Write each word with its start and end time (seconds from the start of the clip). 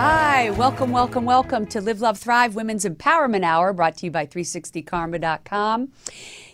Hi, 0.00 0.50
welcome, 0.50 0.92
welcome, 0.92 1.24
welcome 1.24 1.66
to 1.66 1.80
Live, 1.80 2.00
Love, 2.00 2.18
Thrive 2.20 2.54
Women's 2.54 2.84
Empowerment 2.84 3.42
Hour 3.42 3.72
brought 3.72 3.96
to 3.96 4.06
you 4.06 4.12
by 4.12 4.26
360karma.com. 4.26 5.88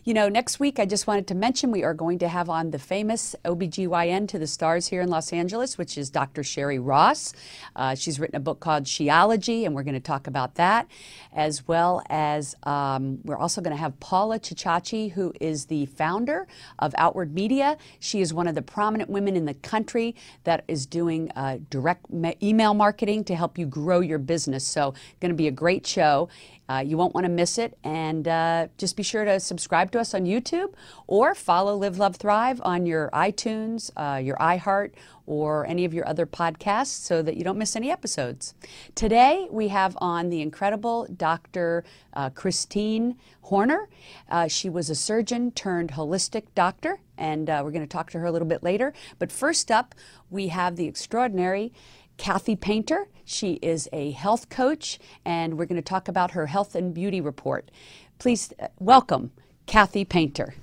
You 0.06 0.12
know, 0.12 0.28
next 0.28 0.60
week 0.60 0.78
I 0.78 0.84
just 0.84 1.06
wanted 1.06 1.26
to 1.28 1.34
mention 1.34 1.70
we 1.70 1.82
are 1.82 1.94
going 1.94 2.18
to 2.18 2.28
have 2.28 2.50
on 2.50 2.72
the 2.72 2.78
famous 2.78 3.34
OBGYN 3.46 4.28
to 4.28 4.38
the 4.38 4.46
stars 4.46 4.88
here 4.88 5.00
in 5.00 5.08
Los 5.08 5.32
Angeles, 5.32 5.78
which 5.78 5.96
is 5.96 6.10
Dr. 6.10 6.44
Sherry 6.44 6.78
Ross. 6.78 7.32
Uh, 7.74 7.94
she's 7.94 8.20
written 8.20 8.36
a 8.36 8.40
book 8.40 8.60
called 8.60 8.84
Sheology, 8.84 9.64
and 9.64 9.74
we're 9.74 9.82
going 9.82 9.94
to 9.94 10.00
talk 10.00 10.26
about 10.26 10.56
that, 10.56 10.88
as 11.32 11.66
well 11.66 12.02
as 12.10 12.54
um, 12.64 13.20
we're 13.24 13.38
also 13.38 13.62
going 13.62 13.74
to 13.74 13.80
have 13.80 13.98
Paula 13.98 14.38
Ciacciacci, 14.38 15.12
who 15.12 15.32
is 15.40 15.64
the 15.64 15.86
founder 15.86 16.46
of 16.80 16.94
Outward 16.98 17.32
Media. 17.32 17.78
She 17.98 18.20
is 18.20 18.34
one 18.34 18.46
of 18.46 18.54
the 18.54 18.60
prominent 18.60 19.08
women 19.08 19.36
in 19.36 19.46
the 19.46 19.54
country 19.54 20.14
that 20.42 20.64
is 20.68 20.84
doing 20.84 21.30
uh, 21.34 21.60
direct 21.70 22.04
email 22.42 22.74
marketing 22.74 23.24
to 23.24 23.34
help 23.34 23.56
you 23.56 23.64
grow 23.64 24.00
your 24.00 24.18
business. 24.18 24.66
So, 24.66 24.92
going 25.20 25.30
to 25.30 25.34
be 25.34 25.48
a 25.48 25.50
great 25.50 25.86
show. 25.86 26.28
Uh, 26.68 26.82
you 26.84 26.96
won't 26.96 27.14
want 27.14 27.24
to 27.24 27.30
miss 27.30 27.58
it. 27.58 27.76
And 27.84 28.26
uh, 28.26 28.68
just 28.78 28.96
be 28.96 29.02
sure 29.02 29.24
to 29.24 29.38
subscribe 29.40 29.90
to 29.92 30.00
us 30.00 30.14
on 30.14 30.24
YouTube 30.24 30.74
or 31.06 31.34
follow 31.34 31.76
Live, 31.76 31.98
Love, 31.98 32.16
Thrive 32.16 32.60
on 32.64 32.86
your 32.86 33.10
iTunes, 33.12 33.90
uh, 33.96 34.18
your 34.18 34.36
iHeart, 34.36 34.92
or 35.26 35.66
any 35.66 35.84
of 35.84 35.94
your 35.94 36.06
other 36.06 36.26
podcasts 36.26 36.86
so 36.86 37.22
that 37.22 37.36
you 37.36 37.44
don't 37.44 37.58
miss 37.58 37.76
any 37.76 37.90
episodes. 37.90 38.54
Today, 38.94 39.48
we 39.50 39.68
have 39.68 39.96
on 40.00 40.28
the 40.28 40.42
incredible 40.42 41.06
Dr. 41.16 41.84
Uh, 42.12 42.30
Christine 42.30 43.16
Horner. 43.42 43.88
Uh, 44.28 44.48
she 44.48 44.68
was 44.68 44.90
a 44.90 44.94
surgeon 44.94 45.50
turned 45.50 45.92
holistic 45.92 46.44
doctor, 46.54 47.00
and 47.16 47.48
uh, 47.48 47.62
we're 47.64 47.70
going 47.70 47.82
to 47.82 47.86
talk 47.86 48.10
to 48.10 48.18
her 48.18 48.26
a 48.26 48.32
little 48.32 48.48
bit 48.48 48.62
later. 48.62 48.92
But 49.18 49.32
first 49.32 49.70
up, 49.70 49.94
we 50.30 50.48
have 50.48 50.76
the 50.76 50.86
extraordinary 50.86 51.72
Cathey 52.18 52.58
Painter. 52.58 53.08
She 53.24 53.54
is 53.54 53.88
a 53.92 54.10
health 54.12 54.48
coach, 54.48 54.98
and 55.24 55.56
we're 55.58 55.66
going 55.66 55.76
to 55.76 55.82
talk 55.82 56.08
about 56.08 56.32
her 56.32 56.46
health 56.46 56.74
and 56.74 56.92
beauty 56.92 57.20
report. 57.20 57.70
Please 58.18 58.52
uh, 58.60 58.68
welcome 58.78 59.32
Cathey 59.66 60.08
Painter. 60.08 60.54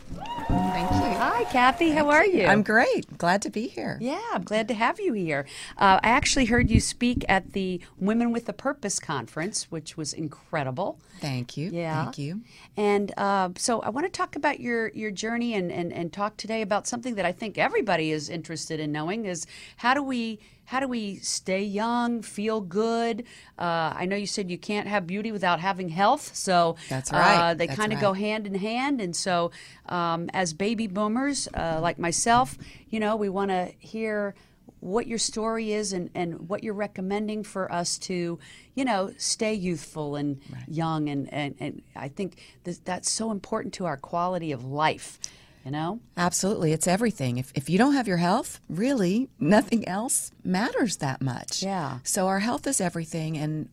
Thank 0.47 0.91
you. 0.91 1.11
Hi, 1.17 1.43
Cathey. 1.45 1.93
How 1.93 2.09
are 2.09 2.25
you? 2.25 2.45
I'm 2.45 2.61
great. 2.61 3.17
Glad 3.17 3.41
to 3.43 3.49
be 3.49 3.67
here. 3.67 3.97
Yeah, 3.99 4.21
I'm 4.31 4.43
glad 4.43 4.67
to 4.67 4.73
have 4.75 4.99
you 4.99 5.13
here. 5.13 5.45
Uh, 5.77 5.99
I 6.03 6.09
actually 6.09 6.45
heard 6.45 6.69
you 6.69 6.79
speak 6.79 7.25
at 7.27 7.53
the 7.53 7.81
Women 7.97 8.31
with 8.31 8.47
a 8.47 8.53
Purpose 8.53 8.99
conference, 8.99 9.71
which 9.71 9.97
was 9.97 10.13
incredible. 10.13 10.99
Thank 11.19 11.57
you. 11.57 11.71
Yeah. 11.71 12.03
Thank 12.03 12.17
you. 12.19 12.41
And 12.77 13.11
uh, 13.17 13.49
so 13.57 13.81
I 13.81 13.89
want 13.89 14.05
to 14.05 14.11
talk 14.11 14.35
about 14.35 14.59
your, 14.59 14.89
your 14.89 15.11
journey 15.11 15.55
and, 15.55 15.71
and, 15.71 15.91
and 15.91 16.13
talk 16.13 16.37
today 16.37 16.61
about 16.61 16.87
something 16.87 17.15
that 17.15 17.25
I 17.25 17.31
think 17.31 17.57
everybody 17.57 18.11
is 18.11 18.29
interested 18.29 18.79
in 18.79 18.91
knowing 18.91 19.25
is 19.25 19.45
how 19.77 19.93
do 19.93 20.03
we 20.03 20.39
how 20.65 20.79
do 20.79 20.87
we 20.87 21.17
stay 21.17 21.63
young, 21.63 22.21
feel 22.21 22.61
good? 22.61 23.25
Uh, 23.59 23.93
I 23.95 24.05
know 24.05 24.15
you 24.15 24.25
said 24.25 24.49
you 24.49 24.57
can't 24.57 24.87
have 24.87 25.05
beauty 25.05 25.31
without 25.31 25.59
having 25.59 25.89
health, 25.89 26.35
so 26.35 26.77
that's 26.89 27.11
right. 27.11 27.51
Uh, 27.51 27.53
they 27.53 27.67
kind 27.67 27.91
of 27.91 27.97
right. 27.97 28.01
go 28.01 28.13
hand 28.13 28.47
in 28.47 28.55
hand. 28.55 29.01
And 29.01 29.15
so, 29.15 29.51
um, 29.87 30.29
as 30.33 30.53
baby 30.53 30.87
boomers 30.87 31.47
uh, 31.53 31.79
like 31.81 31.99
myself, 31.99 32.57
you 32.89 32.99
know, 32.99 33.15
we 33.15 33.27
want 33.27 33.51
to 33.51 33.73
hear 33.79 34.33
what 34.79 35.07
your 35.07 35.19
story 35.19 35.73
is 35.73 35.93
and, 35.93 36.09
and 36.15 36.49
what 36.49 36.63
you're 36.63 36.73
recommending 36.73 37.43
for 37.43 37.71
us 37.71 37.97
to, 37.99 38.39
you 38.73 38.83
know, 38.83 39.13
stay 39.17 39.53
youthful 39.53 40.15
and 40.15 40.41
right. 40.51 40.63
young. 40.67 41.07
And, 41.07 41.31
and, 41.33 41.55
and 41.59 41.81
I 41.95 42.07
think 42.07 42.41
that 42.63 42.83
that's 42.83 43.11
so 43.11 43.31
important 43.31 43.75
to 43.75 43.85
our 43.85 43.97
quality 43.97 44.51
of 44.51 44.63
life 44.65 45.19
you 45.63 45.71
know? 45.71 45.99
Absolutely. 46.17 46.71
It's 46.71 46.87
everything. 46.87 47.37
If, 47.37 47.51
if 47.55 47.69
you 47.69 47.77
don't 47.77 47.93
have 47.93 48.07
your 48.07 48.17
health, 48.17 48.59
really, 48.69 49.29
nothing 49.39 49.87
else 49.87 50.31
matters 50.43 50.97
that 50.97 51.21
much. 51.21 51.63
Yeah. 51.63 51.99
So 52.03 52.27
our 52.27 52.39
health 52.39 52.67
is 52.67 52.81
everything. 52.81 53.37
And 53.37 53.69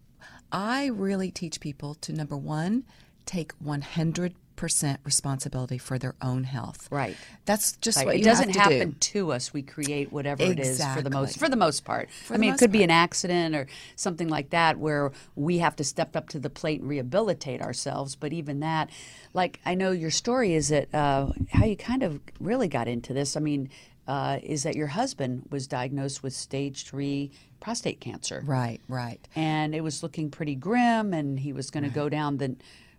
I 0.53 0.87
really 0.87 1.31
teach 1.31 1.61
people 1.61 1.95
to 1.97 2.13
number 2.13 2.37
one, 2.37 2.85
take 3.27 3.53
100 3.61 4.35
percent 4.59 4.99
responsibility 5.05 5.79
for 5.79 6.01
their 6.01 6.17
own 6.21 6.43
health. 6.43 6.89
Right. 6.91 7.17
That's 7.45 7.77
just 7.77 7.99
right. 7.99 8.07
what 8.07 8.17
it 8.17 8.25
doesn't 8.25 8.55
to 8.55 8.59
happen 8.59 8.91
do. 8.91 8.97
to 8.99 9.33
us. 9.33 9.53
We 9.53 9.63
create 9.63 10.13
whatever 10.13 10.43
exactly. 10.43 10.65
it 10.65 10.69
is 10.69 10.85
for 10.85 11.01
the 11.01 11.11
most 11.11 11.39
for 11.39 11.49
the 11.49 11.57
most 11.57 11.85
part. 11.85 12.11
For 12.11 12.35
I 12.35 12.39
mean, 12.39 12.53
it 12.53 12.59
could 12.59 12.73
be 12.73 12.83
an 12.83 12.91
accident 12.91 13.55
or 13.55 13.69
something 13.95 14.29
like 14.29 14.51
that 14.51 14.77
where 14.79 15.13
we 15.37 15.59
have 15.59 15.77
to 15.77 15.85
step 15.85 16.17
up 16.17 16.29
to 16.31 16.41
the 16.41 16.51
plate 16.51 16.81
and 16.81 16.89
rehabilitate 16.89 17.63
ourselves. 17.63 18.17
But 18.17 18.33
even 18.33 18.59
that, 18.59 18.91
like 19.33 19.61
I 19.65 19.77
know 19.77 19.93
your 19.93 20.11
story 20.11 20.55
is 20.55 20.71
that 20.71 20.93
uh, 20.93 21.29
how 21.53 21.65
you 21.65 21.77
kind 21.77 22.03
of 22.03 22.19
really 22.41 22.69
got 22.69 22.89
into 22.89 23.15
this. 23.15 23.37
I 23.37 23.41
mean. 23.41 23.71
Uh, 24.09 24.41
is 24.43 24.63
that 24.63 24.75
your 24.75 24.87
husband 24.87 25.43
was 25.51 25.67
diagnosed 25.67 26.23
with 26.23 26.33
stage 26.33 26.87
three 26.87 27.31
prostate 27.61 28.01
cancer? 28.01 28.43
Right, 28.47 28.81
right. 28.89 29.21
And 29.37 29.75
it 29.75 29.83
was 29.83 30.03
looking 30.03 30.31
pretty 30.31 30.55
grim, 30.55 31.13
and 31.13 31.39
he 31.39 31.53
was 31.53 31.71
going 31.71 31.83
right. 31.83 31.93
to 31.93 31.95
go 31.95 32.09
down 32.09 32.39
the 32.39 32.57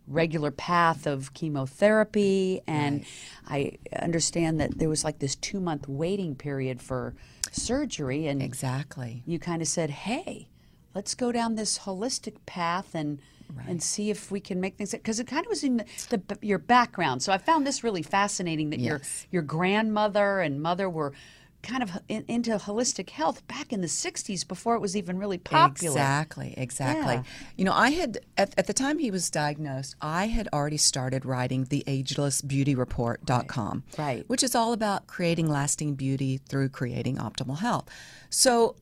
regular 0.10 0.52
path 0.52 1.06
of 1.06 1.34
chemotherapy 1.34 2.62
and 2.68 3.06
right. 3.50 3.80
i 3.94 4.02
understand 4.02 4.60
that 4.60 4.80
there 4.80 4.90
was 4.90 5.04
like 5.04 5.20
this 5.20 5.36
two 5.36 5.60
month 5.60 5.88
waiting 5.88 6.36
period 6.36 6.82
for 6.82 7.14
surgery 7.52 8.28
and 8.28 8.42
exactly 8.42 9.24
you 9.26 9.38
kind 9.40 9.62
of 9.62 9.68
said 9.68 9.90
hey 9.90 10.48
let's 10.96 11.14
go 11.16 11.32
down 11.32 11.56
this 11.56 11.80
holistic 11.80 12.36
path 12.46 12.96
and 12.96 13.20
right. 13.56 13.68
and 13.68 13.84
see 13.84 14.10
if 14.10 14.32
we 14.32 14.40
can 14.40 14.60
make 14.60 14.78
things 14.78 14.92
because 14.92 15.20
it 15.20 15.28
kind 15.28 15.46
of 15.46 15.50
was 15.50 15.64
in 15.64 15.78
the, 16.10 16.18
the, 16.28 16.38
your 16.42 16.60
background 16.60 17.22
so 17.22 17.32
i 17.32 17.38
found 17.38 17.66
this 17.66 17.84
really 17.84 18.04
fascinating 18.04 18.72
that 18.72 18.80
yes. 18.80 18.90
your 18.90 19.02
your 19.32 19.42
grandmother 19.44 20.40
and 20.40 20.62
mother 20.62 20.90
were 20.90 21.14
kind 21.62 21.84
of 21.84 21.92
in, 22.08 22.24
into 22.28 22.52
holistic 22.52 23.10
health 23.10 23.46
back 23.48 23.74
in 23.74 23.82
the 23.82 23.88
60s 23.88 24.48
before 24.48 24.76
it 24.76 24.80
was 24.80 24.96
even 24.96 25.18
really 25.18 25.38
popular. 25.38 25.94
Exactly, 25.94 26.54
exactly. 26.58 27.16
Yeah. 27.16 27.24
You 27.58 27.66
know, 27.66 27.74
I 27.74 27.90
had, 27.90 28.20
at, 28.38 28.54
at, 28.58 28.68
the 28.68 28.74
time 28.74 29.00
he 29.00 29.12
was 29.12 29.30
diagnosed, 29.30 29.96
I 30.02 30.28
had 30.28 30.48
already 30.54 30.78
started 30.78 31.26
writing 31.26 31.66
the 31.66 31.84
agelessbeautyreport.com, 31.86 33.84
right. 33.98 34.04
right. 34.04 34.24
which 34.30 34.44
is 34.44 34.56
all 34.56 34.72
about 34.74 35.08
creating 35.08 35.48
lasting 35.48 35.96
beauty 35.96 36.38
through 36.38 36.70
creating 36.70 37.18
optimal 37.18 37.60
health. 37.60 37.90
So 38.30 38.76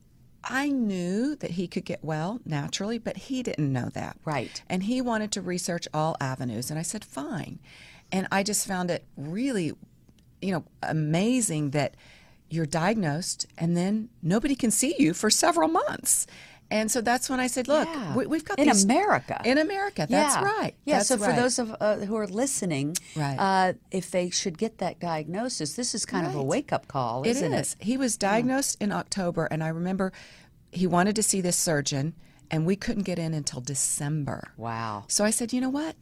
I 0.43 0.69
knew 0.69 1.35
that 1.37 1.51
he 1.51 1.67
could 1.67 1.85
get 1.85 2.03
well 2.03 2.39
naturally, 2.45 2.99
but 2.99 3.17
he 3.17 3.43
didn't 3.43 3.71
know 3.71 3.89
that. 3.93 4.17
Right. 4.23 4.61
And 4.69 4.83
he 4.83 5.01
wanted 5.01 5.31
to 5.33 5.41
research 5.41 5.87
all 5.93 6.15
avenues. 6.21 6.69
And 6.69 6.79
I 6.79 6.83
said, 6.83 7.03
fine. 7.03 7.59
And 8.11 8.27
I 8.31 8.43
just 8.43 8.67
found 8.67 8.89
it 8.89 9.03
really, 9.17 9.73
you 10.41 10.51
know, 10.51 10.63
amazing 10.83 11.71
that 11.71 11.95
you're 12.49 12.65
diagnosed 12.65 13.45
and 13.57 13.75
then 13.75 14.09
nobody 14.21 14.55
can 14.55 14.71
see 14.71 14.95
you 14.97 15.13
for 15.13 15.29
several 15.29 15.67
months. 15.67 16.27
And 16.69 16.91
so 16.91 16.99
that's 16.99 17.29
when 17.29 17.39
I 17.39 17.47
said, 17.47 17.67
"Look, 17.67 17.87
yeah. 17.87 18.13
we, 18.13 18.37
have 18.37 18.45
got 18.45 18.57
this 18.57 18.67
in 18.67 18.73
these, 18.73 18.83
America. 18.83 19.41
In 19.45 19.57
America, 19.57 20.05
that's 20.09 20.35
yeah. 20.35 20.43
right. 20.43 20.73
Yeah. 20.85 20.97
That's 20.97 21.07
so 21.07 21.17
right. 21.17 21.33
for 21.33 21.41
those 21.41 21.59
of 21.59 21.75
uh, 21.79 21.95
who 21.97 22.15
are 22.17 22.27
listening, 22.27 22.97
right. 23.15 23.37
uh, 23.39 23.73
if 23.89 24.11
they 24.11 24.29
should 24.29 24.57
get 24.57 24.79
that 24.79 24.99
diagnosis, 24.99 25.73
this 25.75 25.95
is 25.95 26.05
kind 26.05 26.25
right. 26.25 26.35
of 26.35 26.39
a 26.39 26.43
wake 26.43 26.73
up 26.73 26.87
call, 26.89 27.23
it 27.23 27.29
isn't 27.29 27.53
is. 27.53 27.77
it? 27.79 27.85
He 27.85 27.95
was 27.95 28.17
diagnosed 28.17 28.77
yeah. 28.79 28.85
in 28.85 28.91
October, 28.91 29.45
and 29.45 29.63
I 29.63 29.69
remember 29.69 30.11
he 30.71 30.87
wanted 30.87 31.15
to 31.15 31.23
see 31.23 31.39
this 31.39 31.55
surgeon, 31.55 32.13
and 32.51 32.65
we 32.65 32.75
couldn't 32.75 33.03
get 33.03 33.17
in 33.17 33.33
until 33.33 33.61
December. 33.61 34.51
Wow. 34.57 35.05
So 35.07 35.23
I 35.23 35.29
said, 35.29 35.53
you 35.53 35.61
know 35.61 35.69
what? 35.69 35.95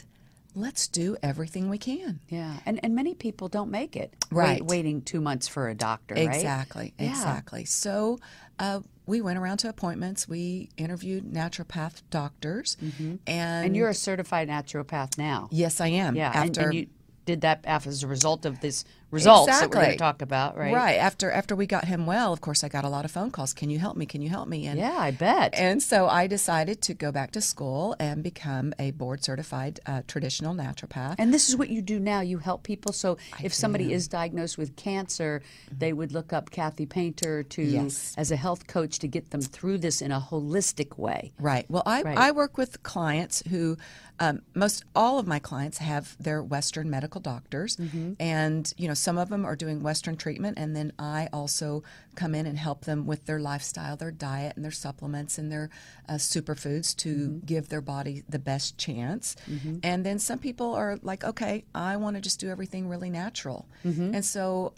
Let's 0.55 0.87
do 0.87 1.17
everything 1.21 1.69
we 1.69 1.77
can. 1.77 2.19
Yeah, 2.29 2.53
and 2.65 2.79
and 2.83 2.95
many 2.95 3.13
people 3.13 3.47
don't 3.47 3.69
make 3.69 3.95
it. 3.95 4.13
Right, 4.31 4.61
wait, 4.61 4.65
waiting 4.65 5.01
two 5.01 5.21
months 5.21 5.47
for 5.47 5.69
a 5.69 5.75
doctor. 5.75 6.15
Exactly, 6.15 6.93
right? 6.99 7.09
exactly. 7.09 7.61
Yeah. 7.61 7.65
So. 7.67 8.19
Uh, 8.57 8.79
we 9.07 9.19
went 9.21 9.37
around 9.37 9.57
to 9.57 9.69
appointments. 9.69 10.27
We 10.29 10.69
interviewed 10.77 11.31
naturopath 11.31 12.01
doctors, 12.09 12.77
mm-hmm. 12.81 13.17
and 13.27 13.65
and 13.65 13.75
you're 13.75 13.89
a 13.89 13.93
certified 13.93 14.47
naturopath 14.47 15.17
now. 15.17 15.49
Yes, 15.51 15.81
I 15.81 15.87
am. 15.87 16.15
Yeah, 16.15 16.29
After 16.29 16.41
and, 16.41 16.57
and 16.57 16.73
you 16.73 16.87
did 17.25 17.41
that 17.41 17.65
as 17.65 18.03
a 18.03 18.07
result 18.07 18.45
of 18.45 18.61
this 18.61 18.85
results 19.11 19.47
that 19.47 19.61
we're 19.61 19.67
going 19.67 19.85
Exactly. 19.85 19.93
to 19.97 19.99
talk 19.99 20.21
about, 20.21 20.57
right? 20.57 20.73
Right 20.73 20.95
after 20.95 21.31
after 21.31 21.55
we 21.55 21.65
got 21.67 21.85
him 21.85 22.05
well, 22.05 22.33
of 22.33 22.41
course, 22.41 22.63
I 22.63 22.69
got 22.69 22.83
a 22.83 22.89
lot 22.89 23.05
of 23.05 23.11
phone 23.11 23.31
calls. 23.31 23.53
Can 23.53 23.69
you 23.69 23.79
help 23.79 23.95
me? 23.97 24.05
Can 24.05 24.21
you 24.21 24.29
help 24.29 24.47
me? 24.47 24.65
And 24.67 24.79
Yeah, 24.79 24.95
I 24.97 25.11
bet. 25.11 25.53
And 25.55 25.81
so 25.81 26.07
I 26.07 26.27
decided 26.27 26.81
to 26.83 26.93
go 26.93 27.11
back 27.11 27.31
to 27.31 27.41
school 27.41 27.95
and 27.99 28.23
become 28.23 28.73
a 28.79 28.91
board 28.91 29.23
certified 29.23 29.79
uh, 29.85 30.01
traditional 30.07 30.53
naturopath. 30.53 31.15
And 31.17 31.33
this 31.33 31.49
is 31.49 31.55
what 31.55 31.69
you 31.69 31.81
do 31.81 31.99
now. 31.99 32.21
You 32.21 32.39
help 32.39 32.63
people. 32.63 32.91
So 32.93 33.17
if 33.43 33.53
somebody 33.53 33.93
is 33.93 34.07
diagnosed 34.07 34.57
with 34.57 34.75
cancer, 34.75 35.41
they 35.71 35.93
would 35.93 36.11
look 36.11 36.33
up 36.33 36.49
Cathey 36.49 36.87
Painter 36.89 37.43
to 37.43 37.61
Yes. 37.63 38.13
as 38.17 38.31
a 38.31 38.35
health 38.35 38.67
coach 38.67 38.99
to 38.99 39.07
get 39.07 39.31
them 39.31 39.41
through 39.41 39.77
this 39.79 40.01
in 40.01 40.11
a 40.11 40.19
holistic 40.19 40.97
way. 40.97 41.31
Right. 41.39 41.65
Well, 41.69 41.83
I, 41.85 42.01
Right. 42.01 42.17
I 42.17 42.31
work 42.31 42.57
with 42.57 42.81
clients 42.83 43.43
who, 43.49 43.77
um, 44.19 44.41
most 44.53 44.83
all 44.95 45.19
of 45.19 45.27
my 45.27 45.39
clients 45.39 45.77
have 45.79 46.15
their 46.19 46.41
Western 46.41 46.89
medical 46.89 47.19
doctors, 47.21 47.75
Mm-hmm. 47.75 48.13
and 48.19 48.73
you 48.77 48.87
know 48.87 48.93
some 48.95 49.17
of 49.17 49.29
them 49.29 49.45
are 49.45 49.55
doing 49.55 49.83
Western 49.83 50.15
treatment, 50.17 50.57
and 50.57 50.75
then 50.75 50.91
I 50.97 51.29
also 51.31 51.83
come 52.15 52.33
in 52.33 52.45
and 52.45 52.57
help 52.57 52.85
them 52.85 53.05
with 53.05 53.25
their 53.25 53.39
lifestyle, 53.39 53.95
their 53.97 54.11
diet, 54.11 54.55
and 54.55 54.63
their 54.65 54.71
supplements 54.71 55.37
and 55.37 55.51
their 55.51 55.69
uh, 56.09 56.13
superfoods 56.15 56.95
to 56.97 57.09
Mm-hmm. 57.15 57.45
give 57.45 57.69
their 57.69 57.81
body 57.81 58.23
the 58.27 58.39
best 58.39 58.77
chance. 58.77 59.35
And 59.83 60.05
then 60.05 60.19
some 60.19 60.39
people 60.39 60.73
are 60.73 60.97
like, 61.01 61.23
okay, 61.23 61.65
I 61.75 61.97
want 61.97 62.15
to 62.15 62.21
just 62.21 62.39
do 62.39 62.49
everything 62.49 62.89
really 62.89 63.09
natural, 63.09 63.67
Mm-hmm. 63.85 64.15
and 64.15 64.25
so. 64.25 64.73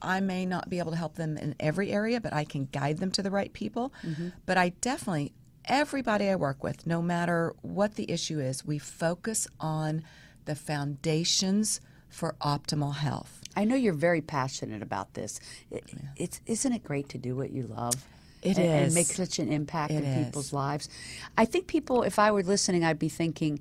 I 0.00 0.20
may 0.20 0.46
not 0.46 0.70
be 0.70 0.78
able 0.78 0.92
to 0.92 0.96
help 0.96 1.16
them 1.16 1.36
in 1.36 1.56
every 1.58 1.90
area, 1.90 2.20
but 2.20 2.32
I 2.32 2.44
can 2.44 2.68
guide 2.70 2.98
them 2.98 3.10
to 3.10 3.20
the 3.20 3.32
right 3.32 3.52
people. 3.52 3.92
Mm-hmm. 4.06 4.28
But 4.46 4.56
I 4.56 4.68
definitely 4.80 5.32
everybody 5.64 6.28
I 6.30 6.36
work 6.36 6.62
with, 6.62 6.86
no 6.86 7.02
matter 7.02 7.52
what 7.62 7.96
the 7.96 8.08
issue 8.08 8.38
is, 8.38 8.64
we 8.64 8.78
focus 8.78 9.48
on 9.58 10.04
the 10.44 10.54
foundations 10.54 11.80
for 12.08 12.36
optimal 12.40 12.94
health. 12.96 13.40
I 13.58 13.64
know 13.64 13.74
you're 13.74 13.92
very 13.92 14.20
passionate 14.20 14.82
about 14.82 15.14
this. 15.14 15.40
It, 15.70 15.84
It's 16.16 16.40
isn't 16.46 16.72
it 16.72 16.84
great 16.84 17.08
to 17.10 17.18
do 17.18 17.34
what 17.36 17.50
you 17.50 17.64
love? 17.66 17.94
It 18.40 18.56
and, 18.56 18.66
and 18.84 18.94
make 18.94 19.06
such 19.06 19.40
an 19.40 19.50
impact 19.52 19.92
It 19.92 19.96
in 19.96 20.04
is. 20.04 20.26
people's 20.26 20.52
lives. 20.52 20.88
I 21.36 21.44
think 21.44 21.66
people, 21.66 22.04
if 22.04 22.18
I 22.20 22.30
were 22.30 22.44
listening, 22.44 22.84
I'd 22.84 22.98
be 23.00 23.08
thinking, 23.08 23.58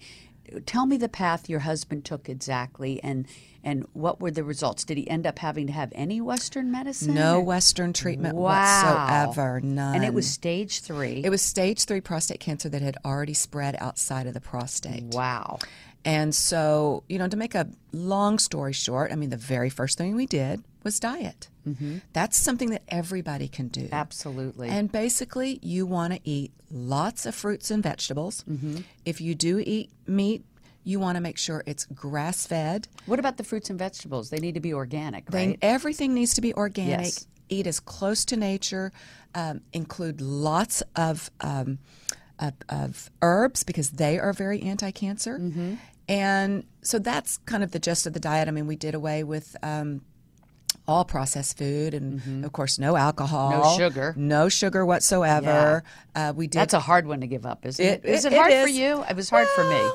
tell 0.68 0.86
me 0.86 0.98
the 0.98 1.10
path 1.10 1.50
your 1.50 1.62
husband 1.62 2.06
took 2.06 2.30
exactly, 2.30 3.02
and 3.04 3.26
and 3.64 3.86
what 3.94 4.22
were 4.22 4.32
the 4.32 4.44
results? 4.46 4.86
Did 4.86 4.98
he 4.98 5.10
end 5.10 5.26
up 5.28 5.40
having 5.40 5.68
to 5.68 5.74
have 5.74 5.92
any 5.96 6.22
Western 6.22 6.72
medicine? 6.72 7.16
No 7.16 7.42
Western 7.42 7.92
treatment 7.92 8.36
Wow. 8.36 8.54
whatsoever. 8.54 9.60
None. 9.62 9.96
And 9.96 10.06
it 10.06 10.14
was 10.14 10.30
stage 10.30 10.82
three. 10.82 11.22
it 11.26 11.30
was 11.32 11.42
stage 11.42 11.84
three 11.86 12.00
prostate 12.00 12.40
cancer 12.40 12.70
that 12.70 12.82
had 12.84 12.98
already 13.04 13.34
spread 13.34 13.76
outside 13.80 14.26
of 14.28 14.34
the 14.36 14.40
prostate. 14.42 15.04
wow. 15.06 15.58
And 16.08 16.34
so, 16.34 17.04
you 17.10 17.20
know, 17.20 17.28
to 17.28 17.36
make 17.36 17.54
a 17.54 17.68
long 17.92 18.40
story 18.40 18.72
short, 18.72 19.12
I 19.12 19.16
mean, 19.16 19.30
the 19.30 19.36
very 19.36 19.70
first 19.70 19.98
thing 19.98 20.16
we 20.16 20.26
did 20.26 20.64
was 20.82 21.02
diet. 21.02 21.50
Mm-hmm. 21.68 21.98
That's 22.14 22.38
something 22.38 22.70
that 22.70 22.84
everybody 22.88 23.50
can 23.50 23.68
do. 23.68 23.90
Absolutely. 23.92 24.70
And 24.70 24.90
basically, 24.90 25.60
you 25.62 25.86
want 25.86 26.14
to 26.14 26.22
eat 26.24 26.54
lots 26.72 27.26
of 27.26 27.36
fruits 27.36 27.72
and 27.72 27.84
vegetables. 27.84 28.46
Mm-hmm. 28.50 28.78
If 29.04 29.20
you 29.20 29.36
do 29.36 29.60
eat 29.60 29.92
meat, 30.08 30.46
you 30.86 31.02
want 31.02 31.18
to 31.18 31.22
make 31.22 31.38
sure 31.38 31.62
it's 31.66 31.84
grass 31.88 32.48
fed. 32.48 32.88
what 33.06 33.20
about 33.20 33.36
the 33.36 33.44
fruits 33.44 33.70
and 33.70 33.78
vegetables? 33.78 34.30
They 34.30 34.40
need 34.40 34.54
to 34.54 34.62
be 34.62 34.74
organic, 34.74 35.26
right? 35.30 35.60
everything 35.62 36.14
needs 36.14 36.36
to 36.36 36.42
be 36.42 36.54
organic. 36.54 37.08
Yes. 37.08 37.28
Eat 37.50 37.68
as 37.68 37.82
close 37.82 38.24
to 38.26 38.38
nature. 38.38 38.94
Um, 39.36 39.60
include 39.74 40.22
lots 40.22 40.82
of, 40.96 41.30
um, 41.42 41.80
of 42.40 42.54
of 42.70 43.10
herbs 43.22 43.64
because 43.64 43.92
they 43.92 44.20
are 44.20 44.32
very 44.32 44.62
anti-cancer. 44.62 45.38
Mm-hmm. 45.38 45.74
And 46.08 46.64
so 46.82 47.00
that's 47.00 47.38
kind 47.40 47.64
of 47.64 47.72
the 47.72 47.80
gist 47.80 48.06
of 48.08 48.14
the 48.14 48.20
diet. 48.20 48.48
I 48.48 48.52
mean, 48.52 48.68
we 48.68 48.76
did 48.76 48.96
away 48.96 49.24
with. 49.24 49.56
Um, 49.64 50.02
all 50.90 51.04
processed 51.04 51.58
food, 51.58 51.94
and 51.94 52.46
of 52.46 52.54
course, 52.54 52.80
no 52.80 52.96
alcohol, 52.96 53.52
Mm-hmm. 53.52 53.62
No 53.62 53.78
sugar. 53.78 54.14
no 54.16 54.48
sugar 54.48 54.86
whatsoever. 54.86 55.84
Uh, 56.16 56.32
we 56.34 56.48
did 56.48 56.60
That's 56.60 56.74
a 56.74 56.80
hard 56.80 57.06
one 57.08 57.20
to 57.20 57.28
give 57.28 57.46
up, 57.46 57.66
isn't 57.66 57.86
it? 57.86 58.06
It- 58.06 58.10
Is 58.10 58.24
it- 58.24 58.32
it, 58.32 58.36
it 58.36 58.40
hard 58.40 58.54
for 58.54 58.70
you? 58.70 59.04
It 59.10 59.16
was 59.18 59.30
hard 59.30 59.50
for 59.50 59.66
me. 59.66 59.92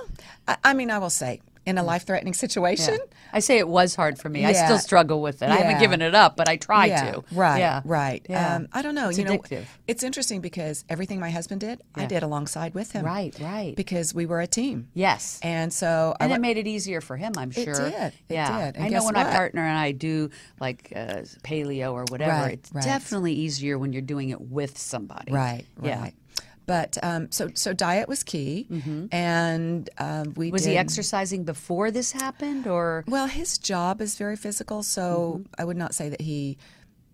I, 0.49 0.57
I 0.65 0.75
mean, 0.75 0.91
I 0.91 0.99
will 0.99 1.09
say, 1.09 1.41
in 1.65 1.79
a 1.79 1.83
life-threatening 1.83 2.35
situation, 2.35 2.99
I 3.33 3.39
say 3.41 3.59
it 3.59 3.69
was 3.69 3.95
hard 3.95 4.19
for 4.19 4.29
me. 4.29 4.45
I 4.45 4.53
still 4.53 4.79
struggle 4.79 5.23
with 5.23 5.43
it. 5.43 5.49
I 5.49 5.57
haven't 5.57 5.81
given 5.81 6.03
it 6.03 6.15
up, 6.15 6.37
but 6.37 6.49
I 6.49 6.57
try 6.57 6.87
yeah, 6.87 7.13
to. 7.13 7.25
Right, 7.33 7.59
Yeah. 7.59 7.83
right. 7.85 8.25
Yeah. 8.29 8.57
Um, 8.57 8.69
I 8.73 8.83
don't 8.83 8.95
know. 8.95 9.09
It's 9.09 9.19
you 9.19 9.25
know, 9.25 9.41
it's 9.87 10.03
interesting 10.03 10.41
because 10.41 10.85
everything 10.89 11.21
my 11.21 11.31
husband 11.31 11.61
did, 11.61 11.81
I 11.95 12.07
did 12.07 12.23
alongside 12.23 12.75
with 12.75 12.93
him. 12.93 13.05
Right, 13.05 13.37
right. 13.41 13.75
Because 13.77 14.13
we 14.15 14.27
were 14.27 14.41
a 14.41 14.47
team. 14.47 14.89
Yes. 14.95 15.39
And 15.43 15.73
so 15.73 16.15
I 16.21 16.27
it 16.27 16.41
made 16.41 16.57
it 16.57 16.67
easier 16.67 17.01
for 17.01 17.17
him, 17.17 17.33
I'm 17.37 17.51
sure. 17.51 17.63
It 17.63 17.91
did. 17.91 18.13
It 18.13 18.15
yeah. 18.29 18.67
did. 18.67 18.77
And 18.77 18.85
I 18.85 18.89
know 18.89 19.05
when 19.05 19.15
my 19.15 19.25
what? 19.25 19.33
partner 19.33 19.63
and 19.63 19.79
I 19.79 19.93
do 19.93 20.31
like 20.61 20.93
uh, 20.97 21.23
paleo 21.45 21.93
or 21.93 22.05
whatever, 22.09 22.31
Right, 22.33 22.53
it's 22.55 22.73
right. 22.73 22.85
definitely 22.85 23.35
easier 23.35 23.79
when 23.79 23.93
you're 23.93 24.03
doing 24.03 24.31
it 24.31 24.41
with 24.41 24.79
somebody. 24.79 25.33
right, 25.33 25.65
Yeah. 25.83 26.01
right. 26.01 26.15
But 26.67 26.97
um, 27.03 27.31
so 27.33 27.51
so 27.55 27.73
diet 27.73 28.09
was 28.09 28.23
key, 28.23 28.67
and 29.11 29.89
um, 29.99 30.33
we 30.37 30.47
Mm-hmm. 30.47 30.53
Was 30.53 30.63
did, 30.65 30.71
he 30.71 30.77
exercising 30.77 31.45
before 31.45 31.91
this 31.91 32.13
happened, 32.13 32.67
or 32.67 33.05
Well, 33.09 33.27
his 33.27 33.59
job 33.59 34.01
is 34.01 34.17
very 34.17 34.37
physical, 34.37 34.83
so 34.83 35.41
Mm-hmm. 35.41 35.61
I 35.61 35.65
would 35.65 35.77
not 35.77 35.95
say 35.95 36.09
that 36.09 36.21
he 36.21 36.59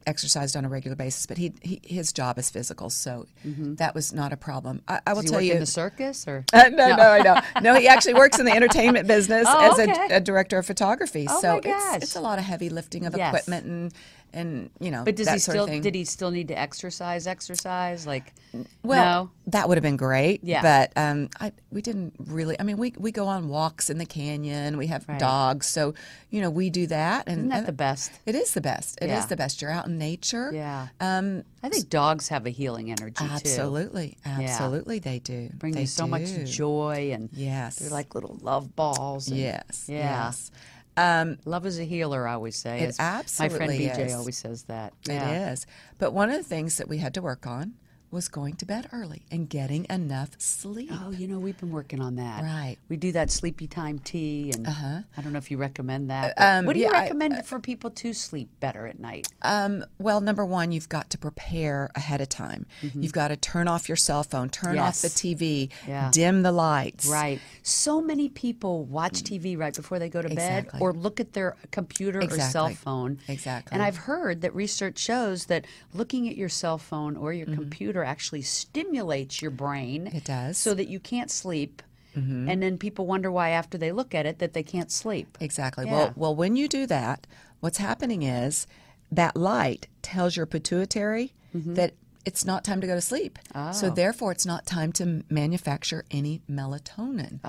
exercised 0.06 0.56
on 0.56 0.64
a 0.64 0.68
regular 0.70 0.96
basis, 0.96 1.26
but 1.26 1.36
he, 1.36 1.52
he 1.62 1.80
his 1.84 2.12
job 2.12 2.38
is 2.38 2.48
physical, 2.50 2.88
so 2.90 3.26
that 3.44 3.94
was 3.94 4.12
not 4.12 4.32
a 4.32 4.36
problem. 4.36 4.82
I, 4.88 5.00
I 5.06 5.12
will 5.12 5.22
Mm-hmm. 5.22 5.30
tell 5.32 5.40
you. 5.42 5.52
in 5.54 5.60
the 5.60 5.66
circus? 5.66 6.26
Or 6.26 6.44
Uh, 6.52 6.68
no, 6.72 6.94
no, 6.96 7.10
I 7.10 7.20
know. 7.22 7.40
No, 7.62 7.74
he 7.74 7.88
actually 7.88 8.14
works 8.14 8.38
in 8.38 8.46
the 8.46 8.52
entertainment 8.52 9.06
business 9.06 9.46
Oh, 9.48 9.72
as 9.72 9.78
okay. 9.78 10.08
a, 10.10 10.16
a 10.16 10.20
director 10.20 10.56
of 10.58 10.66
photography. 10.66 11.26
Oh, 11.28 11.40
so 11.40 11.60
it's 11.64 11.96
it's 12.04 12.16
a 12.16 12.20
lot 12.20 12.38
of 12.38 12.44
heavy 12.44 12.70
lifting 12.70 13.04
of 13.06 13.16
Yes. 13.16 13.28
equipment 13.34 13.66
and 13.66 13.92
and 14.32 14.70
you 14.80 14.90
know 14.90 15.04
but 15.04 15.16
does 15.16 15.28
he 15.30 15.38
still? 15.38 15.66
Did 15.66 15.94
he 15.94 16.04
still 16.04 16.30
need 16.30 16.48
to 16.48 16.58
exercise? 16.58 17.26
Exercise 17.26 18.06
like? 18.06 18.34
Well, 18.82 19.24
no? 19.26 19.30
that 19.48 19.68
would 19.68 19.76
have 19.76 19.82
been 19.82 19.96
great. 19.98 20.42
Yeah. 20.42 20.62
But 20.62 20.92
um, 20.96 21.28
I 21.40 21.52
we 21.70 21.82
didn't 21.82 22.14
really. 22.18 22.58
I 22.58 22.62
mean, 22.62 22.78
we 22.78 22.94
we 22.98 23.12
go 23.12 23.26
on 23.26 23.48
walks 23.48 23.90
in 23.90 23.98
the 23.98 24.06
canyon. 24.06 24.76
We 24.78 24.86
have 24.88 25.06
Right. 25.08 25.18
dogs, 25.18 25.66
so 25.66 25.94
you 26.30 26.40
know 26.40 26.50
we 26.50 26.70
do 26.70 26.86
that. 26.88 27.28
And 27.28 27.38
Isn't 27.38 27.48
that 27.50 27.58
and 27.58 27.66
the 27.66 27.72
best? 27.72 28.12
It 28.26 28.34
is 28.34 28.52
the 28.54 28.60
best. 28.60 28.98
It 29.02 29.06
is 29.06 29.10
Yeah. 29.10 29.26
the 29.26 29.36
best. 29.36 29.60
You're 29.62 29.70
out 29.70 29.86
in 29.86 29.98
nature. 29.98 30.50
Yeah. 30.52 30.88
Um, 31.00 31.44
I 31.62 31.68
think 31.68 31.88
dogs 31.90 32.28
have 32.28 32.46
a 32.46 32.50
healing 32.50 32.90
energy 32.90 33.24
too. 33.24 33.30
absolutely, 33.30 34.16
absolutely, 34.24 34.98
they 35.00 35.18
do. 35.18 35.50
Bring 35.54 35.74
they 35.74 35.82
you 35.82 35.86
so 35.86 36.04
do. 36.04 36.10
much 36.10 36.28
joy 36.44 37.10
and 37.12 37.28
Yes. 37.32 37.76
they're 37.76 37.90
like 37.90 38.14
little 38.14 38.38
love 38.42 38.74
balls. 38.76 39.28
and- 39.28 39.36
Yes. 39.38 39.86
Yeah. 39.88 40.26
Yes. 40.26 40.50
Um, 40.98 41.38
Love 41.44 41.64
is 41.66 41.78
a 41.78 41.84
healer, 41.84 42.26
I 42.26 42.34
always 42.34 42.56
say. 42.56 42.80
It 42.80 42.96
As 42.98 43.38
My 43.38 43.48
friend 43.48 43.72
BJ 43.72 44.06
is. 44.06 44.14
always 44.14 44.36
says 44.36 44.64
that. 44.64 44.92
It 45.08 45.12
Yeah. 45.12 45.52
is. 45.52 45.66
But 45.98 46.12
one 46.12 46.28
of 46.30 46.36
the 46.36 46.42
things 46.42 46.76
that 46.78 46.88
we 46.88 46.98
had 46.98 47.14
to 47.14 47.22
work 47.22 47.46
on 47.46 47.74
was 48.10 48.28
going 48.28 48.54
to 48.56 48.64
bed 48.64 48.88
early 48.92 49.22
and 49.30 49.48
getting 49.50 49.86
enough 49.90 50.30
sleep. 50.38 50.90
Oh, 50.92 51.10
you 51.10 51.28
know, 51.28 51.38
we've 51.38 51.58
been 51.58 51.70
working 51.70 52.00
on 52.00 52.16
that. 52.16 52.42
Right. 52.42 52.76
We 52.88 52.96
do 52.96 53.12
that 53.12 53.30
sleepy 53.30 53.66
time 53.66 53.98
tea, 53.98 54.50
and 54.54 54.66
I 54.66 55.04
don't 55.22 55.32
know 55.32 55.38
if 55.38 55.50
you 55.50 55.58
recommend 55.58 56.08
that. 56.10 56.34
um, 56.40 56.64
what 56.64 56.72
do 56.72 56.78
you 56.80 56.86
yeah, 56.86 56.96
I- 56.96 57.02
recommend 57.02 57.44
for 57.46 57.58
people 57.60 57.90
to 57.90 58.12
sleep 58.14 58.48
better 58.60 58.86
at 58.86 58.98
night? 58.98 59.28
Um, 59.42 59.84
well, 59.98 60.20
number 60.20 60.44
one, 60.44 60.72
you've 60.72 60.88
got 60.88 61.10
to 61.10 61.18
prepare 61.18 61.90
ahead 61.94 62.20
of 62.20 62.28
time. 62.30 62.66
You've 62.94 63.12
got 63.12 63.28
to 63.28 63.36
turn 63.36 63.68
off 63.68 63.88
your 63.88 63.96
cell 63.96 64.22
phone, 64.22 64.48
turn 64.48 64.78
off 64.78 65.02
the 65.02 65.08
TV, 65.08 65.70
Yeah. 65.86 66.10
dim 66.12 66.42
the 66.42 66.52
lights. 66.52 67.06
Right. 67.08 67.40
So 67.62 68.00
many 68.00 68.28
people 68.30 68.84
watch 68.84 69.22
TV 69.22 69.56
right 69.58 69.74
before 69.74 69.98
they 69.98 70.08
go 70.08 70.22
to 70.22 70.28
bed 70.28 70.64
Exactly. 70.64 70.80
or 70.80 70.92
look 70.94 71.20
at 71.20 71.34
their 71.34 71.56
computer 71.72 72.20
or 72.22 72.30
cell 72.30 72.70
phone. 72.70 73.18
Exactly. 73.28 73.74
And 73.74 73.82
I've 73.82 73.96
heard 73.96 74.40
that 74.40 74.54
research 74.54 74.98
shows 74.98 75.46
that 75.46 75.66
looking 75.92 76.28
at 76.28 76.36
your 76.36 76.48
cell 76.48 76.78
phone 76.78 77.16
or 77.16 77.32
your 77.32 77.46
Mm-hmm. 77.48 77.54
computer 77.62 77.97
actually 78.04 78.42
stimulates 78.42 79.40
your 79.42 79.50
brain. 79.50 80.08
It 80.08 80.24
does. 80.24 80.58
So 80.58 80.74
that 80.74 80.88
you 80.88 81.00
can't 81.00 81.30
sleep. 81.30 81.82
Mm-hmm. 82.16 82.48
And 82.48 82.62
then 82.62 82.78
people 82.78 83.06
wonder 83.06 83.30
why 83.30 83.50
after 83.50 83.78
they 83.78 83.92
look 83.92 84.14
at 84.14 84.26
it 84.26 84.38
that 84.38 84.52
they 84.52 84.62
can't 84.62 84.90
sleep. 84.90 85.38
Exactly. 85.40 85.86
Yeah. 85.86 85.92
Well, 85.92 86.12
well, 86.16 86.34
when 86.34 86.56
you 86.56 86.68
do 86.68 86.86
that, 86.86 87.26
what's 87.60 87.78
happening 87.78 88.22
is 88.22 88.66
that 89.12 89.36
light 89.36 89.88
tells 90.02 90.36
your 90.36 90.46
pituitary 90.46 91.32
Mm-hmm. 91.56 91.74
that 91.74 91.94
it's 92.24 92.44
not 92.44 92.64
time 92.64 92.80
to 92.80 92.86
go 92.86 92.94
to 92.94 93.00
sleep. 93.00 93.38
Oh. 93.54 93.72
So 93.72 93.90
therefore, 93.90 94.32
it's 94.32 94.44
not 94.46 94.66
time 94.66 94.92
to 94.94 95.24
manufacture 95.30 96.04
any 96.10 96.42
melatonin, 96.50 97.40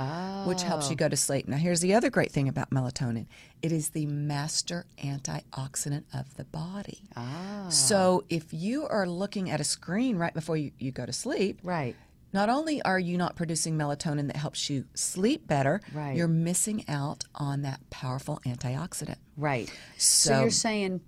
which 0.47 0.61
helps 0.63 0.89
you 0.89 0.95
go 0.95 1.09
to 1.09 1.17
sleep. 1.17 1.47
Now, 1.47 1.57
here's 1.57 1.81
the 1.81 1.93
other 1.93 2.09
great 2.09 2.31
thing 2.31 2.47
about 2.47 2.69
melatonin: 2.69 3.25
it 3.61 3.71
is 3.71 3.89
the 3.89 4.05
master 4.05 4.85
antioxidant 5.03 6.03
of 6.13 6.35
the 6.35 6.45
body. 6.45 7.03
Ah. 7.15 7.67
So 7.69 8.23
if 8.29 8.53
you 8.53 8.87
are 8.87 9.07
looking 9.07 9.49
at 9.49 9.59
a 9.59 9.63
screen 9.63 10.17
right 10.17 10.33
before 10.33 10.57
you, 10.57 10.71
you 10.79 10.91
go 10.91 11.05
to 11.05 11.13
sleep, 11.13 11.59
Right. 11.63 11.95
not 12.33 12.49
only 12.49 12.81
are 12.83 12.99
you 12.99 13.17
not 13.17 13.35
producing 13.35 13.77
melatonin 13.77 14.27
that 14.27 14.35
helps 14.37 14.69
you 14.69 14.85
sleep 14.93 15.47
better, 15.47 15.81
Right. 15.93 16.15
you're 16.15 16.27
missing 16.27 16.85
out 16.87 17.25
on 17.35 17.63
that 17.63 17.89
powerful 17.89 18.39
antioxidant. 18.45 19.17
Right. 19.35 19.69
So, 19.97 20.29
So- 20.29 20.41
you're 20.41 20.49
saying 20.51 21.01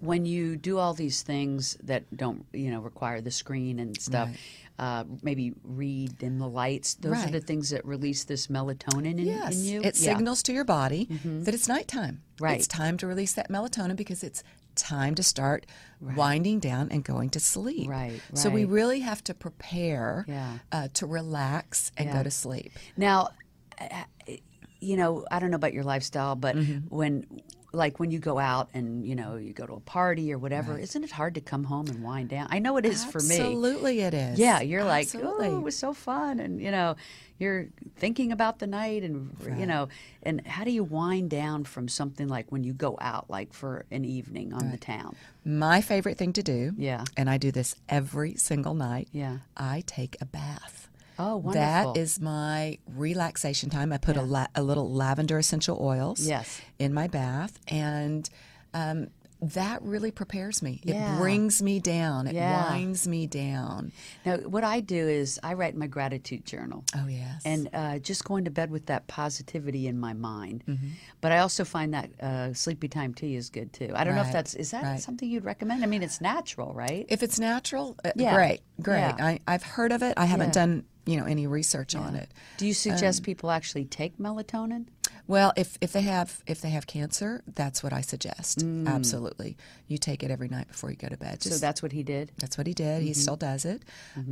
when 0.00 0.24
you 0.26 0.56
do 0.56 0.78
all 0.78 0.94
these 0.94 1.22
things 1.22 1.76
that 1.82 2.04
don't, 2.16 2.44
you 2.52 2.70
know, 2.70 2.80
require 2.80 3.20
the 3.20 3.30
screen 3.30 3.78
and 3.78 4.00
stuff, 4.00 4.30
uh, 4.78 5.04
maybe 5.22 5.52
read 5.62 6.16
dim 6.18 6.38
the 6.38 6.48
lights. 6.48 6.94
Those 6.94 7.24
are 7.26 7.30
the 7.30 7.40
things 7.40 7.70
that 7.70 7.84
release 7.84 8.24
this 8.24 8.46
melatonin 8.48 9.18
in, 9.18 9.26
Yes, 9.26 9.56
in 9.56 9.64
you. 9.64 9.80
it 9.80 9.98
Yeah. 10.00 10.14
signals 10.14 10.42
to 10.44 10.52
your 10.52 10.64
body 10.64 11.04
that 11.44 11.54
it's 11.54 11.68
nighttime. 11.68 12.22
Right. 12.40 12.56
It's 12.58 12.66
time 12.66 12.96
to 12.98 13.06
release 13.06 13.34
that 13.34 13.50
melatonin 13.50 13.96
because 13.96 14.22
it's 14.24 14.42
time 14.74 15.14
to 15.16 15.22
start 15.22 15.66
winding 16.00 16.60
down 16.60 16.88
and 16.90 17.04
going 17.04 17.28
to 17.30 17.40
sleep. 17.40 17.90
Right, 17.90 18.22
So 18.32 18.48
we 18.48 18.64
really 18.64 19.00
have 19.00 19.22
to 19.24 19.34
prepare 19.34 20.24
Yeah. 20.26 20.58
uh, 20.72 20.88
to 20.94 21.04
relax 21.06 21.92
and 21.98 22.06
Yeah. 22.08 22.12
go 22.14 22.22
to 22.22 22.30
sleep. 22.30 22.72
Now, 22.96 23.28
uh, 23.78 24.04
you 24.80 24.96
know, 24.96 25.26
I 25.30 25.38
don't 25.40 25.50
know 25.50 25.56
about 25.56 25.74
your 25.74 25.84
lifestyle, 25.84 26.36
but 26.36 26.56
Mm-hmm. 26.56 26.94
when, 26.94 27.26
like, 27.72 28.00
when 28.00 28.10
you 28.10 28.18
go 28.18 28.38
out 28.38 28.68
and 28.74 29.06
you 29.06 29.14
know 29.14 29.36
you 29.36 29.52
go 29.52 29.66
to 29.66 29.74
a 29.74 29.80
party 29.80 30.32
or 30.32 30.38
whatever, 30.38 30.78
isn't 30.78 31.04
it 31.04 31.10
hard 31.10 31.34
to 31.36 31.40
come 31.40 31.64
home 31.64 31.86
and 31.88 32.02
wind 32.02 32.28
down? 32.28 32.48
I 32.50 32.58
know 32.58 32.76
it 32.76 32.84
is 32.84 33.04
for 33.04 33.20
me. 33.20 33.36
Absolutely, 33.36 34.00
it 34.00 34.14
is. 34.14 34.38
Yeah, 34.38 34.60
you're 34.60 34.84
like, 34.84 35.08
oh, 35.14 35.40
it 35.58 35.62
was 35.62 35.76
so 35.76 35.92
fun, 35.92 36.40
and 36.40 36.60
you 36.60 36.70
know, 36.70 36.96
you're 37.38 37.68
thinking 37.96 38.32
about 38.32 38.58
the 38.58 38.66
night, 38.66 39.02
and 39.02 39.34
you 39.58 39.66
know, 39.66 39.88
and 40.22 40.46
how 40.46 40.64
do 40.64 40.70
you 40.70 40.84
wind 40.84 41.30
down 41.30 41.64
from 41.64 41.88
something 41.88 42.28
like 42.28 42.50
when 42.50 42.64
you 42.64 42.72
go 42.72 42.98
out, 43.00 43.30
like 43.30 43.52
for 43.52 43.86
an 43.90 44.04
evening 44.04 44.52
on 44.52 44.70
the 44.70 44.76
town? 44.76 45.14
My 45.44 45.80
favorite 45.80 46.18
thing 46.18 46.32
to 46.34 46.42
do, 46.42 46.72
Yeah. 46.76 47.04
and 47.16 47.30
I 47.30 47.38
do 47.38 47.50
this 47.50 47.76
every 47.88 48.34
single 48.34 48.74
night. 48.74 49.08
Yeah. 49.12 49.38
I 49.56 49.84
take 49.86 50.16
a 50.20 50.26
bath. 50.26 50.88
Oh, 51.22 51.36
wonderful! 51.36 51.92
That 51.94 52.00
is 52.00 52.20
my 52.20 52.78
relaxation 52.86 53.70
time. 53.70 53.92
I 53.92 53.98
put 53.98 54.16
a, 54.16 54.22
la- 54.22 54.46
a 54.54 54.62
little 54.62 54.90
lavender 54.90 55.38
essential 55.38 55.78
oils 55.80 56.20
Yes. 56.26 56.60
in 56.78 56.94
my 56.94 57.06
bath, 57.08 57.58
and 57.68 58.28
um, 58.74 59.08
that 59.42 59.80
really 59.82 60.10
prepares 60.10 60.62
me. 60.62 60.80
Yeah. 60.84 61.16
It 61.16 61.18
brings 61.18 61.62
me 61.62 61.80
down. 61.80 62.26
It 62.26 62.34
Yeah. 62.34 62.72
winds 62.74 63.08
me 63.08 63.26
down. 63.26 63.90
now 64.26 64.36
what 64.36 64.64
I 64.64 64.80
do 64.80 65.08
is 65.08 65.40
I 65.42 65.54
write 65.54 65.74
my 65.74 65.86
gratitude 65.86 66.44
journal. 66.44 66.84
Oh 66.94 67.06
yes. 67.06 67.40
and 67.46 67.70
uh, 67.72 67.98
just 68.00 68.22
going 68.24 68.44
to 68.44 68.50
bed 68.50 68.70
with 68.70 68.84
that 68.86 69.06
positivity 69.06 69.86
in 69.86 69.98
my 69.98 70.12
mind. 70.12 70.62
Mm-hmm. 70.68 70.88
But 71.22 71.32
I 71.32 71.38
also 71.38 71.64
find 71.64 71.94
that 71.94 72.10
uh, 72.20 72.52
sleepy 72.52 72.88
time 72.88 73.14
tea 73.14 73.34
is 73.34 73.48
good 73.48 73.72
too. 73.72 73.90
I 73.94 74.04
don't 74.04 74.14
know 74.14 74.20
if 74.22 74.32
that's 74.32 74.52
is 74.54 74.72
that 74.72 74.82
right. 74.82 75.00
something 75.00 75.26
you'd 75.28 75.44
recommend? 75.46 75.82
I 75.82 75.86
mean, 75.86 76.02
it's 76.02 76.20
natural, 76.20 76.74
right? 76.74 77.06
if 77.08 77.22
it's 77.22 77.38
natural, 77.40 77.96
uh, 78.04 78.12
Yeah. 78.16 78.34
great, 78.34 78.60
great. 78.82 78.98
Yeah. 79.00 79.16
I, 79.18 79.40
I've 79.48 79.62
heard 79.62 79.92
of 79.92 80.02
it. 80.02 80.14
I 80.18 80.26
haven't 80.26 80.48
Yeah. 80.48 80.66
done 80.66 80.84
you 81.06 81.16
know 81.18 81.24
any 81.26 81.46
research 81.46 81.94
on 81.94 82.14
it. 82.14 82.30
Do 82.58 82.66
you 82.66 82.70
Um, 82.70 82.74
suggest 82.74 83.22
people 83.22 83.50
actually 83.50 83.84
take 83.84 84.18
melatonin? 84.18 84.86
Well, 85.26 85.52
if, 85.56 85.78
if 85.80 85.92
they 85.92 86.00
have 86.02 86.42
if 86.46 86.60
they 86.60 86.70
have 86.70 86.86
cancer, 86.88 87.42
that's 87.46 87.82
what 87.84 87.92
I 87.92 88.00
suggest. 88.00 88.64
Absolutely, 88.64 89.56
you 89.86 89.96
take 89.96 90.22
it 90.24 90.30
every 90.30 90.48
night 90.48 90.66
before 90.68 90.90
you 90.90 90.96
go 90.96 91.08
to 91.08 91.16
bed. 91.16 91.38
Mm. 91.40 91.50
So 91.52 91.58
that's 91.58 91.82
what 91.82 91.92
he 91.92 92.02
did. 92.02 92.32
That's 92.38 92.58
what 92.58 92.66
he 92.66 92.74
did. 92.74 93.02
He 93.02 93.10
Mm-hmm. 93.10 93.20
still 93.20 93.36
does 93.36 93.64
it. 93.64 93.82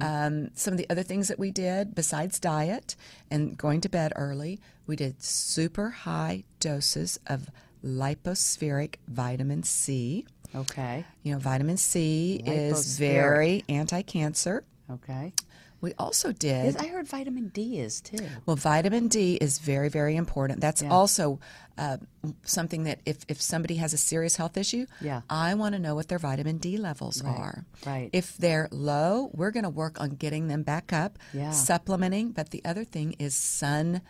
Um, 0.00 0.50
some 0.54 0.72
of 0.74 0.78
the 0.78 0.88
other 0.90 1.02
things 1.04 1.28
that 1.28 1.38
we 1.38 1.50
did, 1.52 1.94
besides 1.94 2.40
diet 2.40 2.96
and 3.30 3.56
going 3.56 3.80
to 3.82 3.88
bed 3.88 4.12
early, 4.16 4.60
we 4.86 4.96
did 4.96 5.22
super 5.22 5.90
high 5.90 6.44
doses 6.58 7.18
of 7.28 7.48
lipospheric 7.84 8.96
vitamin 9.06 9.62
C. 9.62 10.26
Okay. 10.54 11.04
You 11.22 11.32
know, 11.34 11.38
vitamin 11.38 11.76
C 11.76 12.42
is 12.44 12.98
very 12.98 13.64
anti 13.68 14.02
cancer. 14.02 14.64
Okay. 14.90 15.32
We 15.80 15.94
also 15.98 16.28
Yes, 16.40 16.74
did. 16.74 16.76
I 16.76 16.88
heard 16.88 17.06
vitamin 17.06 17.48
D 17.48 17.78
is 17.78 18.00
too. 18.00 18.18
Well, 18.46 18.56
vitamin 18.56 19.08
D 19.08 19.34
is 19.40 19.58
very, 19.60 19.88
very 19.88 20.16
important. 20.16 20.60
That's 20.60 20.82
Yeah. 20.82 20.90
also 20.90 21.38
uh, 21.76 21.98
something 22.42 22.82
that 22.82 22.98
if, 23.06 23.18
if 23.28 23.40
somebody 23.40 23.76
has 23.76 23.92
a 23.92 23.96
serious 23.98 24.34
health 24.34 24.56
issue, 24.56 24.86
Yeah. 25.00 25.20
I 25.30 25.54
want 25.54 25.74
to 25.76 25.78
know 25.78 25.94
what 25.94 26.08
their 26.08 26.18
vitamin 26.18 26.58
D 26.58 26.76
levels 26.76 27.22
are. 27.22 27.64
right. 27.86 28.10
If 28.12 28.36
they're 28.36 28.68
low, 28.72 29.30
we're 29.32 29.52
going 29.52 29.62
to 29.62 29.70
work 29.70 30.00
on 30.00 30.10
getting 30.16 30.48
them 30.48 30.64
back 30.64 30.92
up, 30.92 31.18
Yeah. 31.32 31.52
supplementing. 31.52 32.32
But 32.32 32.50
the 32.50 32.62
other 32.64 32.84
thing 32.84 33.12
is 33.20 33.36
sun 33.36 34.00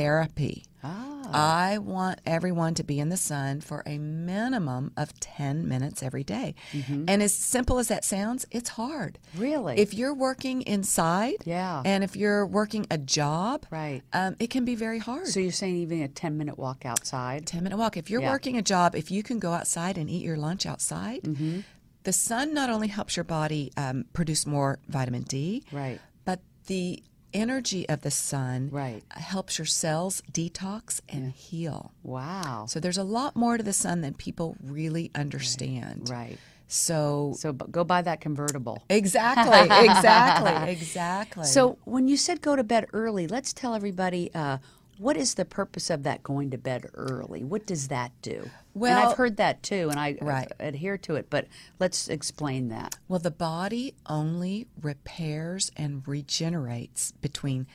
therapy. 0.00 0.64
Ah. 0.84 1.30
I 1.32 1.78
want 1.78 2.20
everyone 2.26 2.74
to 2.74 2.84
be 2.84 3.00
in 3.00 3.08
the 3.08 3.16
sun 3.16 3.60
for 3.60 3.82
a 3.86 3.98
minimum 3.98 4.92
of 4.96 5.18
10 5.18 5.66
minutes 5.66 6.02
every 6.02 6.22
day. 6.22 6.54
And 6.86 7.22
as 7.22 7.34
simple 7.34 7.78
as 7.78 7.88
that 7.88 8.04
sounds, 8.04 8.46
it's 8.52 8.68
hard. 8.70 9.18
Mm-hmm. 9.32 9.42
Really? 9.42 9.78
If 9.78 9.94
you're 9.94 10.14
working 10.14 10.62
inside, 10.62 11.36
Yeah. 11.44 11.82
and 11.84 12.04
if 12.04 12.14
you're 12.14 12.46
working 12.46 12.86
a 12.90 12.98
job, 12.98 13.66
Right. 13.70 14.02
um, 14.12 14.36
it 14.38 14.50
can 14.50 14.64
be 14.64 14.74
very 14.76 14.98
hard. 15.00 15.26
So 15.28 15.40
you're 15.40 15.50
saying 15.50 15.76
even 15.76 16.02
a 16.02 16.08
10 16.08 16.36
minute 16.38 16.58
walk 16.58 16.84
outside? 16.84 17.46
10 17.46 17.64
minute 17.64 17.78
walk. 17.78 17.96
If 17.96 18.08
you're 18.10 18.20
Yeah. 18.22 18.30
working 18.30 18.56
a 18.56 18.62
job, 18.62 18.94
if 18.94 19.10
you 19.10 19.22
can 19.24 19.38
go 19.40 19.52
outside 19.54 19.98
and 19.98 20.08
eat 20.10 20.22
your 20.22 20.36
lunch 20.36 20.66
outside, 20.66 21.22
Mm-hmm. 21.22 21.60
the 22.04 22.12
sun 22.12 22.54
not 22.54 22.70
only 22.70 22.88
helps 22.88 23.16
your 23.16 23.24
body 23.24 23.72
um, 23.76 24.04
produce 24.12 24.46
more 24.46 24.78
vitamin 24.88 25.22
D, 25.22 25.64
Right. 25.72 25.98
but 26.24 26.38
the 26.66 27.02
energy 27.32 27.88
of 27.88 28.02
the 28.02 28.10
sun 28.10 28.68
Right. 28.72 29.02
helps 29.10 29.58
your 29.58 29.66
cells 29.66 30.22
detox 30.32 31.00
and 31.08 31.32
heal. 31.32 31.92
Wow. 32.02 32.66
So 32.68 32.80
there's 32.80 32.98
a 32.98 33.04
lot 33.04 33.36
more 33.36 33.56
to 33.56 33.62
the 33.62 33.72
sun 33.72 34.00
than 34.00 34.14
people 34.14 34.56
really 34.62 35.10
understand. 35.14 36.08
Right. 36.10 36.38
So 36.68 37.34
So 37.38 37.52
b- 37.52 37.66
go 37.70 37.84
buy 37.84 38.02
that 38.02 38.20
convertible. 38.20 38.82
exactly, 38.88 39.68
exactly, 39.88 40.72
exactly. 40.72 41.44
So 41.44 41.78
when 41.84 42.08
you 42.08 42.16
said 42.16 42.40
go 42.40 42.56
to 42.56 42.64
bed 42.64 42.86
early, 42.92 43.26
let's 43.28 43.52
tell 43.52 43.74
everybody 43.74 44.30
uh, 44.34 44.58
what 44.98 45.16
is 45.16 45.34
the 45.34 45.44
purpose 45.44 45.90
of 45.90 46.02
that 46.04 46.22
going 46.22 46.50
to 46.50 46.58
bed 46.58 46.86
early? 46.94 47.44
What 47.44 47.66
does 47.66 47.88
that 47.88 48.12
do? 48.22 48.50
And 48.84 48.98
I've 48.98 49.16
heard 49.16 49.36
that 49.38 49.62
too, 49.62 49.88
and 49.90 49.98
I 49.98 50.16
Right. 50.20 50.50
adhere 50.60 50.98
to 50.98 51.16
it. 51.16 51.28
But 51.30 51.46
let's 51.78 52.08
explain 52.08 52.68
that. 52.68 52.96
Well, 53.08 53.18
the 53.18 53.30
body 53.30 53.94
only 54.06 54.66
repairs 54.80 55.70
and 55.76 56.06
regenerates 56.06 57.12
between 57.12 57.66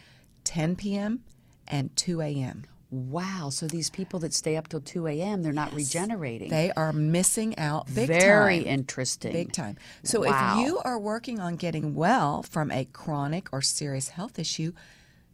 10 0.44 0.76
p.m. 0.76 1.24
and 1.68 1.96
2 1.96 2.22
a.m. 2.22 2.64
Wow. 2.90 3.50
So 3.52 3.68
these 3.68 3.90
people 3.90 4.20
that 4.20 4.34
stay 4.34 4.58
up 4.58 4.68
till 4.68 4.82
two 4.82 5.08
a.m. 5.08 5.44
they're 5.44 5.54
not 5.54 5.74
regenerating. 5.74 6.50
They 6.50 6.74
are 6.76 6.92
missing 6.92 7.58
out 7.58 7.86
big 7.94 8.08
Very 8.08 8.60
time. 8.60 8.68
interesting. 8.68 9.32
Big 9.32 9.54
time. 9.54 9.78
So 10.04 10.26
Wow. 10.26 10.58
if 10.60 10.60
you 10.68 10.80
are 10.80 11.00
working 11.00 11.40
on 11.40 11.56
getting 11.56 11.96
well 11.96 12.44
from 12.44 12.70
a 12.70 12.84
chronic 12.84 13.48
or 13.54 13.62
serious 13.62 14.10
health 14.10 14.38
issue, 14.38 14.74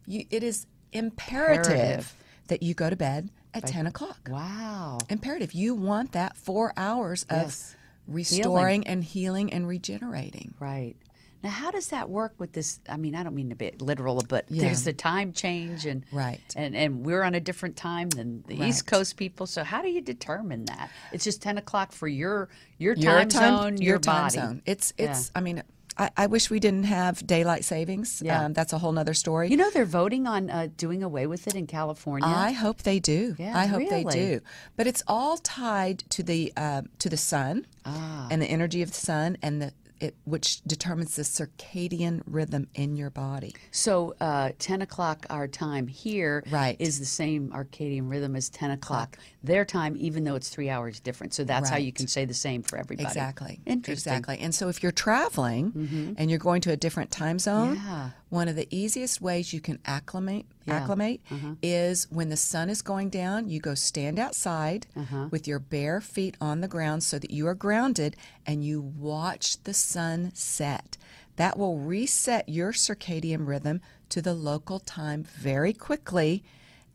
you, 0.06 0.24
it 0.30 0.44
is 0.44 0.66
imperative, 0.92 1.64
Imperative. 1.70 2.14
That 2.48 2.62
you 2.62 2.74
go 2.74 2.90
to 2.90 2.96
bed 2.96 3.30
at 3.54 3.66
10 3.66 3.86
o'clock. 3.86 4.28
Wow. 4.28 4.98
Imperative. 5.08 5.52
You 5.52 5.74
want 5.74 6.12
that 6.12 6.36
four 6.36 6.72
hours 6.76 7.24
of 7.30 7.42
Yes. 7.44 7.76
restoring 8.06 8.86
and 8.86 9.02
healing 9.04 9.52
and 9.52 9.66
regenerating. 9.68 10.54
Right. 10.58 10.96
Now, 11.42 11.50
how 11.50 11.70
does 11.70 11.88
that 11.90 12.10
work 12.10 12.34
with 12.38 12.52
this? 12.52 12.80
I 12.88 12.96
mean, 12.96 13.14
I 13.14 13.22
don't 13.22 13.34
mean 13.34 13.50
to 13.50 13.54
be 13.54 13.70
literal, 13.78 14.24
but 14.28 14.46
Yeah. 14.48 14.62
there's 14.62 14.82
the 14.82 14.92
time 14.92 15.32
change, 15.32 15.86
and 15.86 16.04
Right. 16.10 16.40
and 16.56 16.74
and 16.74 17.06
we're 17.06 17.22
on 17.22 17.36
a 17.36 17.40
different 17.40 17.76
time 17.76 18.10
than 18.10 18.42
the 18.48 18.60
East 18.60 18.86
Coast 18.88 19.16
people. 19.16 19.46
So, 19.46 19.62
how 19.62 19.80
do 19.80 19.88
you 19.88 20.00
determine 20.00 20.64
that? 20.64 20.90
It's 21.12 21.22
just 21.22 21.40
ten 21.40 21.56
o'clock 21.56 21.92
for 21.92 22.08
your 22.08 22.48
your 22.78 22.96
time, 22.96 23.04
your 23.04 23.30
zone, 23.30 23.76
your, 23.76 23.84
your 23.84 23.98
time 24.00 24.22
body. 24.24 24.34
zone. 24.34 24.62
It's 24.66 24.92
it's. 24.98 25.30
I 25.36 25.40
mean, 25.40 25.62
I, 25.98 26.10
I 26.16 26.26
wish 26.26 26.48
we 26.50 26.60
didn't 26.60 26.84
have 26.84 27.26
daylight 27.26 27.64
savings. 27.64 28.22
Yeah. 28.24 28.44
Um, 28.44 28.52
that's 28.52 28.72
a 28.72 28.78
whole 28.78 28.96
other 28.98 29.14
story. 29.14 29.50
You 29.50 29.56
know, 29.56 29.70
they're 29.70 29.84
voting 29.84 30.26
on 30.26 30.48
uh, 30.50 30.68
doing 30.76 31.02
away 31.02 31.26
with 31.26 31.46
it 31.48 31.54
in 31.54 31.66
California. 31.66 32.28
I 32.28 32.52
hope 32.52 32.82
they 32.82 33.00
do. 33.00 33.34
Yeah, 33.38 33.58
I 33.58 33.66
hope 33.66 33.88
they 33.88 34.04
do. 34.04 34.40
But 34.76 34.86
it's 34.86 35.02
all 35.06 35.38
tied 35.38 35.98
to 36.10 36.22
the 36.22 36.52
uh, 36.56 36.82
to 37.00 37.08
the 37.08 37.16
sun 37.16 37.66
Ah. 37.84 38.28
and 38.30 38.40
the 38.42 38.46
energy 38.46 38.82
of 38.82 38.90
the 38.90 38.96
sun 39.00 39.36
and 39.42 39.60
the 39.62 39.72
it, 40.00 40.14
which 40.24 40.60
determines 40.62 41.16
the 41.16 41.22
circadian 41.24 42.22
rhythm 42.24 42.68
in 42.76 42.94
your 42.94 43.10
body. 43.10 43.52
so, 43.72 44.14
uh, 44.20 44.50
ten 44.60 44.80
o'clock 44.80 45.26
our 45.28 45.48
time 45.48 45.88
here 45.88 46.44
Right. 46.50 46.76
is 46.78 47.00
the 47.00 47.04
same 47.04 47.50
circadian 47.50 48.08
rhythm 48.08 48.36
as 48.36 48.48
ten 48.48 48.70
o'clock 48.70 49.18
their 49.42 49.64
time, 49.64 49.94
even 49.98 50.24
though 50.24 50.34
it's 50.34 50.48
three 50.48 50.68
hours 50.68 50.98
different. 50.98 51.32
So 51.32 51.44
that's 51.44 51.68
how 51.70 51.76
you 51.76 51.92
can 51.92 52.08
say 52.08 52.24
the 52.24 52.34
same 52.34 52.62
for 52.62 52.76
everybody. 52.76 53.06
Exactly. 53.06 53.60
Interesting. 53.66 54.10
Mm-hmm. 54.12 54.18
Exactly. 54.18 54.38
And 54.44 54.54
so 54.54 54.68
if 54.68 54.82
you're 54.82 54.90
traveling 54.90 56.14
and 56.18 56.28
you're 56.28 56.40
going 56.40 56.60
to 56.62 56.72
a 56.72 56.76
different 56.76 57.10
time 57.12 57.38
zone, 57.38 57.76
Yeah. 57.76 58.10
one 58.30 58.48
of 58.48 58.56
the 58.56 58.66
easiest 58.70 59.20
ways 59.20 59.52
you 59.52 59.60
can 59.60 59.78
acclimate 59.84 60.46
Yeah. 60.66 60.74
Uh-huh. 60.74 60.82
acclimate 60.82 61.20
is 61.62 62.08
when 62.10 62.30
the 62.30 62.36
sun 62.36 62.68
is 62.68 62.82
going 62.82 63.10
down, 63.10 63.48
you 63.48 63.60
go 63.60 63.74
stand 63.74 64.18
outside 64.18 64.86
Uh-huh. 64.96 65.28
with 65.30 65.46
your 65.46 65.60
bare 65.60 66.00
feet 66.00 66.36
on 66.40 66.60
the 66.60 66.68
ground 66.68 67.04
so 67.04 67.18
that 67.18 67.30
you 67.30 67.46
are 67.46 67.54
grounded 67.54 68.16
and 68.44 68.64
you 68.64 68.80
watch 68.80 69.62
the 69.62 69.74
sun 69.74 70.32
set. 70.34 70.96
That 71.36 71.56
will 71.56 71.78
reset 71.78 72.48
your 72.48 72.72
circadian 72.72 73.46
rhythm 73.46 73.80
to 74.08 74.20
the 74.20 74.34
local 74.34 74.80
time 74.80 75.22
very 75.22 75.72
quickly 75.72 76.42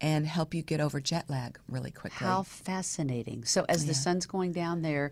and 0.04 0.28
help 0.28 0.54
you 0.54 0.62
get 0.62 0.82
over 0.82 1.00
jet 1.00 1.30
lag 1.30 1.58
really 1.70 1.90
quickly. 1.92 2.28
How 2.28 2.44
fascinating. 2.44 3.46
So 3.46 3.66
as 3.70 3.86
the 3.86 3.94
sun's 3.94 4.26
going 4.26 4.52
down 4.52 4.82
there, 4.82 5.12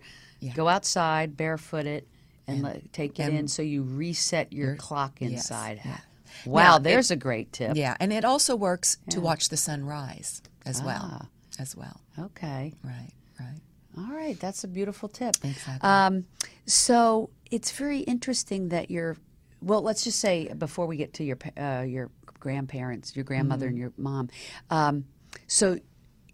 go 0.54 0.68
outside 0.68 1.36
barefooted 1.36 2.06
and, 2.46 2.62
let, 2.62 2.92
take 2.92 3.18
it 3.18 3.32
in 3.32 3.48
so 3.48 3.62
you 3.62 3.82
reset 3.82 4.52
your 4.52 4.76
clock 4.76 5.22
inside. 5.22 5.80
yeah. 5.84 5.98
Wow, 6.46 6.62
Now, 6.72 6.78
there's 6.78 7.10
a 7.10 7.16
great 7.16 7.52
tip. 7.52 7.76
Yeah, 7.76 7.96
and 8.00 8.12
it 8.12 8.24
also 8.24 8.54
works 8.56 8.96
to 9.10 9.20
watch 9.20 9.48
the 9.48 9.56
sun 9.56 9.84
rise 9.84 10.42
as 10.66 10.80
Ah. 10.80 10.84
well. 10.84 11.28
As 11.58 11.76
well. 11.76 12.00
Okay. 12.18 12.72
Right, 12.82 13.10
right. 13.38 13.60
All 13.98 14.14
right, 14.14 14.38
that's 14.40 14.64
a 14.64 14.68
beautiful 14.68 15.08
tip. 15.08 15.36
Exactly. 15.44 15.88
Um, 15.88 16.24
so 16.66 17.28
it's 17.50 17.70
very 17.72 18.00
interesting 18.00 18.70
that 18.70 18.90
you're. 18.90 19.16
Well, 19.60 19.82
let's 19.82 20.02
just 20.04 20.18
say 20.18 20.52
before 20.54 20.86
we 20.86 20.96
get 20.96 21.12
to 21.14 21.24
your 21.24 21.38
uh, 21.58 21.84
your 21.86 22.10
grandparents, 22.42 23.14
your 23.14 23.24
grandmother 23.24 23.68
and 23.68 23.78
your 23.78 23.92
mom. 23.96 24.28
Um, 24.68 25.04
so 25.46 25.78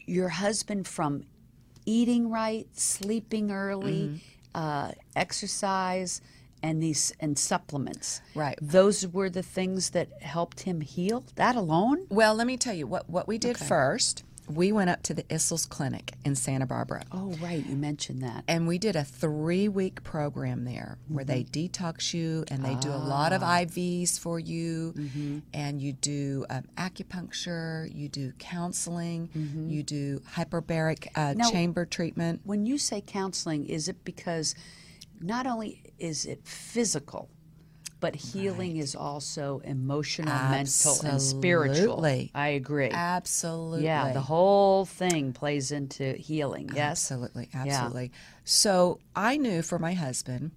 your 0.07 0.31
husband 0.31 0.89
from 0.89 1.25
eating 1.85 2.31
right, 2.31 2.67
sleeping 2.73 3.53
early, 3.53 4.23
uh, 4.55 4.93
exercise, 5.15 6.23
and 6.63 6.83
these 6.83 7.13
and 7.21 7.39
supplements. 7.39 8.23
Right. 8.35 8.59
Those 8.61 9.07
were 9.07 9.29
the 9.29 9.43
things 9.43 9.91
that 9.91 10.23
helped 10.23 10.61
him 10.61 10.81
heal. 10.81 11.25
That 11.37 11.57
alone. 11.57 12.07
Well, 12.09 12.35
let 12.35 12.47
me 12.47 12.57
tell 12.57 12.75
you 12.75 12.87
what 12.87 13.09
what 13.11 13.29
we 13.29 13.37
did 13.37 13.59
first. 13.59 14.25
We 14.49 14.73
went 14.73 14.91
up 14.91 15.03
to 15.05 15.15
the 15.15 15.23
Issels 15.25 15.69
Clinic 15.69 16.15
in 16.25 16.35
Santa 16.35 16.67
Barbara. 16.67 17.05
Oh, 17.13 17.33
right. 17.43 17.65
You 17.65 17.77
mentioned 17.77 18.23
that. 18.23 18.45
And 18.49 18.67
we 18.67 18.79
did 18.79 18.97
a 18.97 19.05
three 19.05 19.69
week 19.69 20.03
program 20.05 20.65
there 20.65 20.99
where 21.09 21.25
they 21.25 21.45
detox 21.45 22.15
you 22.15 22.45
and 22.51 22.65
they 22.65 22.75
do 22.77 22.89
a 22.91 22.97
lot 22.97 23.33
of 23.33 23.43
IVs 23.43 24.19
for 24.19 24.39
you. 24.39 25.43
And 25.53 25.81
you 25.81 25.93
do 25.93 26.47
um, 26.51 26.65
acupuncture, 26.77 27.95
you 27.95 28.09
do 28.09 28.33
counseling, 28.39 29.29
you 29.69 29.83
do 29.83 30.21
hyperbaric 30.35 31.09
uh, 31.15 31.35
Now- 31.37 31.51
chamber 31.51 31.85
treatment. 31.85 32.41
When 32.45 32.67
you 32.67 32.79
say 32.79 33.01
counseling, 33.01 33.67
is 33.67 33.89
it 33.89 34.05
because 34.05 34.55
not 35.21 35.47
only 35.47 35.83
is 35.99 36.25
it 36.27 36.47
physical, 36.47 37.29
but 38.01 38.15
healing 38.15 38.77
is 38.77 38.95
also 38.95 39.61
emotional, 39.65 40.33
mental, 40.33 40.97
and 41.05 41.21
spiritual? 41.21 42.05
I 42.05 42.49
agree. 42.49 42.91
Absolutely. 42.91 43.85
Yeah, 43.85 44.13
the 44.13 44.21
whole 44.21 44.85
thing 44.85 45.33
plays 45.33 45.73
into 45.73 46.13
healing. 46.13 46.71
Yes. 46.75 47.11
Absolutely, 47.11 47.49
absolutely. 47.55 48.13
So 48.45 49.01
I 49.15 49.37
knew 49.37 49.63
for 49.63 49.79
my 49.79 49.95
husband 49.95 50.53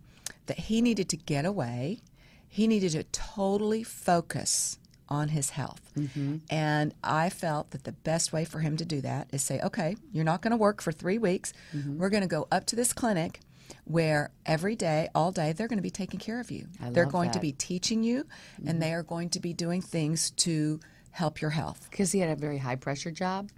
that 0.46 0.60
he 0.60 0.82
needed 0.82 1.10
to 1.10 1.18
get 1.18 1.46
away. 1.46 2.00
He 2.48 2.68
needed 2.68 2.92
to 2.92 3.04
totally 3.06 3.84
focus 3.84 4.78
on 5.08 5.30
his 5.30 5.52
health. 5.52 5.82
Mm-hmm. 5.98 6.38
And 6.50 6.94
I 7.04 7.30
felt 7.30 7.72
that 7.72 7.84
the 7.84 7.92
best 7.92 8.32
way 8.32 8.46
for 8.46 8.60
him 8.60 8.78
to 8.78 8.86
do 8.86 9.02
that 9.02 9.28
is 9.32 9.44
say, 9.44 9.60
okay, 9.60 9.98
you're 10.12 10.24
not 10.26 10.42
going 10.42 10.52
to 10.52 10.58
work 10.58 10.82
for 10.82 10.92
three 10.92 11.18
weeks. 11.18 11.54
Mm-hmm. 11.76 11.98
We're 11.98 12.10
going 12.10 12.22
to 12.22 12.28
go 12.28 12.48
up 12.52 12.66
to 12.68 12.76
this 12.76 12.94
clinic 12.94 13.42
where 13.86 14.32
every 14.46 14.76
day, 14.76 15.10
all 15.16 15.32
day, 15.32 15.54
they're 15.54 15.68
going 15.68 15.78
to 15.78 15.84
be 15.84 15.90
taking 15.90 16.20
care 16.20 16.40
of 16.40 16.52
you. 16.52 16.68
I 16.82 16.90
they're 16.90 17.06
going 17.06 17.32
to 17.32 17.40
that. 17.40 17.46
Mm-hmm. 17.46 17.48
be 17.48 17.52
teaching 17.54 18.04
you, 18.04 18.26
and 18.66 18.82
they 18.82 18.94
are 18.94 19.04
going 19.04 19.30
to 19.30 19.40
be 19.40 19.54
doing 19.54 19.82
things 19.82 20.32
to 20.32 20.80
help 21.12 21.42
your 21.42 21.52
health. 21.52 21.88
Because 21.90 22.12
he 22.12 22.20
had 22.20 22.30
a 22.30 22.36
very 22.36 22.58
high 22.58 22.76
pressure 22.76 23.12
job. 23.12 23.50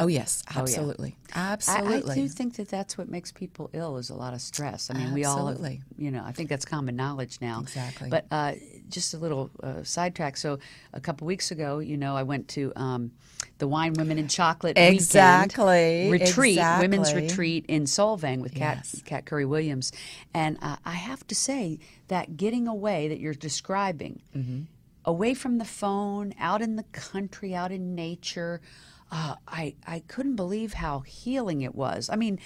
Oh, 0.00 0.06
yes, 0.06 0.44
yeah. 0.54 0.60
absolutely. 0.60 1.16
I- 1.34 1.40
Absolutely. 1.52 2.12
I, 2.12 2.14
do 2.14 2.28
think 2.28 2.54
that 2.56 2.68
that's 2.68 2.96
what 2.96 3.08
makes 3.08 3.32
people 3.32 3.68
ill 3.72 3.96
is 3.96 4.10
a 4.10 4.14
lot 4.14 4.32
of 4.32 4.40
stress. 4.40 4.90
I 4.90 4.94
mean, 4.94 5.12
we 5.12 5.24
all, 5.24 5.46
have, 5.48 5.60
you 5.98 6.10
know, 6.10 6.22
I 6.24 6.32
think 6.32 6.48
that's 6.48 6.64
common 6.64 6.94
knowledge 6.94 7.38
now. 7.40 7.60
Exactly. 7.60 8.08
But 8.08 8.26
uh, 8.30 8.52
just 8.88 9.12
a 9.12 9.18
little 9.18 9.50
uh, 9.62 9.82
sidetrack. 9.82 10.36
So 10.36 10.60
a 10.92 11.00
couple 11.00 11.26
weeks 11.26 11.50
ago, 11.50 11.80
you 11.80 11.96
know, 11.96 12.16
I 12.16 12.22
went 12.22 12.46
to 12.50 12.72
um, 12.76 13.10
the 13.58 13.66
Wine, 13.66 13.92
Women, 13.94 14.18
and 14.18 14.30
Chocolate 14.30 14.78
Exactly, 14.78 16.08
retreat, 16.10 16.58
women's 16.78 17.12
retreat 17.14 17.64
in 17.68 17.84
Solvang 17.84 18.38
with 18.40 18.54
Kat, 18.54 18.78
Yes. 18.78 19.02
Kat 19.04 19.26
Curry 19.26 19.44
Williams, 19.44 19.92
and 20.32 20.58
uh, 20.62 20.76
I 20.84 20.92
have 20.92 21.26
to 21.26 21.34
say 21.34 21.78
that 22.08 22.36
getting 22.36 22.68
away 22.68 23.08
that 23.08 23.18
you're 23.18 23.34
describing 23.34 24.20
Mm-hmm. 24.36 24.60
away 25.04 25.34
from 25.34 25.58
the 25.58 25.64
phone, 25.64 26.34
out 26.38 26.62
in 26.62 26.76
the 26.76 26.84
country, 26.92 27.54
out 27.54 27.72
in 27.72 27.94
nature. 27.94 28.60
Uh, 29.10 29.36
I 29.46 29.74
I 29.86 30.00
couldn't 30.00 30.36
believe 30.36 30.74
how 30.74 31.00
healing 31.00 31.62
it 31.62 31.74
was. 31.74 32.10
I 32.10 32.16
mean, 32.16 32.38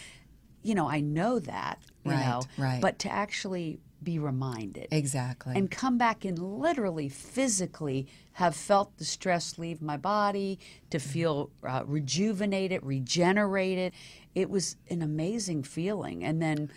you 0.62 0.74
know, 0.74 0.88
I 0.88 1.00
know 1.00 1.38
that, 1.40 1.80
you 2.04 2.12
Right, 2.12 2.24
know, 2.26 2.42
right. 2.56 2.80
but 2.80 2.98
to 3.00 3.10
actually 3.10 3.80
be 4.02 4.18
reminded 4.18 4.88
Exactly. 4.90 5.54
and 5.54 5.70
come 5.70 5.96
back 5.96 6.24
and 6.24 6.36
literally 6.36 7.08
physically 7.08 8.08
have 8.32 8.54
felt 8.56 8.96
the 8.98 9.04
stress 9.04 9.58
leave 9.58 9.80
my 9.80 9.96
body 9.96 10.58
to 10.90 10.98
feel 10.98 11.50
uh, 11.62 11.84
rejuvenated 11.86 12.80
regenerated 12.82 13.92
it 14.34 14.50
was 14.50 14.74
an 14.90 15.02
amazing 15.02 15.62
feeling 15.62 16.24
and 16.24 16.42
then 16.42 16.68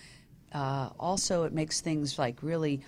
uh, 0.51 0.89
also 0.99 1.45
it 1.45 1.51
makes 1.51 1.81
things 1.81 2.19
like 2.19 2.43
really 2.43 2.79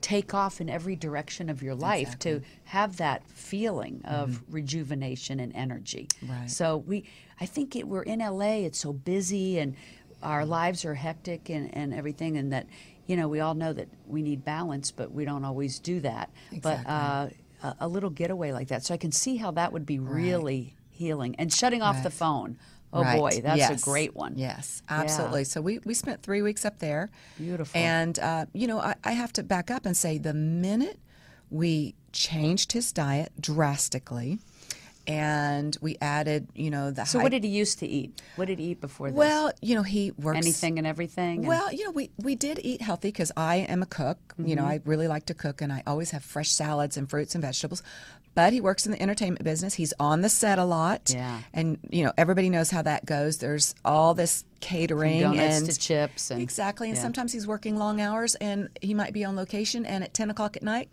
take 0.00 0.34
off 0.34 0.60
in 0.60 0.68
every 0.68 0.96
direction 0.96 1.48
of 1.48 1.62
your 1.62 1.74
life 1.74 2.18
to 2.20 2.40
have 2.64 2.96
that 2.98 3.28
feeling 3.30 4.00
of 4.04 4.42
rejuvenation 4.50 5.40
and 5.40 5.54
energy. 5.54 6.08
Right. 6.28 6.50
so 6.50 6.78
we 6.78 7.04
i 7.40 7.46
think 7.46 7.76
it, 7.76 7.86
we're 7.86 8.02
in 8.02 8.20
la 8.20 8.40
it's 8.40 8.78
so 8.78 8.92
busy 8.92 9.58
and 9.58 9.76
our 10.22 10.44
lives 10.44 10.84
are 10.84 10.94
hectic 10.94 11.48
and, 11.48 11.74
and 11.74 11.94
everything 11.94 12.36
and 12.36 12.52
that 12.52 12.66
you 13.06 13.16
know 13.16 13.28
we 13.28 13.40
all 13.40 13.54
know 13.54 13.72
that 13.72 13.88
we 14.06 14.22
need 14.22 14.44
balance 14.44 14.90
but 14.90 15.12
we 15.12 15.24
don't 15.24 15.44
always 15.44 15.78
do 15.78 16.00
that. 16.00 16.30
But 16.62 16.86
uh, 16.86 17.28
a, 17.62 17.76
a 17.80 17.88
little 17.88 18.10
getaway 18.10 18.52
like 18.52 18.68
that. 18.68 18.84
So 18.84 18.94
i 18.94 18.96
can 18.96 19.12
see 19.12 19.36
how 19.36 19.50
that 19.52 19.72
would 19.72 19.86
be 19.86 19.98
really 19.98 20.74
healing 20.90 21.34
and 21.38 21.52
shutting 21.52 21.82
off 21.82 22.02
the 22.02 22.10
phone 22.10 22.58
oh 22.92 23.02
Right. 23.02 23.18
boy 23.18 23.40
that's 23.42 23.58
Yes. 23.58 23.82
a 23.82 23.84
great 23.84 24.14
one 24.16 24.34
Yes, 24.36 24.82
absolutely. 24.88 25.44
So 25.44 25.60
we, 25.60 25.78
we 25.84 25.94
spent 25.94 26.22
three 26.22 26.42
weeks 26.42 26.64
up 26.64 26.78
there. 26.78 27.10
Beautiful. 27.38 27.78
And, 27.80 28.18
uh, 28.18 28.46
you 28.52 28.66
know, 28.66 28.80
I, 28.80 28.94
I 29.04 29.12
have 29.12 29.32
to 29.34 29.42
back 29.42 29.70
up 29.70 29.86
and 29.86 29.96
say 29.96 30.18
the 30.18 30.34
minute 30.34 30.98
we 31.50 31.94
changed 32.12 32.72
his 32.72 32.92
diet 32.92 33.32
drastically 33.40 34.38
and 35.10 35.76
we 35.80 35.96
added, 36.00 36.46
you 36.54 36.70
know, 36.70 36.90
the 36.90 37.04
so 37.04 37.18
high- 37.18 37.24
what 37.24 37.30
did 37.32 37.44
he 37.44 37.50
used 37.50 37.78
to 37.80 37.86
eat 37.86 38.20
what 38.36 38.46
did 38.46 38.58
he 38.58 38.66
eat 38.72 38.80
before 38.80 39.10
this 39.10 39.16
Well, 39.18 39.50
you 39.60 39.74
know, 39.74 39.82
he 39.82 40.12
works. 40.12 40.38
anything 40.38 40.78
and 40.78 40.86
everything 40.86 41.38
and- 41.40 41.48
Well, 41.48 41.72
you 41.72 41.84
know, 41.84 41.90
we, 41.90 42.10
we 42.18 42.34
did 42.36 42.60
eat 42.62 42.80
healthy 42.80 43.08
because 43.08 43.32
I 43.36 43.56
am 43.56 43.82
a 43.82 43.86
cook. 43.86 44.18
You 44.38 44.56
know, 44.56 44.62
Mm-hmm. 44.62 44.70
I 44.70 44.80
really 44.84 45.08
like 45.08 45.26
to 45.26 45.34
cook 45.34 45.60
and 45.62 45.72
I 45.72 45.82
always 45.86 46.10
have 46.12 46.22
fresh 46.24 46.50
salads 46.50 46.96
and 46.96 47.08
fruits 47.10 47.34
and 47.34 47.42
vegetables. 47.42 47.82
But 48.34 48.52
he 48.52 48.60
works 48.60 48.86
in 48.86 48.92
the 48.92 49.02
entertainment 49.02 49.42
business. 49.42 49.74
He's 49.74 49.92
on 49.98 50.20
the 50.20 50.28
set 50.28 50.58
a 50.60 50.64
lot. 50.64 51.10
Yeah. 51.12 51.40
And, 51.52 51.78
you 51.90 52.04
know, 52.04 52.12
everybody 52.16 52.48
knows 52.48 52.70
how 52.70 52.82
that 52.82 53.04
goes. 53.04 53.38
There's 53.38 53.74
all 53.84 54.14
this 54.14 54.44
catering 54.60 55.24
and 55.24 55.66
to 55.66 55.76
chips 55.76 56.30
and 56.30 56.40
Exactly. 56.40 56.88
And 56.88 56.96
yeah. 56.96 57.02
sometimes 57.02 57.32
he's 57.32 57.46
working 57.48 57.76
long 57.76 58.00
hours 58.00 58.36
and 58.36 58.68
he 58.80 58.94
might 58.94 59.12
be 59.12 59.24
on 59.24 59.34
location 59.34 59.84
and 59.84 60.04
at 60.04 60.14
10 60.14 60.30
o'clock 60.30 60.56
at 60.56 60.62
night, 60.62 60.88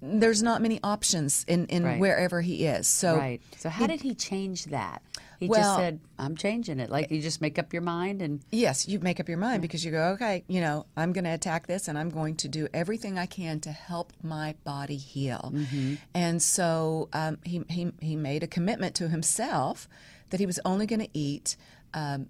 there's 0.00 0.42
not 0.42 0.62
many 0.62 0.78
options 0.82 1.44
in, 1.48 1.66
in 1.66 1.84
Right. 1.84 1.98
wherever 2.00 2.40
he 2.40 2.66
is. 2.66 2.86
So 2.86 3.16
right 3.16 3.40
so 3.56 3.68
how 3.68 3.86
did 3.86 4.00
he 4.02 4.14
change 4.14 4.66
that 4.66 5.02
he 5.40 5.48
just 5.48 5.76
said 5.76 6.00
i'm 6.18 6.36
changing 6.36 6.80
it 6.80 6.90
like 6.90 7.10
you 7.10 7.20
just 7.22 7.40
make 7.40 7.58
up 7.58 7.72
your 7.72 7.82
mind 7.82 8.22
and 8.22 8.40
Yes, 8.50 8.88
you 8.88 8.98
make 9.00 9.18
up 9.20 9.28
your 9.28 9.38
mind 9.38 9.62
because 9.62 9.84
you 9.84 9.90
go, 9.90 10.08
okay, 10.14 10.44
you 10.48 10.60
know, 10.60 10.86
I'm 10.96 11.12
going 11.12 11.24
to 11.24 11.30
attack 11.32 11.66
this 11.66 11.86
and 11.88 11.96
I'm 11.98 12.10
going 12.10 12.36
to 12.36 12.48
do 12.48 12.66
everything 12.74 13.18
I 13.18 13.26
can 13.26 13.60
to 13.60 13.70
help 13.72 14.12
my 14.22 14.54
body 14.64 14.96
heal. 14.96 15.52
And 16.14 16.42
so 16.42 17.08
um, 17.12 17.38
he, 17.44 17.62
he, 17.68 17.92
he 18.00 18.16
made 18.16 18.42
a 18.42 18.46
commitment 18.46 18.94
to 18.96 19.08
himself 19.08 19.88
that 20.30 20.40
he 20.40 20.46
was 20.46 20.58
only 20.64 20.86
going 20.86 21.00
to 21.00 21.08
eat 21.12 21.56
um, 21.94 22.26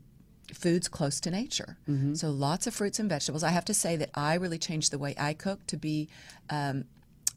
foods 0.53 0.89
close 0.89 1.21
to 1.21 1.31
nature. 1.31 1.77
So 2.15 2.31
lots 2.31 2.67
of 2.67 2.75
fruits 2.75 2.99
and 2.99 3.09
vegetables. 3.09 3.43
I 3.43 3.51
have 3.51 3.65
to 3.67 3.75
say 3.75 3.97
that 3.97 4.11
I 4.15 4.35
really 4.35 4.59
changed 4.59 4.91
the 4.93 4.99
way 4.99 5.15
I 5.19 5.33
cook 5.35 5.67
to 5.69 5.77
be. 5.77 6.09
Um, 6.51 6.85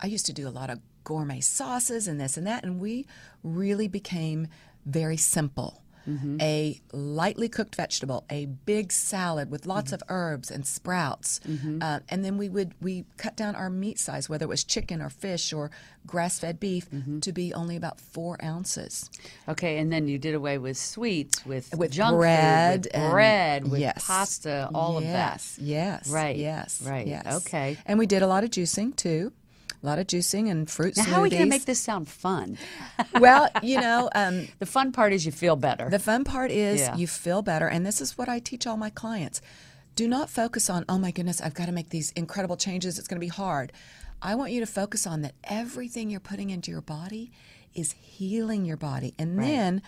I 0.01 0.07
used 0.07 0.25
to 0.27 0.33
do 0.33 0.47
a 0.47 0.49
lot 0.49 0.69
of 0.69 0.79
gourmet 1.03 1.41
sauces 1.41 2.07
and 2.07 2.19
this 2.19 2.37
and 2.37 2.45
that, 2.47 2.63
and 2.63 2.79
we 2.79 3.05
really 3.43 3.87
became 3.87 4.47
very 4.85 5.17
simple. 5.17 5.81
Mm-hmm. 6.09 6.41
A 6.41 6.81
lightly 6.93 7.47
cooked 7.47 7.75
vegetable, 7.75 8.25
a 8.27 8.47
big 8.47 8.91
salad 8.91 9.51
with 9.51 9.67
lots 9.67 9.91
mm-hmm. 9.91 10.01
of 10.01 10.03
herbs 10.09 10.49
and 10.49 10.65
sprouts, 10.65 11.39
mm-hmm. 11.47 11.77
uh, 11.79 11.99
and 12.09 12.25
then 12.25 12.39
we 12.39 12.49
would 12.49 12.73
we 12.81 13.05
cut 13.17 13.35
down 13.35 13.55
our 13.55 13.69
meat 13.69 13.99
size, 13.99 14.27
whether 14.27 14.45
it 14.45 14.49
was 14.49 14.63
chicken 14.63 14.99
or 14.99 15.11
fish 15.11 15.53
or 15.53 15.69
grass-fed 16.07 16.59
beef, 16.59 16.87
to 17.21 17.31
be 17.31 17.53
only 17.53 17.75
about 17.75 17.99
four 17.99 18.43
ounces. 18.43 19.11
Okay, 19.47 19.77
and 19.77 19.93
then 19.93 20.07
you 20.07 20.17
did 20.17 20.33
away 20.33 20.57
with 20.57 20.75
sweets, 20.75 21.45
with 21.45 21.71
With 21.77 21.91
junk 21.91 22.17
bread 22.17 22.85
food, 22.85 22.85
with 22.85 22.95
and- 22.95 23.11
bread, 23.11 23.67
with 23.69 23.79
yes. 23.81 24.03
pasta, 24.03 24.71
all 24.73 24.97
of 24.97 25.03
that. 25.03 25.11
Yes, 25.13 25.59
Yes. 25.61 26.09
Right, 26.09 26.35
Yes. 26.35 26.81
right, 26.83 27.05
Yes. 27.05 27.27
okay. 27.45 27.77
And 27.85 27.99
we 27.99 28.07
did 28.07 28.23
a 28.23 28.27
lot 28.27 28.43
of 28.43 28.49
juicing 28.49 28.95
too. 28.95 29.33
A 29.83 29.85
lot 29.87 29.97
of 29.99 30.05
juicing 30.07 30.49
and 30.51 30.69
fruit 30.69 30.95
Now, 30.95 31.03
smoothies. 31.03 31.07
how 31.07 31.19
are 31.19 31.21
we 31.23 31.29
going 31.31 31.43
to 31.43 31.49
make 31.49 31.65
this 31.65 31.79
sound 31.79 32.07
fun? 32.07 32.57
well, 33.19 33.49
you 33.63 33.81
know, 33.81 34.09
um, 34.13 34.47
The 34.59 34.65
fun 34.67 34.91
part 34.91 35.11
is 35.13 35.25
you 35.25 35.31
feel 35.31 35.55
better. 35.55 35.89
the 35.89 35.97
fun 35.99 36.23
part 36.23 36.51
is 36.51 36.81
Yeah. 36.81 36.95
you 36.95 37.07
feel 37.07 37.41
better, 37.41 37.67
and 37.67 37.85
this 37.85 37.99
is 38.01 38.17
what 38.17 38.29
I 38.29 38.39
teach 38.39 38.67
all 38.67 38.77
my 38.77 38.91
clients. 38.91 39.41
Do 39.95 40.07
not 40.07 40.29
focus 40.29 40.69
on, 40.69 40.85
oh 40.87 40.97
my 40.99 41.11
goodness, 41.11 41.41
I've 41.41 41.53
got 41.55 41.65
to 41.65 41.71
make 41.71 41.89
these 41.89 42.11
incredible 42.11 42.57
changes. 42.57 42.99
It's 42.99 43.07
going 43.07 43.19
to 43.19 43.25
be 43.25 43.27
hard. 43.27 43.71
I 44.21 44.35
want 44.35 44.51
you 44.51 44.59
to 44.59 44.67
focus 44.67 45.07
on 45.07 45.21
that 45.21 45.33
everything 45.43 46.09
you're 46.11 46.19
putting 46.19 46.51
into 46.51 46.69
your 46.71 46.81
body 46.81 47.31
is 47.73 47.93
healing 47.93 48.63
your 48.65 48.77
body. 48.77 49.15
And 49.17 49.39
then 49.39 49.81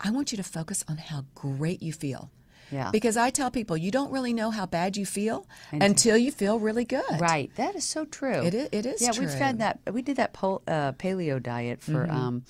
I 0.00 0.10
want 0.10 0.32
you 0.32 0.36
to 0.38 0.42
focus 0.42 0.82
on 0.88 0.96
how 0.96 1.26
great 1.34 1.82
you 1.82 1.92
feel. 1.92 2.30
Yeah. 2.74 2.90
Because 2.90 3.16
I 3.16 3.30
tell 3.30 3.50
people, 3.50 3.76
you 3.76 3.90
don't 3.92 4.10
really 4.10 4.32
know 4.32 4.50
how 4.50 4.66
bad 4.66 4.96
you 4.96 5.06
feel 5.06 5.46
until 5.72 6.16
you 6.16 6.30
feel 6.32 6.58
really 6.58 6.84
good. 6.84 7.20
Right, 7.20 7.50
that 7.54 7.74
is 7.76 7.84
so 7.84 8.04
true. 8.04 8.42
It 8.42 8.54
i- 8.54 8.68
it 8.78 8.84
is 8.86 9.00
Yeah, 9.00 9.10
we've 9.18 9.30
true. 9.30 9.38
had 9.46 9.58
that. 9.58 9.78
We 9.92 10.02
did 10.02 10.16
that 10.16 10.32
pol- 10.32 10.62
uh, 10.66 10.92
paleo 10.92 11.40
diet 11.40 11.80
for. 11.82 12.10
Um, 12.10 12.44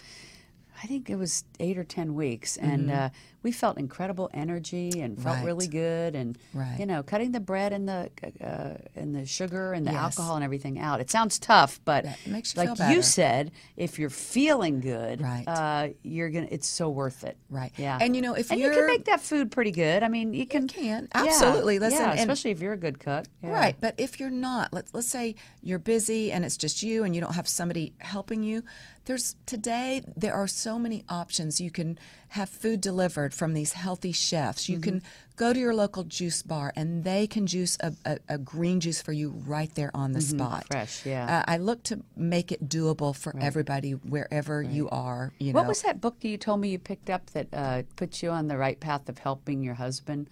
I 0.82 0.86
think 0.86 1.08
it 1.10 1.16
was 1.16 1.44
eight 1.60 1.76
or 1.78 1.84
ten 1.84 2.14
weeks, 2.14 2.56
and 2.56 2.90
uh, 2.90 3.10
we 3.44 3.52
felt 3.52 3.78
incredible 3.78 4.28
energy 4.34 5.00
and 5.00 5.16
felt. 5.22 5.36
Right. 5.36 5.44
really 5.44 5.68
good. 5.68 6.16
And 6.16 6.36
Right. 6.52 6.76
you 6.80 6.86
know, 6.86 7.02
cutting 7.04 7.30
the 7.32 7.38
bread 7.40 7.72
and 7.72 7.88
the 7.88 8.10
uh, 8.42 8.78
and 8.96 9.14
the 9.14 9.26
sugar 9.26 9.72
and 9.72 9.86
the 9.86 9.92
Yes. 9.92 10.00
alcohol 10.02 10.34
and 10.36 10.44
everything 10.44 10.78
out. 10.80 11.00
It 11.00 11.10
sounds 11.10 11.38
tough, 11.38 11.78
but 11.84 12.04
Yeah, 12.04 12.14
you 12.26 12.42
like 12.56 12.78
you 12.90 13.02
said, 13.02 13.52
if 13.76 13.98
you're 13.98 14.10
feeling 14.10 14.80
good, 14.80 15.20
Right. 15.20 15.44
uh, 15.46 15.88
you're 16.02 16.30
gonna. 16.30 16.48
It's 16.50 16.66
so 16.66 16.88
worth 16.90 17.22
it. 17.22 17.36
Right. 17.50 17.72
Yeah. 17.76 17.98
And, 18.00 18.16
you 18.16 18.22
know, 18.22 18.34
if 18.34 18.50
and 18.50 18.60
you 18.60 18.70
can 18.70 18.86
make 18.86 19.04
that 19.04 19.20
food 19.20 19.50
pretty 19.52 19.70
good. 19.70 20.02
I 20.02 20.08
mean, 20.08 20.34
you 20.34 20.46
can. 20.46 20.66
can. 20.66 21.08
Yeah. 21.14 21.22
Absolutely. 21.24 21.78
Listen, 21.78 22.00
yeah, 22.00 22.10
and- 22.12 22.20
especially 22.20 22.50
if 22.50 22.60
you're 22.60 22.72
a 22.72 22.78
good 22.78 22.98
cook. 22.98 23.26
Yeah. 23.42 23.50
Right, 23.50 23.76
but 23.80 23.94
if 23.98 24.18
you're 24.18 24.30
not, 24.30 24.72
let's 24.72 24.92
let's 24.94 25.08
say 25.08 25.34
you're 25.62 25.78
busy 25.78 26.32
and 26.32 26.44
it's 26.44 26.56
just 26.56 26.82
you 26.82 27.04
and 27.04 27.14
you 27.14 27.20
don't 27.20 27.34
have 27.34 27.46
somebody 27.46 27.92
helping 27.98 28.42
you. 28.42 28.62
There's 29.04 29.36
today 29.44 30.02
there 30.16 30.32
are 30.34 30.46
so 30.48 30.78
many 30.78 31.04
options. 31.10 31.60
You 31.60 31.70
can 31.70 31.98
have 32.34 32.48
food 32.48 32.80
delivered 32.80 33.32
from 33.32 33.54
these 33.54 33.74
healthy 33.74 34.10
chefs. 34.10 34.68
You 34.68 34.80
can 34.80 35.02
go 35.36 35.52
to 35.52 35.58
your 35.58 35.72
local 35.72 36.02
juice 36.02 36.42
bar 36.42 36.72
and 36.74 37.04
they 37.04 37.28
can 37.28 37.46
juice 37.46 37.78
a, 37.80 37.92
a, 38.04 38.18
a 38.28 38.38
green 38.38 38.80
juice 38.80 39.00
for 39.00 39.12
you 39.12 39.30
right 39.46 39.72
there 39.76 39.92
on 39.94 40.10
the 40.10 40.20
spot. 40.20 40.66
fresh, 40.66 41.06
yeah. 41.06 41.38
Uh, 41.38 41.44
I 41.46 41.58
look 41.58 41.84
to 41.84 42.02
make 42.16 42.50
it 42.50 42.68
doable 42.68 43.14
for 43.14 43.36
everybody 43.40 43.92
wherever 43.92 44.62
you 44.62 44.88
are. 44.90 45.32
You 45.38 45.52
know, 45.52 45.60
What 45.60 45.68
was 45.68 45.82
that 45.82 46.00
book 46.00 46.18
that 46.20 46.28
you 46.28 46.36
told 46.36 46.60
me 46.60 46.70
you 46.70 46.78
picked 46.80 47.08
up 47.08 47.30
that 47.30 47.46
uh, 47.52 47.82
puts 47.94 48.20
you 48.20 48.30
on 48.30 48.48
the 48.48 48.58
right 48.58 48.80
path 48.80 49.08
of 49.08 49.18
helping 49.18 49.62
your 49.62 49.74
husband? 49.74 50.28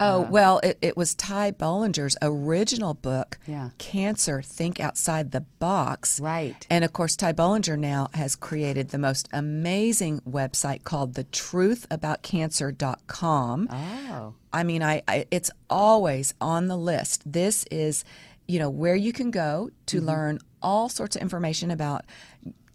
Oh, 0.00 0.22
well, 0.22 0.58
it, 0.64 0.78
it 0.82 0.96
was 0.96 1.14
Ty 1.14 1.52
Bollinger's 1.52 2.16
original 2.22 2.94
book, 2.94 3.38
Yeah. 3.46 3.70
Cancer 3.78 4.42
Think 4.42 4.80
Outside 4.80 5.30
the 5.30 5.42
Box. 5.42 6.18
Right. 6.18 6.66
And 6.68 6.84
of 6.84 6.92
course, 6.92 7.14
Ty 7.14 7.34
Bollinger 7.34 7.78
now 7.78 8.08
has 8.14 8.34
created 8.34 8.88
the 8.88 8.98
most 8.98 9.28
amazing 9.32 10.20
website 10.28 10.82
called 10.82 11.14
thetruthaboutcancer.com. 11.14 13.68
Oh. 13.70 14.34
I 14.52 14.62
mean, 14.64 14.82
I, 14.82 15.02
I 15.08 15.26
it's 15.30 15.50
always 15.70 16.34
on 16.40 16.68
the 16.68 16.76
list. 16.76 17.22
This 17.30 17.64
is, 17.70 18.04
you 18.48 18.58
know, 18.58 18.70
where 18.70 18.96
you 18.96 19.12
can 19.12 19.30
go 19.30 19.70
to 19.86 19.98
Mm-hmm. 19.98 20.06
learn 20.06 20.38
all 20.62 20.88
sorts 20.88 21.16
of 21.16 21.22
information 21.22 21.70
about 21.70 22.04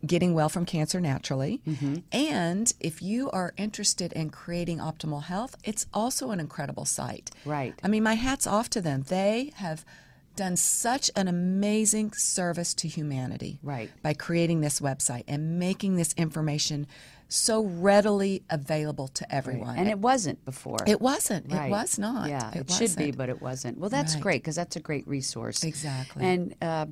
getting 0.07 0.33
well 0.33 0.49
from 0.49 0.65
cancer 0.65 0.99
naturally. 0.99 1.61
Mm-hmm. 1.67 1.95
And 2.11 2.71
if 2.79 3.01
you 3.01 3.29
are 3.31 3.53
interested 3.57 4.13
in 4.13 4.29
creating 4.29 4.79
optimal 4.79 5.23
health, 5.23 5.55
it's 5.63 5.85
also 5.93 6.31
an 6.31 6.39
incredible 6.39 6.85
site. 6.85 7.31
Right. 7.45 7.73
I 7.83 7.87
mean, 7.87 8.03
my 8.03 8.15
hat's 8.15 8.47
off 8.47 8.69
to 8.71 8.81
them. 8.81 9.03
They 9.07 9.51
have 9.55 9.85
done 10.35 10.55
such 10.55 11.09
an 11.15 11.27
amazing 11.27 12.11
service 12.15 12.73
to 12.75 12.87
humanity 12.87 13.59
Right. 13.63 13.89
by 14.03 14.13
creating 14.13 14.61
this 14.61 14.79
website 14.79 15.23
and 15.27 15.57
making 15.59 15.95
this 15.95 16.13
information 16.15 16.85
so 17.27 17.63
readily 17.63 18.43
available 18.49 19.07
to 19.09 19.33
everyone. 19.33 19.77
And 19.77 19.89
it 19.89 19.99
wasn't 19.99 20.45
before. 20.45 20.77
It 20.87 21.01
wasn't. 21.01 21.51
Right. 21.51 21.67
It 21.67 21.71
was 21.71 21.99
not. 21.99 22.29
Yeah, 22.29 22.51
it, 22.51 22.69
it, 22.69 22.71
should 22.71 22.95
be, 22.95 23.11
but 23.11 23.29
it 23.29 23.41
wasn't. 23.41 23.79
Well, 23.79 23.89
that's 23.89 24.13
Right. 24.13 24.23
great 24.23 24.41
because 24.43 24.55
that's 24.55 24.75
a 24.75 24.79
great 24.79 25.05
resource. 25.07 25.63
Exactly. 25.63 26.23
And 26.23 26.55
uh, 26.61 26.85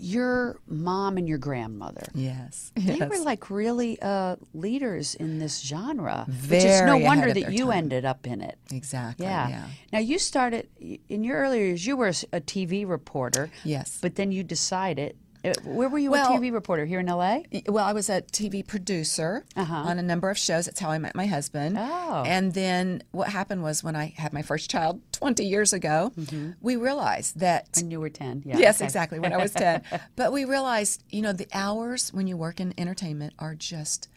your 0.00 0.60
mom 0.66 1.16
and 1.18 1.28
your 1.28 1.38
grandmother. 1.38 2.06
Yes. 2.14 2.72
They 2.74 2.96
yes. 2.96 3.10
were 3.10 3.24
like 3.24 3.50
really 3.50 4.00
uh, 4.00 4.36
leaders 4.54 5.14
in 5.14 5.38
this 5.38 5.60
genre, 5.60 6.26
which 6.48 6.64
is 6.64 6.82
no 6.82 6.96
wonder 6.96 7.32
that 7.32 7.52
you 7.52 7.66
time. 7.66 7.78
ended 7.78 8.04
up 8.04 8.26
in 8.26 8.40
it. 8.40 8.58
Exactly. 8.72 9.26
Yeah. 9.26 9.48
Yeah. 9.48 9.66
Now 9.92 9.98
you 9.98 10.18
started 10.18 10.68
in 11.08 11.24
your 11.24 11.36
earlier 11.38 11.66
years. 11.66 11.86
You 11.86 11.96
were 11.96 12.08
a 12.08 12.40
TV 12.40 12.88
reporter. 12.88 13.50
Yes. 13.64 13.98
But 14.00 14.16
then 14.16 14.32
you 14.32 14.42
decided. 14.42 15.16
Uh, 15.44 15.52
where 15.64 15.88
were 15.88 15.98
you 15.98 16.10
Well- 16.10 16.34
a 16.34 16.38
TV 16.38 16.52
reporter? 16.52 16.84
Here 16.84 17.00
in 17.00 17.08
L.A. 17.08 17.44
Well, 17.66 17.84
I 17.84 17.92
was 17.92 18.08
a 18.10 18.20
TV 18.22 18.62
producer 18.66 19.44
on 19.56 19.98
a 19.98 20.02
number 20.02 20.28
of 20.30 20.36
shows. 20.38 20.66
That's 20.66 20.80
how 20.80 20.90
I 20.90 20.98
met 20.98 21.14
my 21.14 21.26
husband. 21.26 21.78
Uh-huh. 21.78 21.96
Oh. 22.12 22.24
And 22.26 22.52
then 22.54 23.02
what 23.12 23.28
happened 23.28 23.62
was 23.62 23.84
when 23.84 23.94
I 23.96 24.12
had 24.16 24.32
my 24.32 24.42
first 24.42 24.68
child 24.70 25.00
20 25.12 25.44
years 25.44 25.72
ago, 25.72 26.12
we 26.60 26.76
realized 26.76 27.38
that 27.40 27.68
When 27.76 27.90
you 27.90 28.00
were 28.00 28.10
ten. 28.10 28.42
Yeah. 28.44 28.58
yes, 28.58 28.78
okay. 28.78 28.84
exactly, 28.86 29.18
when 29.20 29.32
I 29.32 29.36
was 29.36 29.52
10. 29.52 29.82
But 30.16 30.32
we 30.32 30.44
realized, 30.44 31.04
you 31.08 31.22
know, 31.22 31.32
the 31.32 31.46
hours 31.54 32.12
when 32.12 32.26
you 32.26 32.36
work 32.36 32.60
in 32.60 32.74
entertainment 32.78 33.34
are 33.38 33.54
just 33.54 34.08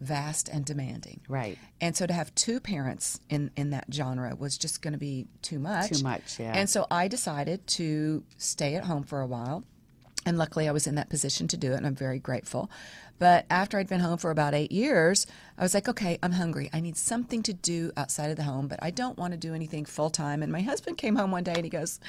vast 0.00 0.48
and 0.48 0.64
demanding. 0.64 1.20
Right. 1.28 1.58
And 1.80 1.96
so 1.96 2.06
to 2.06 2.12
have 2.12 2.34
two 2.34 2.60
parents 2.60 3.20
in, 3.28 3.50
in 3.56 3.70
that 3.70 3.84
genre 3.92 4.34
was 4.34 4.56
just 4.56 4.80
going 4.82 4.92
to 4.92 4.98
be 4.98 5.26
too 5.42 5.58
much. 5.58 5.98
Too 5.98 6.02
much, 6.04 6.38
yeah. 6.38 6.52
And 6.54 6.68
so 6.70 6.86
I 6.90 7.08
decided 7.08 7.66
to 7.78 8.22
stay 8.38 8.76
at 8.76 8.84
home 8.84 9.02
for 9.04 9.20
a 9.20 9.26
while. 9.26 9.64
And 10.26 10.36
luckily, 10.36 10.68
I 10.68 10.72
was 10.72 10.86
in 10.86 10.96
that 10.96 11.08
position 11.08 11.48
to 11.48 11.56
do 11.56 11.72
it, 11.72 11.76
and 11.76 11.86
I'm 11.86 11.94
very 11.94 12.18
grateful. 12.18 12.70
But 13.18 13.46
after 13.50 13.78
I'd 13.78 13.88
been 13.88 14.00
home 14.00 14.18
for 14.18 14.30
about 14.30 14.54
eight 14.54 14.72
years, 14.72 15.26
I 15.58 15.62
was 15.62 15.74
like, 15.74 15.88
okay, 15.88 16.18
I'm 16.22 16.32
hungry. 16.32 16.70
I 16.72 16.80
need 16.80 16.96
something 16.96 17.42
to 17.44 17.52
do 17.52 17.92
outside 17.96 18.30
of 18.30 18.36
the 18.36 18.44
home, 18.44 18.66
but 18.68 18.78
I 18.82 18.90
don't 18.90 19.18
want 19.18 19.32
to 19.32 19.38
do 19.38 19.54
anything 19.54 19.84
full 19.84 20.10
time. 20.10 20.42
And 20.42 20.52
my 20.52 20.62
husband 20.62 20.98
came 20.98 21.16
home 21.16 21.30
one 21.30 21.44
day 21.44 21.54
and 21.54 21.64
he 21.64 21.70
goes, 21.70 22.00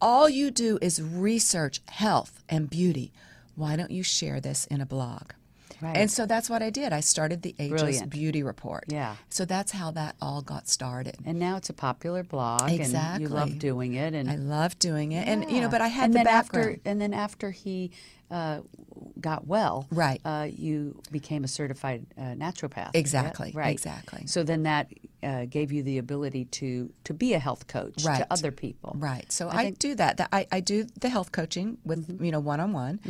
All 0.00 0.28
you 0.28 0.50
do 0.50 0.78
is 0.80 1.02
research 1.02 1.80
health 1.88 2.42
and 2.48 2.70
beauty. 2.70 3.12
Why 3.56 3.76
don't 3.76 3.90
you 3.90 4.02
share 4.02 4.40
this 4.40 4.66
in 4.66 4.80
a 4.80 4.86
blog? 4.86 5.32
Right. 5.80 5.96
And 5.96 6.10
so 6.10 6.26
that's 6.26 6.50
what 6.50 6.62
I 6.62 6.70
did. 6.70 6.92
I 6.92 7.00
started 7.00 7.42
the 7.42 7.54
Ageless 7.58 7.82
Brilliant. 7.82 8.10
Beauty 8.10 8.42
Report. 8.42 8.84
Yeah. 8.88 9.16
So 9.28 9.44
that's 9.44 9.72
how 9.72 9.90
that 9.92 10.16
all 10.20 10.42
got 10.42 10.68
started. 10.68 11.16
And 11.24 11.38
now 11.38 11.56
it's 11.56 11.70
a 11.70 11.74
popular 11.74 12.22
blog, 12.22 12.62
and 12.68 13.20
you 13.20 13.28
love 13.28 13.58
doing 13.58 13.94
it. 13.94 14.14
And 14.14 14.30
I 14.30 14.36
love 14.36 14.78
doing 14.78 15.12
it. 15.12 15.28
And, 15.28 15.50
you 15.50 15.60
know, 15.60 15.68
but 15.68 15.80
I 15.80 15.88
had 15.88 16.06
and 16.06 16.14
the 16.14 16.24
background. 16.24 16.68
After, 16.68 16.80
and 16.84 17.00
then 17.00 17.14
after 17.14 17.50
he 17.50 17.92
uh, 18.30 18.60
got 19.20 19.46
well, 19.46 19.86
Right. 19.90 20.20
uh, 20.24 20.48
you 20.50 21.00
became 21.10 21.44
a 21.44 21.48
certified 21.48 22.06
uh, 22.16 22.34
naturopath. 22.34 22.90
Exactly, 22.94 23.52
Right. 23.54 23.70
exactly. 23.72 24.26
So 24.26 24.42
then 24.42 24.62
that 24.64 24.88
uh, 25.22 25.44
gave 25.46 25.72
you 25.72 25.82
the 25.82 25.98
ability 25.98 26.44
to 26.44 26.92
to 27.04 27.12
be 27.14 27.34
a 27.34 27.38
health 27.38 27.66
coach 27.66 28.04
Right. 28.04 28.18
to 28.18 28.26
other 28.30 28.52
people. 28.52 28.94
Right. 28.96 29.30
So 29.32 29.48
I, 29.48 29.70
do 29.70 29.94
that. 29.96 30.16
That 30.18 30.28
I, 30.32 30.46
I 30.52 30.60
do 30.60 30.86
the 31.00 31.08
health 31.08 31.32
coaching 31.32 31.78
with 31.84 32.06
Mm-hmm. 32.08 32.24
you 32.24 32.30
know 32.32 32.40
one 32.40 32.60
on 32.60 32.72
one, 32.72 33.00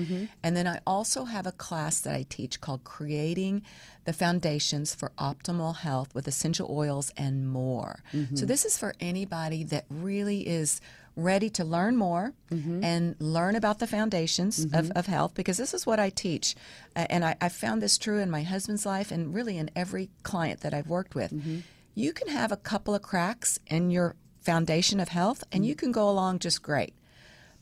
and 0.43 0.57
then 0.57 0.67
I 0.67 0.81
also 0.87 1.25
have 1.25 1.47
a 1.47 1.53
class 1.53 2.01
that 2.01 2.15
I 2.15 2.25
teach 2.29 2.61
called 2.61 2.85
Creating 2.85 3.63
the 4.05 4.13
Foundations 4.13 4.95
for 4.95 5.13
Optimal 5.19 5.77
Health 5.77 6.15
with 6.15 6.27
Essential 6.27 6.67
Oils 6.71 7.13
and 7.17 7.49
More. 7.49 8.03
Mm-hmm. 8.15 8.37
So 8.37 8.47
this 8.47 8.65
is 8.65 8.79
for 8.79 8.95
anybody 9.01 9.65
that 9.65 9.85
really 9.91 10.47
is 10.49 10.81
ready 11.19 11.51
to 11.51 11.65
learn 11.65 11.97
more 11.97 12.33
Mm-hmm. 12.51 12.83
and 12.83 13.15
learn 13.19 13.57
about 13.57 13.79
the 13.79 13.87
foundations 13.87 14.65
of, 14.73 14.91
of 14.93 15.05
health 15.05 15.35
because 15.35 15.59
this 15.59 15.75
is 15.75 15.85
what 15.85 16.01
I 16.01 16.09
teach. 16.09 16.55
Uh, 16.97 17.05
and 17.11 17.23
I, 17.23 17.37
I 17.43 17.51
found 17.51 17.83
this 17.83 17.99
true 17.99 18.21
in 18.21 18.31
my 18.31 18.43
husband's 18.43 18.87
life 18.87 19.11
and 19.13 19.35
really 19.35 19.59
in 19.59 19.69
every 19.77 20.09
client 20.23 20.61
that 20.63 20.73
I've 20.73 20.89
worked 20.89 21.15
with. 21.15 21.31
Mm-hmm. 21.35 21.59
You 21.95 22.15
can 22.15 22.29
have 22.29 22.51
a 22.51 22.57
couple 22.57 22.95
of 22.95 23.03
cracks 23.03 23.59
in 23.67 23.91
your 23.91 24.17
foundation 24.41 24.99
of 24.99 25.09
health 25.11 25.45
and 25.53 25.67
you 25.67 25.75
can 25.75 25.93
go 25.93 26.09
along 26.09 26.39
just 26.39 26.63
great. 26.63 26.95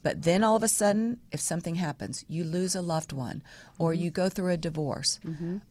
But 0.06 0.22
then 0.22 0.44
all 0.44 0.54
of 0.54 0.62
a 0.62 0.68
sudden, 0.68 1.18
if 1.32 1.40
something 1.40 1.74
happens, 1.74 2.24
you 2.28 2.44
lose 2.44 2.76
a 2.76 2.80
loved 2.94 3.12
one, 3.12 3.42
or 3.76 3.92
you 3.92 4.08
go 4.22 4.28
through 4.28 4.52
a 4.52 4.56
divorce, 4.56 5.18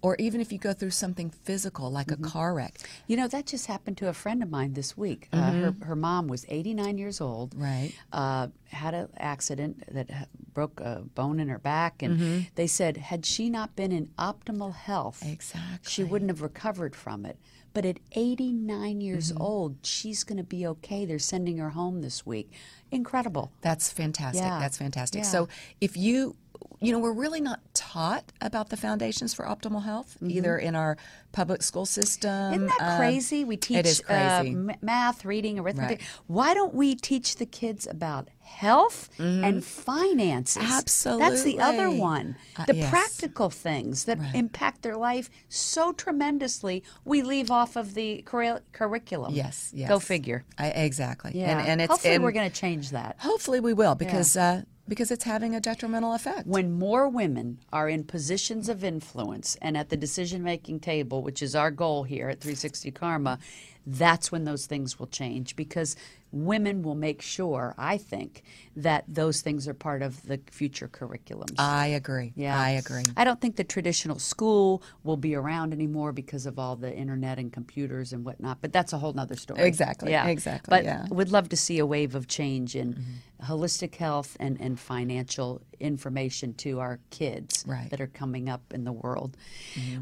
or 0.02 0.16
even 0.18 0.42
if 0.42 0.52
you 0.52 0.58
go 0.60 0.74
through 0.74 0.92
something 0.92 1.30
physical 1.30 1.90
like 1.90 2.12
a 2.12 2.18
car 2.18 2.54
wreck. 2.54 2.74
You 3.08 3.16
know 3.16 3.30
that 3.30 3.46
just 3.46 3.68
happened 3.68 3.98
to 4.00 4.10
a 4.10 4.14
friend 4.14 4.44
of 4.44 4.50
mine 4.50 4.74
this 4.74 4.98
week. 4.98 5.30
Uh, 5.32 5.52
her 5.62 5.76
her 5.90 5.96
mom 5.96 6.28
was 6.28 6.46
89 6.50 6.98
years 6.98 7.22
old. 7.22 7.52
Mm-hmm. 7.52 7.64
Right. 7.64 7.92
Uh, 8.12 8.48
had 8.84 8.94
an 8.94 9.08
accident 9.18 9.74
that 9.94 10.08
broke 10.54 10.82
a 10.82 11.04
bone 11.16 11.40
in 11.40 11.48
her 11.48 11.60
back, 11.60 12.04
and 12.04 12.20
Mm-hmm. 12.20 12.40
they 12.56 12.68
said 12.68 12.98
had 12.98 13.26
she 13.26 13.50
not 13.50 13.70
been 13.76 13.92
in 14.00 14.06
optimal 14.20 14.74
health, 14.76 15.24
exactly. 15.26 15.90
she 15.90 16.04
wouldn't 16.04 16.30
have 16.30 16.42
recovered 16.42 16.94
from 16.96 17.26
it. 17.26 17.38
But 17.76 17.86
at 17.86 18.00
89 18.14 19.02
years 19.02 19.32
Mm-hmm. 19.34 19.42
old, 19.42 19.76
she's 19.84 20.24
going 20.24 20.38
to 20.38 20.44
be 20.44 20.66
okay. 20.66 21.06
They're 21.06 21.20
sending 21.20 21.58
her 21.58 21.72
home 21.72 22.02
this 22.02 22.26
week. 22.26 22.52
Incredible. 22.90 23.52
That's 23.62 23.92
fantastic. 23.92 24.44
Yeah. 24.44 24.60
That's 24.60 24.78
fantastic. 24.78 25.20
Yeah. 25.20 25.28
So 25.30 25.50
if 25.82 25.98
you, 25.98 26.38
you 26.86 26.92
know, 26.92 27.00
we're 27.00 27.12
really 27.14 27.42
not 27.42 27.60
taught 27.74 28.32
about 28.42 28.70
the 28.70 28.78
foundations 28.78 29.34
for 29.34 29.46
optimal 29.46 29.84
health 29.84 30.18
either 30.22 30.58
in 30.58 30.76
our 30.76 30.98
public 31.32 31.62
school 31.64 31.86
system. 31.86 32.30
Mm-hmm. 32.32 32.54
Isn't 32.56 32.68
that 32.68 32.82
um, 32.94 32.98
crazy? 33.00 33.44
We 33.44 33.58
teach 33.58 33.78
it 33.78 33.86
is 33.86 34.02
Uh, 34.08 34.40
crazy. 34.40 34.52
m- 34.56 34.72
math, 34.82 35.26
reading, 35.26 35.60
arithmetic. 35.60 36.00
Right. 36.00 36.08
Why 36.28 36.54
don't 36.54 36.74
we 36.74 36.96
teach 36.96 37.36
the 37.38 37.46
kids 37.46 37.88
about 37.88 38.30
health 38.42 39.10
and 39.20 39.64
finances? 39.66 40.64
Absolutely. 40.64 41.26
That's 41.30 41.44
the 41.44 41.60
other 41.60 41.90
one. 41.90 42.36
Uh, 42.56 42.66
the 42.66 42.76
yes. 42.76 42.90
practical 42.90 43.50
things 43.50 44.06
that 44.06 44.18
impact 44.34 44.82
their 44.84 44.96
life 44.96 45.30
so 45.50 45.92
tremendously, 45.92 46.84
we 47.04 47.22
leave 47.22 47.50
off 47.52 47.76
of 47.76 47.94
the 47.96 48.24
curri- 48.26 48.62
curriculum. 48.72 49.34
Yes, 49.34 49.72
yes. 49.74 49.90
Go 49.90 50.00
figure. 50.00 50.46
I, 50.58 50.68
exactly. 50.70 51.32
Yeah. 51.34 51.60
And, 51.60 51.68
and 51.68 51.82
it's 51.82 51.92
Hopefully, 51.92 52.14
and 52.16 52.24
we're 52.24 52.32
going 52.32 52.50
to 52.50 52.56
change 52.56 52.92
that. 52.92 53.16
hopefully 53.20 53.60
we 53.60 53.74
will 53.74 53.96
because 53.96 54.38
uh, 54.38 54.62
because 54.88 55.12
it's 55.12 55.24
having 55.24 55.56
a 55.56 55.60
detrimental 55.60 56.14
effect. 56.14 56.48
When 56.48 56.72
more 56.72 57.10
women 57.10 57.60
are 57.74 57.90
in 57.90 58.04
positions 58.04 58.70
of 58.70 58.84
influence 58.84 59.58
and 59.62 59.76
at 59.78 59.90
the 59.90 59.98
decision 59.98 60.44
making 60.44 60.82
table, 60.82 61.22
which 61.22 61.42
is 61.42 61.56
our 61.56 61.72
goal 61.72 62.04
here 62.04 62.30
at 62.30 62.42
360 62.42 62.92
Karma, 62.92 63.40
that's 63.88 64.32
when 64.32 64.46
those 64.46 64.66
things 64.66 65.00
will 65.00 65.08
change 65.08 65.56
because 65.56 65.96
women 66.36 66.84
will 66.84 66.96
make 66.96 67.22
sure, 67.22 67.74
I 67.78 67.98
think, 67.98 68.44
that 68.76 69.06
those 69.08 69.40
things 69.42 69.68
are 69.70 69.74
part 69.74 70.02
of 70.02 70.22
the 70.28 70.40
future 70.52 70.88
curriculums. 70.90 71.56
I 71.58 71.88
agree. 71.88 72.34
Yeah. 72.36 72.60
I 72.60 72.72
agree. 72.72 73.04
I 73.16 73.24
don't 73.24 73.40
think 73.40 73.56
the 73.56 73.64
traditional 73.64 74.20
school 74.20 74.84
will 75.04 75.16
be 75.16 75.34
around 75.34 75.72
anymore 75.72 76.12
because 76.12 76.46
of 76.46 76.60
all 76.60 76.76
the 76.76 76.94
internet 76.94 77.40
and 77.40 77.54
computers 77.54 78.12
and 78.12 78.26
whatnot, 78.26 78.58
but 78.62 78.74
that's 78.74 78.92
a 78.92 78.98
whole 78.98 79.14
nother 79.14 79.38
story. 79.38 79.62
Exactly, 79.64 80.12
Yeah. 80.12 80.28
exactly, 80.28 80.70
But 80.70 80.84
yeah. 80.84 81.08
would 81.10 81.32
love 81.32 81.48
to 81.50 81.58
see 81.58 81.80
a 81.80 81.86
wave 81.86 82.16
of 82.16 82.28
change 82.28 82.76
in 82.76 82.94
Mm-hmm. 82.96 83.52
holistic 83.54 83.96
health 83.96 84.36
and, 84.40 84.60
and 84.60 84.80
financial 84.80 85.62
information 85.80 86.54
to 86.56 86.80
our 86.80 87.00
kids 87.12 87.64
Right. 87.66 87.80
Mm-hmm. 87.80 87.88
that 87.90 88.02
are 88.02 88.08
coming 88.08 88.50
up 88.50 88.74
in 88.74 88.84
the 88.84 88.92
world. 88.94 89.38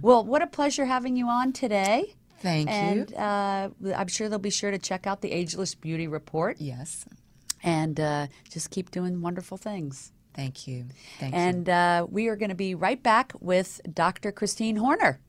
Well, 0.01 0.23
what 0.25 0.41
a 0.41 0.47
pleasure 0.47 0.85
having 0.85 1.15
you 1.15 1.27
on 1.27 1.53
today. 1.53 2.15
Thank 2.43 2.67
you. 2.69 2.75
and, 2.75 3.13
uh, 3.15 3.69
I'm 3.95 4.07
sure 4.07 4.27
they'll 4.29 4.37
be 4.37 4.49
sure 4.51 4.69
to 4.69 4.77
check 4.77 5.07
out 5.07 5.21
the 5.21 5.31
Ageless 5.31 5.73
Beauty 5.75 6.07
Report 6.07 6.57
Yes. 6.59 7.05
and 7.63 7.99
uh, 7.99 8.27
just 8.51 8.69
keep 8.69 8.91
doing 8.91 9.21
wonderful 9.21 9.57
things. 9.57 10.11
Thank 10.35 10.67
you. 10.67 10.85
Thank 11.19 11.33
you. 11.33 11.39
And 11.39 11.69
uh, 11.69 12.05
we 12.09 12.27
are 12.27 12.35
going 12.35 12.49
to 12.49 12.55
be 12.55 12.75
right 12.75 13.01
back 13.01 13.31
with 13.39 13.79
Dr. 13.91 14.31
Christine 14.31 14.75
Horner. 14.75 15.19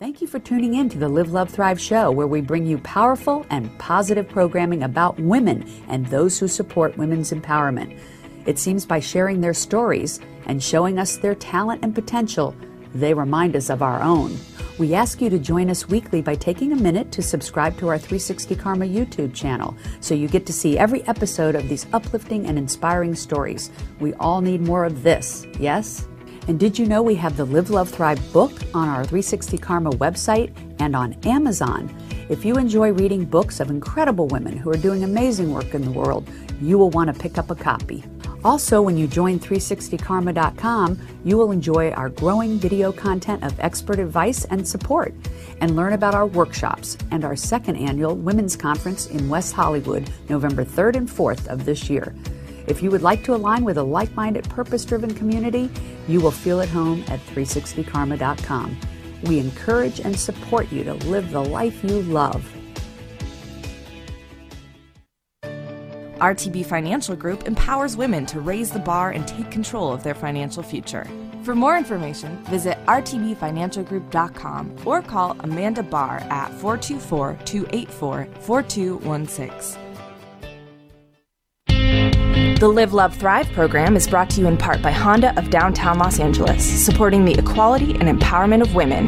Thank 0.00 0.20
you 0.20 0.26
for 0.28 0.38
tuning 0.38 0.74
in 0.74 0.88
to 0.90 0.98
the 0.98 1.08
Live, 1.08 1.32
Love, 1.32 1.50
Thrive 1.50 1.80
show, 1.80 2.10
where 2.12 2.26
we 2.28 2.40
bring 2.40 2.64
you 2.66 2.78
powerful 2.78 3.44
and 3.50 3.76
positive 3.78 4.28
programming 4.28 4.84
about 4.84 5.18
women 5.18 5.68
and 5.88 6.06
those 6.06 6.38
who 6.38 6.46
support 6.46 6.96
women's 6.96 7.32
empowerment. 7.32 7.98
It 8.46 8.58
seems 8.58 8.86
by 8.86 9.00
sharing 9.00 9.40
their 9.40 9.54
stories 9.54 10.20
and 10.46 10.62
showing 10.62 10.98
us 10.98 11.16
their 11.16 11.34
talent 11.34 11.82
and 11.84 11.94
potential, 11.94 12.54
they 12.98 13.14
remind 13.14 13.56
us 13.56 13.70
of 13.70 13.82
our 13.82 14.02
own. 14.02 14.36
We 14.78 14.94
ask 14.94 15.20
you 15.20 15.28
to 15.30 15.38
join 15.38 15.70
us 15.70 15.88
weekly 15.88 16.22
by 16.22 16.36
taking 16.36 16.72
a 16.72 16.76
minute 16.76 17.10
to 17.12 17.22
subscribe 17.22 17.76
to 17.78 17.88
our 17.88 17.98
360 17.98 18.54
Karma 18.54 18.86
YouTube 18.86 19.34
channel 19.34 19.76
so 20.00 20.14
you 20.14 20.28
get 20.28 20.46
to 20.46 20.52
see 20.52 20.78
every 20.78 21.02
episode 21.08 21.56
of 21.56 21.68
these 21.68 21.86
uplifting 21.92 22.46
and 22.46 22.56
inspiring 22.56 23.14
stories. 23.14 23.70
We 23.98 24.14
all 24.14 24.40
need 24.40 24.60
more 24.60 24.84
of 24.84 25.02
this, 25.02 25.46
yes? 25.58 26.06
And 26.46 26.58
did 26.58 26.78
you 26.78 26.86
know 26.86 27.02
we 27.02 27.16
have 27.16 27.36
the 27.36 27.44
Live, 27.44 27.70
Love, 27.70 27.90
Thrive 27.90 28.32
book 28.32 28.52
on 28.72 28.88
our 28.88 29.04
360 29.04 29.58
Karma 29.58 29.90
website 29.90 30.52
and 30.78 30.94
on 30.94 31.14
Amazon? 31.24 31.94
If 32.28 32.44
you 32.44 32.54
enjoy 32.54 32.92
reading 32.92 33.24
books 33.24 33.58
of 33.58 33.70
incredible 33.70 34.28
women 34.28 34.56
who 34.56 34.70
are 34.70 34.76
doing 34.76 35.02
amazing 35.02 35.52
work 35.52 35.74
in 35.74 35.82
the 35.82 35.90
world, 35.90 36.28
you 36.60 36.78
will 36.78 36.90
want 36.90 37.12
to 37.12 37.20
pick 37.20 37.38
up 37.38 37.50
a 37.50 37.54
copy. 37.54 38.04
Also, 38.44 38.80
when 38.80 38.96
you 38.96 39.08
join 39.08 39.38
360karma.com, 39.40 40.98
you 41.24 41.36
will 41.36 41.50
enjoy 41.50 41.90
our 41.90 42.08
growing 42.08 42.58
video 42.58 42.92
content 42.92 43.42
of 43.42 43.58
expert 43.58 43.98
advice 43.98 44.44
and 44.44 44.66
support 44.66 45.12
and 45.60 45.74
learn 45.74 45.92
about 45.92 46.14
our 46.14 46.26
workshops 46.26 46.96
and 47.10 47.24
our 47.24 47.34
second 47.34 47.76
annual 47.76 48.14
Women's 48.14 48.54
Conference 48.54 49.06
in 49.06 49.28
West 49.28 49.52
Hollywood, 49.52 50.08
November 50.28 50.64
3rd 50.64 50.96
and 50.96 51.08
4th 51.08 51.48
of 51.48 51.64
this 51.64 51.90
year. 51.90 52.14
If 52.68 52.82
you 52.82 52.90
would 52.90 53.02
like 53.02 53.24
to 53.24 53.34
align 53.34 53.64
with 53.64 53.78
a 53.78 53.82
like 53.82 54.14
minded, 54.14 54.48
purpose 54.48 54.84
driven 54.84 55.14
community, 55.14 55.70
you 56.06 56.20
will 56.20 56.30
feel 56.30 56.60
at 56.60 56.68
home 56.68 57.02
at 57.08 57.18
360karma.com. 57.20 58.78
We 59.24 59.40
encourage 59.40 60.00
and 60.00 60.16
support 60.16 60.70
you 60.70 60.84
to 60.84 60.94
live 60.94 61.32
the 61.32 61.42
life 61.42 61.82
you 61.82 62.02
love. 62.02 62.46
RTB 66.18 66.66
Financial 66.66 67.16
Group 67.16 67.46
empowers 67.46 67.96
women 67.96 68.26
to 68.26 68.40
raise 68.40 68.70
the 68.70 68.78
bar 68.78 69.10
and 69.10 69.26
take 69.26 69.50
control 69.50 69.92
of 69.92 70.02
their 70.02 70.14
financial 70.14 70.62
future. 70.62 71.06
For 71.44 71.54
more 71.54 71.76
information, 71.76 72.36
visit 72.44 72.78
rtbfinancialgroup.com 72.86 74.76
or 74.84 75.02
call 75.02 75.36
Amanda 75.40 75.82
Barr 75.82 76.18
at 76.30 76.52
424 76.54 77.38
284 77.44 78.28
4216. 78.40 79.88
The 82.58 82.66
Live, 82.66 82.92
Love, 82.92 83.14
Thrive 83.14 83.48
program 83.52 83.94
is 83.94 84.08
brought 84.08 84.28
to 84.30 84.40
you 84.40 84.48
in 84.48 84.56
part 84.56 84.82
by 84.82 84.90
Honda 84.90 85.38
of 85.38 85.48
downtown 85.48 85.96
Los 85.96 86.18
Angeles, 86.18 86.64
supporting 86.64 87.24
the 87.24 87.38
equality 87.38 87.92
and 87.92 88.20
empowerment 88.20 88.62
of 88.62 88.74
women. 88.74 89.06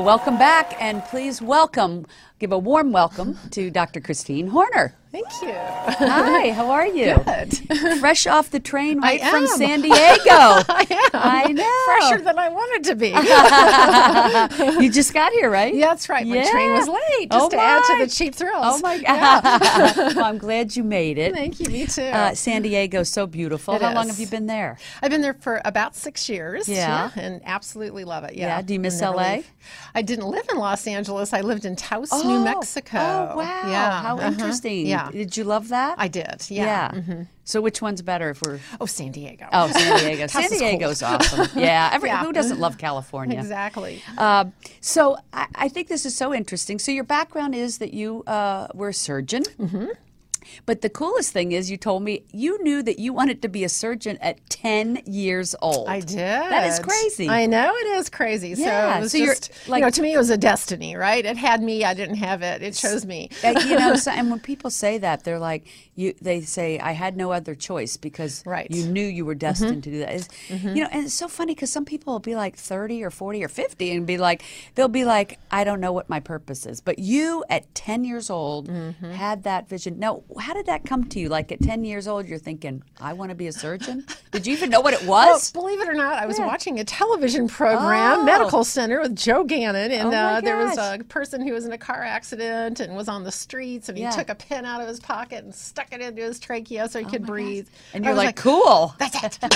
Welcome 0.00 0.38
back, 0.38 0.80
and 0.80 1.04
please 1.04 1.42
welcome, 1.42 2.06
give 2.38 2.52
a 2.52 2.58
warm 2.58 2.90
welcome 2.90 3.36
to 3.50 3.70
Dr. 3.70 4.00
Christine 4.00 4.48
Horner. 4.48 4.94
Thank 5.12 5.26
you. 5.42 5.52
Hi, 5.52 6.52
how 6.52 6.70
are 6.70 6.86
you? 6.86 7.16
Good. 7.24 7.98
Fresh 7.98 8.28
off 8.28 8.50
the 8.50 8.60
train 8.60 9.00
right 9.00 9.20
from. 9.20 9.44
San 9.48 9.80
Diego. 9.82 9.96
I 9.98 10.86
am. 10.88 11.10
I 11.14 11.46
know. 11.50 11.84
Fresher 11.86 12.22
than 12.22 12.38
I 12.38 12.48
wanted 12.48 12.84
to 12.84 12.94
be. 12.94 13.08
you 14.84 14.88
just 14.92 15.12
got 15.12 15.32
here, 15.32 15.50
right? 15.50 15.74
yeah, 15.74 15.86
that's 15.86 16.08
right. 16.08 16.24
My 16.24 16.48
train 16.48 16.72
was 16.72 16.86
late, 16.86 17.28
just 17.30 17.44
Oh 17.44 17.48
to 17.50 17.56
add 17.58 17.82
to 17.86 18.04
the 18.04 18.08
cheap 18.08 18.36
thrills. 18.36 18.54
Oh 18.64 18.78
my 18.80 18.94
Yeah. 18.94 19.40
God. 19.42 19.96
well, 20.16 20.24
I'm 20.26 20.38
glad 20.38 20.76
you 20.76 20.84
made 20.84 21.18
it. 21.18 21.34
Thank 21.34 21.58
you. 21.58 21.68
Me 21.68 21.86
too. 21.86 22.02
Uh, 22.02 22.32
San 22.36 22.62
Diego's 22.62 23.08
so 23.08 23.26
beautiful. 23.26 23.74
It 23.74 23.82
How 23.82 23.92
long 23.92 24.06
have 24.06 24.20
you 24.20 24.28
been 24.28 24.46
there? 24.46 24.78
I've 25.02 25.10
been 25.10 25.22
there 25.22 25.34
for 25.34 25.60
about 25.64 25.96
six 25.96 26.28
years. 26.28 26.68
Yeah. 26.68 27.10
and 27.16 27.40
absolutely 27.44 28.04
love 28.04 28.22
it. 28.22 28.34
Yeah. 28.34 28.46
Yeah, 28.46 28.62
do 28.62 28.74
you 28.74 28.80
miss 28.80 29.00
Never 29.00 29.16
LA? 29.16 29.32
leave. 29.34 29.50
I 29.92 30.02
didn't 30.02 30.26
live 30.28 30.46
in 30.52 30.58
Los 30.58 30.86
Angeles. 30.86 31.32
I 31.32 31.40
lived 31.40 31.64
in 31.64 31.74
Taos, 31.74 32.10
Oh, 32.12 32.22
New 32.22 32.44
Mexico. 32.44 32.98
Oh, 32.98 33.36
wow. 33.38 33.62
Yeah. 33.68 34.02
How 34.02 34.16
uh-huh. 34.16 34.28
interesting. 34.28 34.86
Yeah. 34.86 34.99
Did 35.10 35.36
you 35.36 35.44
love 35.44 35.68
that? 35.68 35.94
I 35.98 36.08
did. 36.08 36.46
Yeah. 36.48 36.90
Mhm. 36.92 37.26
So 37.44 37.60
which 37.60 37.80
one's 37.82 38.02
better 38.02 38.30
if 38.30 38.40
we're 38.42 38.60
Oh, 38.80 38.86
San 38.86 39.10
Diego. 39.12 39.46
Oh, 39.52 39.68
San 39.70 39.98
Diego. 40.04 40.26
San. 40.26 40.50
Diego's 40.50 41.02
awesome. 41.02 41.48
Yeah. 41.56 41.90
Every, 41.92 42.08
Yeah. 42.10 42.20
Who 42.24 42.32
doesn't 42.32 42.60
love 42.60 42.78
California? 42.78 43.38
Exactly. 43.38 44.02
Um, 44.18 44.52
so 44.80 45.16
I, 45.32 45.46
I 45.54 45.68
think 45.68 45.88
this 45.88 46.04
is 46.06 46.16
so 46.16 46.32
interesting. 46.34 46.78
So 46.78 46.92
your 46.92 47.04
background 47.04 47.54
is 47.54 47.78
that 47.78 47.92
you 47.94 48.22
uh, 48.26 48.68
were 48.74 48.90
a 48.90 48.94
surgeon. 48.94 49.42
Mm-hmm. 49.58 49.86
But 50.66 50.80
the 50.82 50.90
coolest 50.90 51.32
thing 51.32 51.52
is, 51.52 51.70
you 51.70 51.76
told 51.76 52.02
me 52.02 52.24
you 52.32 52.62
knew 52.62 52.82
that 52.82 52.98
you 52.98 53.12
wanted 53.12 53.42
to 53.42 53.48
be 53.48 53.64
a 53.64 53.68
surgeon 53.68 54.18
at 54.20 54.38
10 54.50 55.02
years 55.06 55.54
old. 55.62 55.88
I 55.88 56.00
did. 56.00 56.18
That 56.18 56.66
is 56.68 56.78
crazy. 56.78 57.28
I 57.28 57.46
know 57.46 57.72
it 57.74 57.86
is 57.98 58.08
crazy. 58.10 58.50
Yeah, 58.56 58.92
So 58.94 58.98
it 58.98 59.00
was 59.00 59.12
so 59.12 59.18
you're, 59.18 59.34
just, 59.34 59.68
like- 59.68 59.80
you 59.80 59.86
know, 59.86 59.90
to 59.90 60.02
me 60.02 60.14
it 60.14 60.18
was 60.18 60.30
a 60.30 60.38
destiny, 60.38 60.96
right? 60.96 61.24
It 61.24 61.36
had 61.36 61.62
me. 61.62 61.84
I 61.84 61.94
didn't 61.94 62.16
have 62.16 62.42
it. 62.42 62.62
It 62.62 62.74
chose 62.74 63.04
me. 63.06 63.30
You 63.44 63.78
know, 63.78 63.94
so, 64.04 64.10
and 64.10 64.30
when 64.30 64.40
people 64.40 64.70
say 64.70 64.98
that, 64.98 65.24
they're 65.24 65.38
like, 65.38 65.66
you. 65.94 66.14
They 66.22 66.40
say, 66.40 66.78
"I 66.78 66.92
had 66.92 67.16
no 67.16 67.30
other 67.32 67.54
choice 67.54 67.96
because 67.96 68.42
Right. 68.46 68.70
Mm-hmm. 68.70 68.86
you 68.86 68.92
knew 68.92 69.06
you 69.06 69.24
were 69.26 69.34
destined 69.34 69.82
to 69.84 69.90
do 69.90 69.98
that." 70.00 70.14
It's- 70.14 70.28
You 70.62 70.82
know, 70.84 70.88
and 70.90 71.04
it's 71.04 71.14
so 71.14 71.28
funny 71.28 71.54
because 71.54 71.70
some 71.70 71.84
people 71.84 72.12
will 72.14 72.20
be 72.20 72.34
like 72.36 72.56
thirty 72.56 73.02
or 73.04 73.10
forty 73.10 73.44
or 73.44 73.48
fifty 73.48 73.90
and 73.92 74.06
be 74.06 74.16
like, 74.18 74.42
they'll 74.74 74.88
be 74.88 75.04
like, 75.04 75.38
"I 75.50 75.64
don't 75.64 75.80
know 75.80 75.92
what 75.92 76.08
my 76.08 76.20
purpose 76.20 76.64
is," 76.66 76.80
but 76.80 76.98
you 76.98 77.44
at 77.50 77.72
ten 77.74 78.04
years 78.04 78.30
old 78.30 78.68
Mm-hmm. 78.68 79.10
had 79.12 79.42
that 79.44 79.68
vision. 79.68 79.98
Now, 79.98 80.22
how 80.40 80.54
did 80.54 80.66
that 80.66 80.84
come 80.84 81.04
to 81.10 81.20
you? 81.20 81.28
Like 81.28 81.52
at 81.52 81.60
ten 81.60 81.84
years 81.84 82.08
old, 82.08 82.26
you're 82.26 82.38
thinking, 82.38 82.82
"I 83.00 83.12
want 83.12 83.30
to 83.30 83.34
be 83.34 83.46
a 83.46 83.52
surgeon." 83.52 84.04
did 84.32 84.46
you 84.46 84.52
even 84.52 84.70
know 84.70 84.80
what 84.80 84.94
it 84.94 85.02
Well, 85.06 85.32
was? 85.32 85.52
believe 85.52 85.80
it 85.80 85.88
or 85.88 85.94
not, 85.94 86.14
I 86.14 86.26
was 86.26 86.38
Yeah. 86.38 86.46
watching 86.46 86.78
a 86.80 86.84
television 86.84 87.48
program, 87.48 88.20
Oh. 88.20 88.24
Medical 88.24 88.64
Center, 88.64 89.00
with 89.00 89.16
Joe 89.16 89.44
Gannon, 89.44 89.90
and 89.92 90.08
Oh, 90.08 90.16
uh, 90.16 90.40
there 90.40 90.56
was 90.56 90.76
a 90.78 90.98
person 91.08 91.46
who 91.46 91.52
was 91.52 91.64
in 91.64 91.72
a 91.72 91.78
car 91.78 92.02
accident 92.02 92.80
and 92.80 92.94
was 92.96 93.08
on 93.08 93.24
the 93.24 93.32
streets, 93.32 93.88
and 93.88 93.96
he 93.98 94.04
Yeah. 94.04 94.10
took 94.10 94.28
a 94.28 94.34
pin 94.34 94.64
out 94.64 94.80
of 94.80 94.88
his 94.88 95.00
pocket 95.00 95.44
and 95.44 95.54
stuck 95.54 95.92
it 95.92 96.00
into 96.00 96.22
his 96.22 96.38
trachea 96.38 96.88
so 96.88 96.98
he 97.00 97.04
could 97.04 97.26
breathe. 97.26 97.66
and 97.94 98.04
you're 98.04 98.14
was 98.14 98.24
like, 98.24 98.36
"Cool." 98.36 98.94
That's 98.98 99.16
it. 99.22 99.38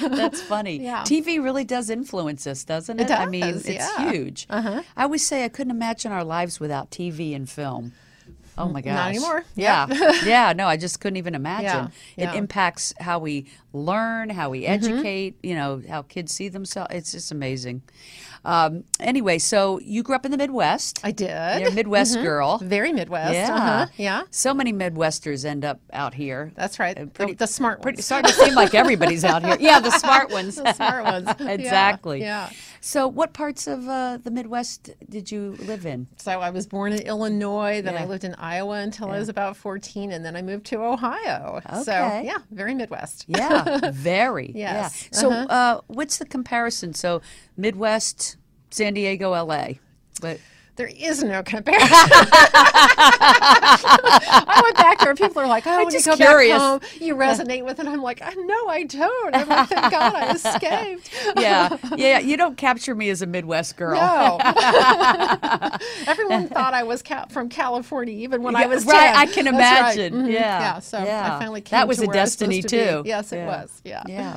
That's 0.00 0.40
funny. 0.42 0.78
Yeah. 0.82 1.02
TV 1.02 1.42
really 1.42 1.64
does 1.64 1.90
influence 1.90 2.46
us, 2.46 2.64
doesn't 2.64 3.00
it? 3.00 3.10
It 3.10 3.18
I 3.18 3.26
mean, 3.26 3.44
it's 3.64 3.96
huge. 3.96 4.46
Uh-huh. 4.50 4.82
I 4.96 5.02
always 5.04 5.26
say 5.26 5.44
I 5.44 5.48
couldn't 5.48 5.70
imagine 5.70 6.12
our 6.12 6.24
lives 6.24 6.60
without 6.60 6.90
TV 6.90 7.34
and 7.34 7.48
film. 7.48 7.92
Oh 8.56 8.68
my 8.68 8.80
gosh. 8.80 8.94
Not 8.94 9.08
anymore. 9.10 9.44
Yeah. 9.56 9.86
Yep. 9.88 10.14
yeah. 10.24 10.52
No, 10.52 10.66
I 10.66 10.76
just 10.76 11.00
couldn't 11.00 11.16
even 11.16 11.34
imagine. 11.34 11.64
Yeah, 12.16 12.24
It 12.24 12.32
yeah. 12.32 12.34
Impacts 12.34 12.94
how 13.00 13.18
we 13.18 13.46
learn, 13.74 14.30
how 14.30 14.50
we 14.50 14.64
educate, 14.66 15.36
you 15.42 15.54
know, 15.54 15.82
how 15.88 16.02
kids 16.02 16.32
see 16.32 16.48
themselves. 16.48 16.94
It's 16.94 17.12
just 17.12 17.30
amazing. 17.32 17.82
Um, 18.46 18.84
anyway, 19.00 19.38
so 19.38 19.80
you 19.80 20.02
grew 20.02 20.14
up 20.14 20.26
in 20.26 20.30
the 20.30 20.36
Midwest. 20.36 21.00
I 21.02 21.12
did. 21.12 21.30
You're 21.60 21.70
a 21.70 21.74
Midwest 21.74 22.16
girl. 22.16 22.58
Very 22.58 22.92
Midwest. 22.92 23.32
Yeah. 23.34 23.54
Uh-huh. 23.54 23.86
Yeah. 23.96 24.22
So 24.30 24.52
many 24.52 24.70
Midwesters 24.72 25.46
end 25.46 25.64
up 25.64 25.80
out 25.94 26.12
here. 26.12 26.52
That's 26.54 26.78
right. 26.78 26.96
Uh, 26.98 27.06
The- 27.14 27.32
the 27.34 27.46
smart 27.46 27.80
pretty, 27.80 27.96
ones. 27.96 28.04
Starting 28.04 28.30
to 28.30 28.36
seem 28.36 28.54
like 28.54 28.74
everybody's 28.74 29.24
out 29.24 29.42
here. 29.44 29.56
Yeah, 29.58 29.80
the 29.80 29.90
smart 29.92 30.30
ones. 30.38 30.56
The 30.56 30.72
smart 30.74 31.04
ones. 31.04 31.28
Exactly. 31.40 32.20
Yeah. 32.20 32.50
So, 32.80 33.08
what 33.08 33.32
parts 33.32 33.66
of 33.66 33.88
uh, 33.88 34.18
the 34.22 34.30
Midwest 34.30 34.90
did 35.08 35.30
you 35.32 35.56
live 35.60 35.86
in? 35.86 36.06
So 36.18 36.40
I 36.40 36.50
was 36.50 36.66
born 36.66 36.92
in 36.92 37.00
Illinois, 37.00 37.80
then 37.80 37.94
Yeah. 37.94 38.02
I 38.02 38.04
lived 38.04 38.24
in 38.24 38.34
Iowa 38.34 38.76
until 38.80 39.10
I 39.10 39.18
was 39.18 39.30
about 39.30 39.56
14, 39.56 40.12
and 40.12 40.22
then 40.24 40.36
I 40.36 40.42
moved 40.42 40.66
to 40.66 40.82
Ohio. 40.82 41.62
Okay. 41.66 41.82
So, 41.82 41.92
yeah, 41.92 42.38
very 42.50 42.74
Midwest. 42.74 43.24
Yeah, 43.26 43.63
very. 43.92 44.52
Yes. 44.54 45.08
Yeah. 45.12 45.18
So, 45.18 45.30
uh, 45.30 45.80
what's 45.86 46.18
the 46.18 46.26
comparison? 46.26 46.94
So, 46.94 47.22
Midwest, 47.56 48.36
San 48.70 48.94
Diego, 48.94 49.30
LA. 49.30 49.74
But 50.20 50.40
There 50.76 50.88
is 50.88 51.22
no 51.22 51.42
comparison. 51.44 51.88
I 53.06 54.60
went 54.62 54.76
back 54.76 54.98
there, 54.98 55.10
and 55.10 55.18
people 55.18 55.40
are 55.40 55.46
like, 55.46 55.66
"Oh, 55.66 55.84
when 55.84 55.90
just 55.92 56.04
you 56.06 56.12
go 56.12 56.16
curious. 56.16 56.58
back 56.58 56.60
home, 56.60 56.80
you 57.00 57.14
resonate 57.14 57.64
with 57.64 57.78
it." 57.78 57.86
I'm 57.86 58.02
like, 58.02 58.20
"I 58.22 58.30
know 58.34 58.66
I 58.68 58.82
don't. 58.84 59.36
I'm 59.36 59.48
like, 59.48 59.68
thank 59.68 59.90
God 59.92 60.14
I 60.14 60.32
escaped." 60.32 61.10
yeah, 61.38 61.76
yeah, 61.96 62.18
you 62.18 62.36
don't 62.36 62.56
capture 62.56 62.94
me 62.94 63.08
as 63.10 63.22
a 63.22 63.26
Midwest 63.26 63.76
girl. 63.76 63.94
No. 64.00 64.38
Everyone 66.06 66.48
thought 66.48 66.74
I 66.74 66.82
was 66.82 67.02
ca- 67.02 67.26
from 67.26 67.48
California, 67.48 68.14
even 68.14 68.42
when 68.42 68.56
I 68.56 68.66
was 68.66 68.84
right. 68.84 69.14
10. 69.14 69.16
I 69.16 69.26
can 69.26 69.44
That's 69.44 69.56
right. 69.56 69.96
imagine. 69.96 70.12
Mhm. 70.26 70.32
Yeah, 70.32 70.40
Yeah. 70.60 70.78
So 70.80 70.98
yeah. 71.04 71.36
I 71.36 71.38
finally 71.38 71.60
came 71.60 71.78
That 71.78 71.88
was 71.88 72.00
a 72.02 72.06
was 72.06 72.14
destiny 72.14 72.62
too. 72.62 73.02
be. 73.04 73.08
Yes, 73.10 73.32
it 73.32 73.36
Yeah. 73.36 73.46
was. 73.46 73.80
Yeah. 73.84 74.02
Yeah. 74.08 74.36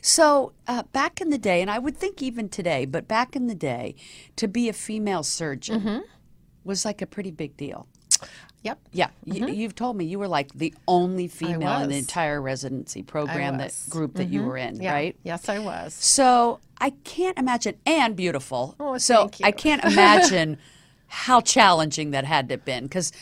So 0.00 0.52
uh, 0.66 0.82
back 0.92 1.20
in 1.20 1.30
the 1.30 1.38
day, 1.38 1.60
and 1.60 1.70
I 1.70 1.78
would 1.78 1.96
think 1.96 2.22
even 2.22 2.48
today, 2.48 2.84
but 2.86 3.06
back 3.06 3.36
in 3.36 3.46
the 3.48 3.54
day, 3.54 3.94
to 4.36 4.48
be 4.48 4.68
a 4.68 4.72
female 4.72 5.22
surgeon 5.22 5.73
Mm-hmm. 5.74 5.98
was 6.64 6.84
like 6.84 7.02
a 7.02 7.06
pretty 7.06 7.30
big 7.30 7.56
deal. 7.56 7.86
Yep. 8.62 8.78
Yeah, 8.92 9.08
y- 9.26 9.46
you've 9.48 9.74
told 9.74 9.96
me 9.96 10.06
you 10.06 10.18
were 10.18 10.28
like 10.28 10.50
the 10.54 10.72
only 10.88 11.28
female 11.28 11.82
in 11.82 11.90
the 11.90 11.98
entire 11.98 12.40
residency 12.40 13.02
program, 13.02 13.58
that. 13.58 13.70
Mm-hmm. 13.70 13.90
group 13.90 14.14
that 14.14 14.28
you 14.28 14.42
were 14.42 14.56
in, 14.56 14.80
Yeah. 14.80 14.92
right? 14.94 15.16
Yes, 15.22 15.48
I 15.50 15.58
was. 15.58 15.92
So 15.92 16.60
I 16.78 16.90
can't 17.04 17.38
imagine, 17.38 17.74
and 17.84 18.16
beautiful. 18.16 18.74
Oh, 18.80 18.96
so 18.96 19.16
thank 19.28 19.40
you. 19.40 19.46
I 19.46 19.50
can't 19.52 19.84
imagine 19.92 20.56
how 21.08 21.42
challenging 21.42 22.12
that 22.12 22.24
had 22.24 22.48
to 22.48 22.54
have 22.54 22.64
been 22.64 22.84
because. 22.84 23.12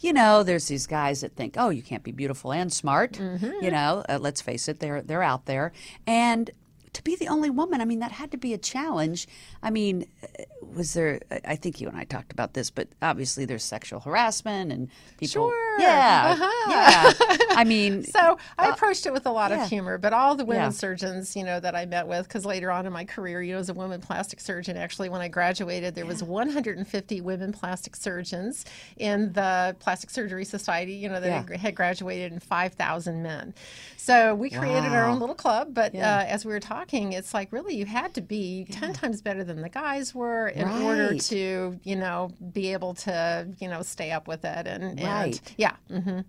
You 0.00 0.12
know, 0.12 0.44
there's 0.44 0.68
these 0.68 0.86
guys 0.86 1.22
that 1.22 1.34
think, 1.34 1.56
"Oh, 1.58 1.70
you 1.70 1.82
can't 1.82 2.04
be 2.04 2.12
beautiful 2.12 2.52
and 2.52 2.72
smart." 2.72 3.14
Mm-hmm. 3.14 3.64
You 3.64 3.72
know, 3.72 4.04
uh, 4.08 4.18
let's 4.20 4.40
face 4.40 4.68
it, 4.68 4.78
they're 4.78 5.02
they're 5.02 5.24
out 5.24 5.46
there, 5.46 5.72
and 6.06 6.48
to 6.92 7.02
be 7.02 7.16
the 7.16 7.28
only 7.28 7.50
woman, 7.50 7.80
I 7.80 7.84
mean, 7.84 7.98
that 8.00 8.12
had 8.12 8.30
to 8.32 8.36
be 8.36 8.54
a 8.54 8.58
challenge. 8.58 9.26
I 9.62 9.70
mean, 9.70 10.06
uh, 10.22 10.44
was 10.74 10.94
there? 10.94 11.20
I- 11.44 11.56
think 11.56 11.80
you 11.80 11.88
and 11.88 11.96
I 11.96 12.04
talked 12.04 12.32
about 12.32 12.54
this, 12.54 12.70
but 12.70 12.86
obviously 13.02 13.44
there's 13.44 13.64
sexual 13.64 13.98
harassment 14.00 14.70
and 14.72 14.88
people. 15.18 15.50
Sure. 15.50 15.80
Yeah. 15.80 16.36
Uh-huh. 16.38 16.70
Yeah. 16.70 17.36
I 17.56 17.64
mean, 17.64 18.04
So 18.18 18.38
I 18.58 18.68
approached 18.68 19.06
it 19.06 19.12
with 19.12 19.26
a 19.26 19.30
lot 19.32 19.50
yeah. 19.50 19.64
of 19.64 19.68
humor, 19.68 19.98
but 19.98 20.12
all 20.12 20.34
the 20.36 20.44
women 20.44 20.64
Yeah. 20.64 20.68
surgeons, 20.70 21.34
you 21.36 21.42
know, 21.44 21.58
that 21.60 21.74
I 21.74 21.84
met 21.86 22.06
with, 22.06 22.28
because 22.28 22.44
later 22.46 22.70
on 22.70 22.86
in 22.86 22.92
my 22.92 23.04
career, 23.04 23.42
you 23.42 23.54
know, 23.54 23.58
as 23.60 23.68
a 23.68 23.74
woman 23.74 24.00
plastic 24.00 24.40
surgeon, 24.40 24.76
actually, 24.76 25.08
when 25.08 25.20
I 25.20 25.28
graduated, 25.28 25.94
there 25.94 26.06
was 26.06 26.22
150 26.22 27.20
women 27.22 27.52
plastic 27.52 27.96
surgeons 27.96 28.64
in 28.96 29.32
the 29.32 29.74
Plastic 29.80 30.10
Surgery 30.10 30.44
Society, 30.44 30.92
you 30.94 31.08
know, 31.08 31.20
that 31.20 31.48
Yeah. 31.50 31.56
had- 31.56 31.74
graduated, 31.74 32.32
and 32.32 32.42
5,000 32.42 33.22
men. 33.22 33.54
So 33.96 34.34
we 34.34 34.50
created 34.50 34.92
our 34.92 35.06
own 35.06 35.18
little 35.20 35.34
club, 35.34 35.74
but 35.74 35.94
Yeah. 35.94 36.18
uh, 36.18 36.24
as 36.24 36.44
we 36.44 36.52
were 36.52 36.60
talking, 36.60 36.77
it's 36.90 37.34
like 37.34 37.52
really 37.52 37.76
you 37.76 37.86
had 37.86 38.14
to 38.14 38.20
be 38.20 38.66
10 38.70 38.92
times 38.92 39.22
better 39.22 39.44
than 39.44 39.60
the 39.62 39.68
guys 39.68 40.14
were 40.14 40.48
in 40.48 40.68
order 40.68 41.14
to, 41.14 41.78
you 41.82 41.96
know, 41.96 42.30
be 42.52 42.72
able 42.72 42.94
to, 42.94 43.48
you 43.58 43.68
know, 43.68 43.82
stay 43.82 44.10
up 44.12 44.28
with 44.28 44.44
it. 44.44 44.66
And, 44.66 44.84
and 44.84 45.02
Right. 45.02 45.40
yeah. 45.56 45.76
hmm 45.90 46.20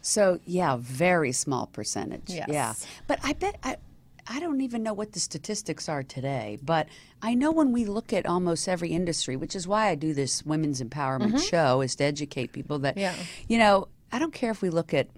So 0.00 0.40
yeah, 0.46 0.76
very 0.80 1.32
small 1.32 1.66
percentage. 1.66 2.28
Yes. 2.30 2.48
Yeah, 2.48 2.74
but 3.06 3.18
I 3.22 3.32
bet 3.34 3.56
I. 3.62 3.76
I 4.24 4.38
don't 4.38 4.60
even 4.60 4.84
know 4.84 4.92
what 4.92 5.12
the 5.12 5.18
statistics 5.18 5.88
are 5.88 6.04
today, 6.04 6.56
but 6.62 6.86
I 7.22 7.34
know 7.34 7.50
when 7.50 7.72
we 7.72 7.84
look 7.84 8.12
at 8.12 8.24
almost 8.24 8.68
every 8.68 8.90
industry, 8.90 9.34
which 9.34 9.56
is 9.56 9.66
why 9.66 9.88
I 9.88 9.96
do 9.96 10.14
this 10.14 10.46
women's 10.46 10.80
empowerment 10.80 11.40
show, 11.40 11.80
is 11.80 11.96
to 11.96 12.04
educate 12.04 12.52
people 12.52 12.78
that, 12.78 12.94
Mm-hmm. 12.94 13.00
Yeah. 13.00 13.24
you 13.48 13.58
know, 13.58 13.88
I 14.12 14.20
don't 14.20 14.32
care 14.32 14.52
if 14.52 14.62
we 14.62 14.70
look 14.70 14.94
at 14.94 15.08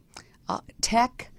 uh, 0.49 0.61
tech, 0.81 1.31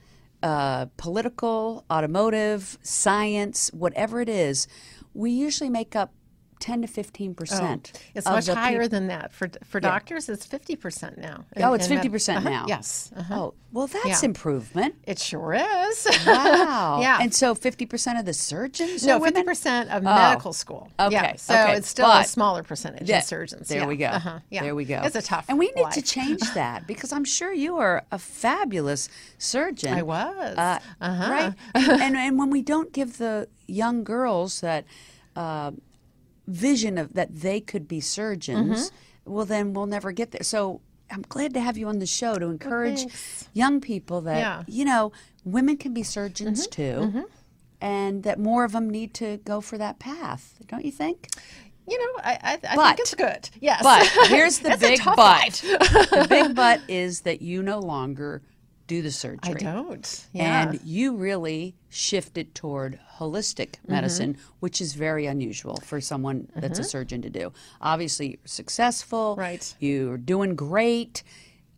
uh, 0.45 0.85
political, 0.97 1.83
automotive, 1.89 2.77
science, 2.83 3.71
whatever 3.73 4.21
it 4.21 4.29
is, 4.29 4.67
we 5.15 5.31
usually 5.31 5.71
make 5.71 5.95
up 5.95 6.13
10 6.59 6.81
to 6.83 6.87
15 6.87 7.35
percent. 7.35 7.91
Oh, 7.95 7.99
It's 8.15 8.25
much 8.27 8.47
higher 8.47 8.87
than 8.87 9.07
that. 9.07 9.33
For 9.33 9.49
for 9.65 9.79
doctors, 9.79 10.29
it's 10.29 10.45
fifty 10.45 10.75
percent 10.75 11.17
now. 11.17 11.43
Oh, 11.57 11.73
in- 11.73 11.79
it's 11.81 11.89
in 11.89 11.95
med- 11.95 12.05
50% 12.05 12.37
Uh-huh, 12.37 12.49
now. 12.49 12.65
Yes. 12.67 13.11
uh-huh. 13.15 13.35
Oh, 13.39 13.53
well, 13.73 13.87
that's 13.87 14.21
Yeah. 14.23 14.29
improvement. 14.29 14.95
It 15.05 15.19
sure 15.19 15.53
is. 15.53 16.07
Wow. 16.25 16.99
Yeah. 17.01 17.17
And 17.21 17.33
so 17.33 17.53
50% 17.55 18.17
of 18.19 18.25
the 18.25 18.33
surgeons 18.33 19.05
no, 19.05 19.19
fifty 19.19 19.43
percent 19.43 19.89
of 19.91 20.01
medical 20.03 20.53
school. 20.53 20.89
Okay, 20.99 21.11
Yeah. 21.13 21.35
So 21.35 21.53
okay, 21.53 21.75
it's 21.75 21.89
still 21.89 22.09
a 22.09 22.23
smaller 22.23 22.63
percentage 22.63 23.09
Yeah, 23.09 23.17
of 23.19 23.23
surgeons. 23.25 23.67
There 23.67 23.79
Yeah, 23.81 23.87
we 23.87 23.97
go. 23.97 24.07
Uh-huh. 24.07 24.39
Yeah. 24.49 24.63
There 24.63 24.75
we 24.75 24.85
go. 24.85 25.01
It's 25.03 25.15
a 25.15 25.21
tough. 25.21 25.45
And 25.49 25.59
we 25.59 25.71
need 25.75 25.91
to 25.91 26.01
change 26.01 26.41
that 26.53 26.87
because 26.87 27.11
I'm 27.11 27.25
sure 27.25 27.51
you 27.53 27.77
are 27.77 28.03
a 28.11 28.17
fabulous 28.17 29.09
surgeon. 29.37 29.93
I 29.93 30.03
was. 30.03 30.57
Uh, 30.57 30.79
uh-huh. 31.01 31.31
Right. 31.31 31.53
and 32.01 32.15
and 32.15 32.39
when 32.39 32.49
we 32.49 32.61
don't 32.61 32.93
give 32.93 33.17
the 33.17 33.47
young 33.67 34.03
girls 34.03 34.61
that 34.61 34.85
uh, 35.35 35.71
vision 36.47 36.97
of 36.97 37.13
that 37.13 37.33
they 37.35 37.59
could 37.59 37.87
be 37.87 37.99
surgeons, 37.99 38.89
Mm-hmm. 38.91 39.33
well 39.33 39.45
then 39.45 39.73
we'll 39.73 39.85
never 39.87 40.11
get 40.11 40.31
there. 40.31 40.43
So 40.43 40.81
I'm 41.11 41.21
glad 41.27 41.53
to 41.53 41.59
have 41.59 41.77
you 41.77 41.87
on 41.87 41.99
the 41.99 42.05
show 42.05 42.35
to 42.39 42.45
encourage 42.47 42.99
thanks. 42.99 43.49
young 43.53 43.79
people 43.81 44.21
that 44.21 44.37
Yeah. 44.37 44.57
Mm-hmm. 44.61 44.71
you 44.71 44.85
know 44.85 45.11
women 45.43 45.77
can 45.77 45.93
be 45.93 46.03
surgeons 46.03 46.67
too. 46.67 47.25
And 47.81 48.23
that 48.23 48.39
more 48.39 48.63
of 48.63 48.71
them 48.71 48.89
need 48.89 49.13
to 49.15 49.37
go 49.37 49.61
for 49.61 49.77
that 49.77 49.99
path, 49.99 50.55
don't 50.67 50.83
you 50.85 50.91
think? 50.91 51.27
You 51.87 51.99
know, 51.99 52.21
I, 52.23 52.39
I, 52.41 52.53
I 52.71 52.75
But- 52.75 52.87
think 52.87 52.99
it's 53.01 53.13
good. 53.13 53.49
Yes. 53.61 53.83
But 53.83 54.07
here's 54.29 54.59
the 54.59 54.75
big 54.79 55.01
but. 55.03 55.51
the 56.09 56.25
big 56.27 56.55
but 56.63 56.81
is 56.87 57.21
that 57.21 57.41
you 57.43 57.61
no 57.61 57.79
longer 57.79 58.41
do 58.87 59.01
the 59.01 59.11
surgery. 59.11 59.55
I 59.55 59.57
don't. 59.57 60.27
Yeah. 60.33 60.69
And 60.69 60.79
you 60.83 61.15
really 61.15 61.75
shifted 61.89 62.53
toward 62.55 62.99
holistic 63.17 63.75
Mm-hmm. 63.75 63.91
medicine, 63.91 64.37
which 64.59 64.79
is 64.81 64.93
very 64.93 65.25
unusual 65.25 65.77
for 65.77 65.99
someone 66.01 66.49
that's 66.55 66.79
a 66.79 66.83
surgeon 66.83 67.21
to 67.23 67.29
do. 67.29 67.51
Obviously, 67.81 68.27
you're 68.27 68.37
successful. 68.45 69.35
Right. 69.37 69.73
You're 69.79 70.17
doing 70.17 70.55
great. 70.55 71.23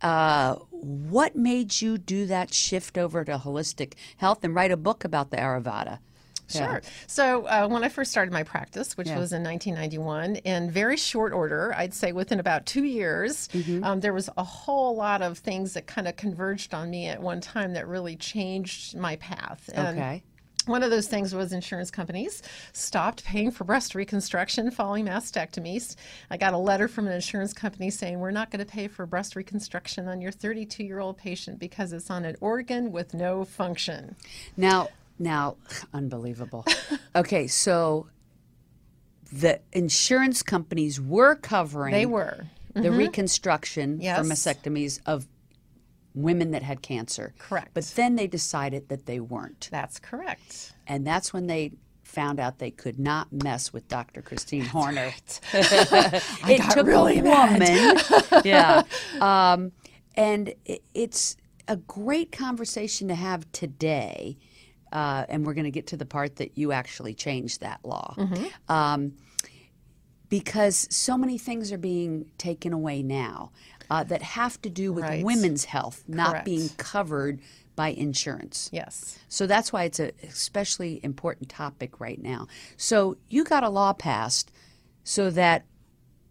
Uh, 0.00 0.54
what 0.70 1.34
made 1.34 1.80
you 1.80 1.98
do 1.98 2.26
that 2.26 2.52
shift 2.54 2.96
over 2.98 3.24
to 3.24 3.36
holistic 3.38 3.94
health 4.18 4.44
and 4.44 4.54
write 4.54 4.70
a 4.70 4.76
book 4.76 5.04
about 5.04 5.30
the 5.30 5.36
Ayurveda? 5.38 5.98
Sure. 6.48 6.80
So 7.06 7.46
uh, 7.46 7.68
when 7.68 7.84
I 7.84 7.88
first 7.88 8.10
started 8.10 8.32
my 8.32 8.42
practice, 8.42 8.96
which 8.96 9.08
Yeah. 9.08 9.18
was 9.18 9.32
in 9.32 9.42
1991, 9.42 10.36
in 10.36 10.70
very 10.70 10.96
short 10.96 11.32
order, 11.32 11.74
I'd 11.76 11.94
say 11.94 12.12
within 12.12 12.40
about 12.40 12.66
two 12.66 12.84
years, 12.84 13.48
Mm-hmm. 13.48 13.84
um, 13.84 14.00
there 14.00 14.12
was 14.14 14.28
a 14.36 14.44
whole 14.44 14.96
lot 14.96 15.22
of 15.22 15.38
things 15.38 15.74
that 15.74 15.86
kind 15.86 16.08
of 16.08 16.16
converged 16.16 16.74
on 16.74 16.90
me 16.90 17.06
at 17.08 17.20
one 17.20 17.40
time 17.40 17.74
that 17.74 17.86
really 17.86 18.16
changed 18.16 18.96
my 18.96 19.16
path. 19.16 19.68
And 19.74 19.98
Okay. 19.98 20.22
One 20.66 20.82
of 20.82 20.90
those 20.90 21.08
things 21.08 21.34
was 21.34 21.54
insurance 21.54 21.90
companies 21.90 22.42
stopped 22.74 23.24
paying 23.24 23.50
for 23.50 23.64
breast 23.64 23.94
reconstruction 23.94 24.70
following 24.70 25.06
mastectomies. 25.06 25.96
I 26.30 26.36
got 26.36 26.52
a 26.52 26.58
letter 26.58 26.88
from 26.88 27.06
an 27.06 27.14
insurance 27.14 27.54
company 27.54 27.88
saying, 27.88 28.18
We're 28.20 28.32
not 28.32 28.50
going 28.50 28.58
to 28.60 28.70
pay 28.70 28.86
for 28.86 29.06
breast 29.06 29.34
reconstruction 29.34 30.08
on 30.08 30.20
your 30.20 30.30
32 30.30 30.84
year 30.84 30.98
old 30.98 31.16
patient 31.16 31.58
because 31.58 31.94
it's 31.94 32.10
on 32.10 32.26
an 32.26 32.36
organ 32.42 32.92
with 32.92 33.14
no 33.14 33.46
function. 33.46 34.14
Now, 34.58 34.88
now, 35.18 35.56
unbelievable. 35.92 36.64
Okay, 37.14 37.46
so 37.46 38.06
the 39.32 39.60
insurance 39.72 40.42
companies 40.42 41.00
were 41.00 41.34
covering 41.34 41.92
They 41.92 42.06
were. 42.06 42.46
the 42.74 42.90
reconstruction 42.90 43.98
for 43.98 44.04
mastectomies 44.04 45.00
of 45.06 45.26
women 46.14 46.50
that 46.52 46.62
had 46.62 46.82
cancer. 46.82 47.34
Correct. 47.38 47.70
But 47.74 47.84
then 47.94 48.16
they 48.16 48.26
decided 48.26 48.88
that 48.88 49.06
they 49.06 49.20
weren't. 49.20 49.68
That's 49.70 49.98
correct. 49.98 50.72
And 50.86 51.06
that's 51.06 51.32
when 51.32 51.46
they 51.46 51.72
found 52.02 52.40
out 52.40 52.58
they 52.58 52.70
could 52.70 52.98
not 52.98 53.30
mess 53.32 53.72
with 53.72 53.86
Dr. 53.88 54.22
Christine 54.22 54.64
Horner. 54.64 55.12
it 55.52 56.58
got 56.58 56.70
took 56.72 56.86
really 56.86 57.18
a 57.18 57.22
mad. 57.22 57.52
woman. 57.52 58.42
yeah. 58.44 58.82
Um, 59.20 59.72
and 60.14 60.54
it, 60.64 60.82
it's 60.94 61.36
a 61.68 61.76
great 61.76 62.32
conversation 62.32 63.08
to 63.08 63.14
have 63.14 63.50
today. 63.52 64.38
Uh, 64.92 65.24
and 65.28 65.44
we're 65.46 65.54
going 65.54 65.64
to 65.64 65.70
get 65.70 65.88
to 65.88 65.96
the 65.96 66.06
part 66.06 66.36
that 66.36 66.56
you 66.56 66.72
actually 66.72 67.14
changed 67.14 67.60
that 67.60 67.80
law. 67.84 68.16
Um, 68.68 69.14
because 70.28 70.86
so 70.94 71.16
many 71.16 71.38
things 71.38 71.72
are 71.72 71.78
being 71.78 72.30
taken 72.38 72.72
away 72.72 73.02
now. 73.02 73.50
uh, 73.90 74.04
that 74.04 74.20
have 74.20 74.60
to 74.60 74.68
do 74.68 74.92
with 74.92 75.02
Right. 75.04 75.24
women's 75.24 75.64
health 75.64 76.04
not 76.06 76.30
Correct. 76.32 76.44
being 76.44 76.68
covered 76.76 77.40
by 77.74 77.88
insurance. 77.88 78.68
Yes. 78.70 79.18
So 79.30 79.46
that's 79.46 79.72
why 79.72 79.84
it's 79.84 79.98
a 79.98 80.12
especially 80.24 81.00
important 81.02 81.48
topic 81.48 81.98
right 81.98 82.20
now. 82.20 82.48
So 82.76 83.16
you 83.30 83.44
got 83.44 83.64
a 83.64 83.70
law 83.70 83.94
passed 83.94 84.52
so 85.04 85.30
that 85.30 85.64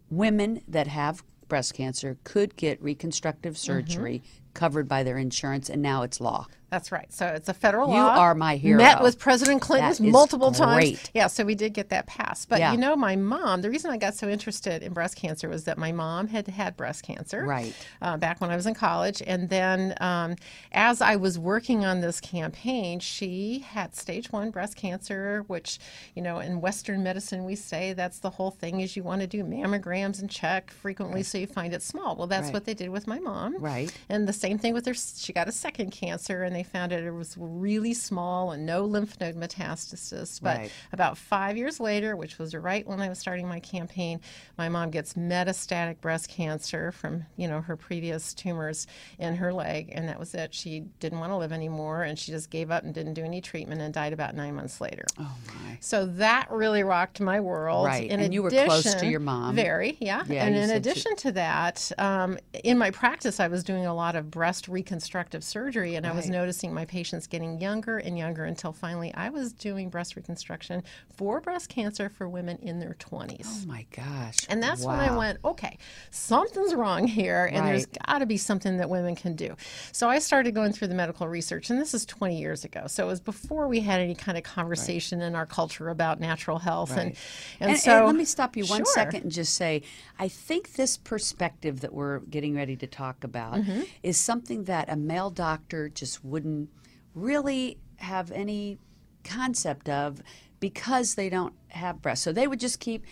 women 0.08 0.62
that 0.68 0.86
have 0.86 1.24
breast 1.48 1.74
cancer 1.74 2.16
could 2.22 2.54
get 2.54 2.80
reconstructive 2.80 3.54
Mm-hmm. 3.54 3.72
surgery 3.88 4.22
covered 4.54 4.86
by 4.86 5.02
their 5.02 5.18
insurance, 5.18 5.68
and 5.68 5.82
now 5.82 6.02
it's 6.04 6.20
law. 6.20 6.46
That's 6.70 6.92
right. 6.92 7.10
So 7.12 7.26
it's 7.26 7.48
a 7.48 7.54
federal 7.54 7.88
You 7.88 7.94
law. 7.94 8.14
You 8.14 8.20
are 8.20 8.34
my 8.34 8.56
hero. 8.56 8.76
Met 8.76 9.02
with 9.02 9.18
President 9.18 9.62
Clinton 9.62 10.10
multiple 10.10 10.52
times. 10.52 10.84
great. 10.84 11.10
Yeah, 11.14 11.26
so 11.28 11.44
we 11.44 11.54
did 11.54 11.72
get 11.72 11.88
that 11.88 12.06
passed. 12.06 12.48
But 12.50 12.58
Yeah. 12.60 12.72
you 12.72 12.78
know, 12.78 12.94
my 12.94 13.16
mom, 13.16 13.62
the 13.62 13.70
reason 13.70 13.90
I 13.90 13.96
got 13.96 14.14
so 14.14 14.28
interested 14.28 14.82
in 14.82 14.92
breast 14.92 15.16
cancer 15.16 15.48
was 15.48 15.64
that 15.64 15.78
my 15.78 15.92
mom 15.92 16.26
had 16.28 16.46
had 16.48 16.76
breast 16.76 17.04
cancer. 17.04 17.44
Right. 17.44 17.74
Uh, 18.02 18.18
back 18.18 18.40
when 18.42 18.50
I 18.50 18.56
was 18.56 18.66
in 18.66 18.74
college. 18.74 19.22
And 19.26 19.48
then 19.48 19.94
um, 20.00 20.36
as 20.72 21.00
I 21.00 21.16
was 21.16 21.38
working 21.38 21.86
on 21.86 22.00
this 22.02 22.20
campaign, 22.20 23.00
she 23.00 23.60
had 23.60 23.96
stage 23.96 24.30
one 24.30 24.50
breast 24.50 24.76
cancer, 24.76 25.44
which, 25.46 25.78
you 26.14 26.20
know, 26.22 26.38
in 26.38 26.60
Western 26.60 27.02
medicine, 27.02 27.44
we 27.44 27.54
say 27.56 27.94
that's 27.94 28.18
the 28.18 28.30
whole 28.30 28.50
thing 28.50 28.80
is 28.80 28.94
you 28.94 29.02
want 29.02 29.22
to 29.22 29.26
do 29.26 29.42
mammograms 29.42 30.20
and 30.20 30.30
check 30.30 30.70
frequently 30.70 31.22
so 31.22 31.38
you 31.38 31.46
find 31.46 31.72
it 31.72 31.82
small. 31.82 32.14
Well, 32.16 32.26
that's 32.26 32.46
Right. 32.46 32.54
what 32.54 32.64
they 32.66 32.74
did 32.74 32.90
with 32.90 33.06
my 33.06 33.18
mom. 33.18 33.56
Right. 33.58 33.90
And 34.10 34.28
the 34.28 34.32
same 34.34 34.58
thing 34.58 34.74
with 34.74 34.84
her. 34.86 34.94
She 34.94 35.32
got 35.32 35.48
a 35.48 35.52
second 35.52 35.90
cancer, 35.92 36.42
and 36.42 36.57
they 36.58 36.64
found 36.64 36.90
it, 36.92 37.04
it 37.04 37.12
was 37.12 37.36
really 37.38 37.94
small 37.94 38.50
and 38.50 38.66
no 38.66 38.84
lymph 38.84 39.18
node 39.20 39.36
metastasis. 39.36 40.40
But 40.42 40.58
Right. 40.58 40.72
about 40.92 41.16
five 41.16 41.56
years 41.56 41.78
later, 41.78 42.16
which 42.16 42.38
was 42.38 42.54
right 42.54 42.86
when 42.86 43.00
I 43.00 43.08
was 43.08 43.18
starting 43.18 43.46
my 43.46 43.60
campaign, 43.60 44.20
my 44.56 44.68
mom 44.68 44.90
gets 44.90 45.14
metastatic 45.14 46.00
breast 46.00 46.28
cancer 46.28 46.90
from 46.92 47.24
you 47.36 47.46
know 47.46 47.60
her 47.60 47.76
previous 47.76 48.34
tumors 48.34 48.86
in 49.18 49.36
her 49.36 49.52
leg, 49.52 49.92
and 49.94 50.08
that 50.08 50.18
was 50.18 50.34
it. 50.34 50.52
She 50.52 50.80
didn't 51.00 51.20
want 51.20 51.30
to 51.30 51.36
live 51.36 51.52
anymore, 51.52 52.02
and 52.02 52.18
she 52.18 52.32
just 52.32 52.50
gave 52.50 52.70
up 52.70 52.82
and 52.82 52.92
didn't 52.92 53.14
do 53.14 53.24
any 53.24 53.40
treatment 53.40 53.80
and 53.80 53.94
died 53.94 54.12
about 54.12 54.34
nine 54.34 54.56
months 54.56 54.80
later. 54.80 55.04
Oh 55.18 55.32
my! 55.46 55.78
So 55.80 56.06
that 56.06 56.50
really 56.50 56.82
rocked 56.82 57.20
my 57.20 57.38
world. 57.40 57.86
Right, 57.86 58.10
In 58.10 58.18
and 58.20 58.34
you 58.34 58.42
were 58.42 58.50
close 58.50 58.94
to 58.96 59.06
your 59.06 59.20
mom. 59.20 59.54
Very, 59.54 59.96
yeah. 60.00 60.24
Yeah, 60.26 60.44
and 60.44 60.56
in 60.56 60.68
said 60.68 60.84
she- 60.84 60.90
addition 60.90 61.16
to 61.16 61.32
that, 61.32 61.92
um, 61.98 62.38
in 62.64 62.78
my 62.78 62.90
practice, 62.90 63.38
I 63.38 63.46
was 63.48 63.62
doing 63.62 63.86
a 63.86 63.94
lot 63.94 64.16
of 64.16 64.30
breast 64.30 64.66
reconstructive 64.66 65.44
surgery, 65.44 65.94
and 65.94 66.06
I 66.06 66.12
was 66.12 66.24
Right. 66.26 66.32
Noticing 66.48 66.72
my 66.72 66.86
patients 66.86 67.26
getting 67.26 67.60
younger 67.60 67.98
and 67.98 68.16
younger 68.16 68.44
until 68.46 68.72
finally 68.72 69.12
I 69.12 69.28
was 69.28 69.52
doing 69.52 69.90
breast 69.90 70.16
reconstruction 70.16 70.82
for 71.14 71.42
breast 71.42 71.68
cancer 71.68 72.08
for 72.08 72.26
women 72.26 72.56
in 72.62 72.80
their 72.80 72.94
20s. 72.94 73.44
Oh 73.44 73.66
my 73.66 73.84
gosh! 73.94 74.38
And 74.48 74.62
that's 74.62 74.82
when 74.82 74.98
I 74.98 75.14
went, 75.14 75.40
okay, 75.44 75.76
something's 76.10 76.74
wrong 76.74 77.06
here, 77.06 77.50
and 77.52 77.66
there's 77.66 77.84
got 77.84 78.20
to 78.20 78.26
be 78.26 78.38
something 78.38 78.78
that 78.78 78.88
women 78.88 79.14
can 79.14 79.36
do. 79.36 79.56
So 79.92 80.08
I 80.08 80.20
started 80.20 80.54
going 80.54 80.72
through 80.72 80.88
the 80.88 80.94
medical 80.94 81.28
research, 81.28 81.68
and 81.68 81.78
this 81.78 81.92
is 81.92 82.06
20 82.06 82.38
years 82.38 82.64
ago. 82.64 82.84
So 82.86 83.04
it 83.04 83.08
was 83.08 83.20
before 83.20 83.68
we 83.68 83.80
had 83.80 84.00
any 84.00 84.14
kind 84.14 84.38
of 84.38 84.44
conversation 84.44 85.20
in 85.20 85.34
our 85.34 85.44
culture 85.44 85.90
about 85.90 86.18
natural 86.18 86.58
health. 86.60 86.96
And, 86.96 87.14
and, 87.60 87.72
And, 87.72 87.78
so 87.78 87.98
and 87.98 88.06
let 88.06 88.16
me 88.16 88.24
stop 88.24 88.56
you 88.56 88.64
one 88.64 88.78
Sure. 88.78 88.86
second 88.94 89.24
and 89.24 89.32
just 89.32 89.54
say, 89.54 89.82
I 90.18 90.28
think 90.28 90.72
this 90.74 90.96
perspective 90.96 91.80
that 91.80 91.92
we're 91.92 92.20
getting 92.20 92.56
ready 92.56 92.74
to 92.76 92.86
talk 92.86 93.22
about 93.22 93.56
Mm-hmm. 93.58 93.82
is 94.02 94.16
something 94.16 94.64
that 94.64 94.88
a 94.88 94.96
male 94.96 95.30
doctor 95.30 95.88
just 95.88 96.24
wouldn't 96.38 96.70
really 97.14 97.78
have 97.96 98.30
any 98.30 98.78
concept 99.24 99.88
of 99.88 100.22
because 100.60 101.16
they 101.16 101.28
don't 101.28 101.52
have 101.68 102.00
breasts. 102.00 102.24
So 102.24 102.32
they 102.32 102.46
would 102.46 102.60
just 102.60 102.78
keep 102.78 103.04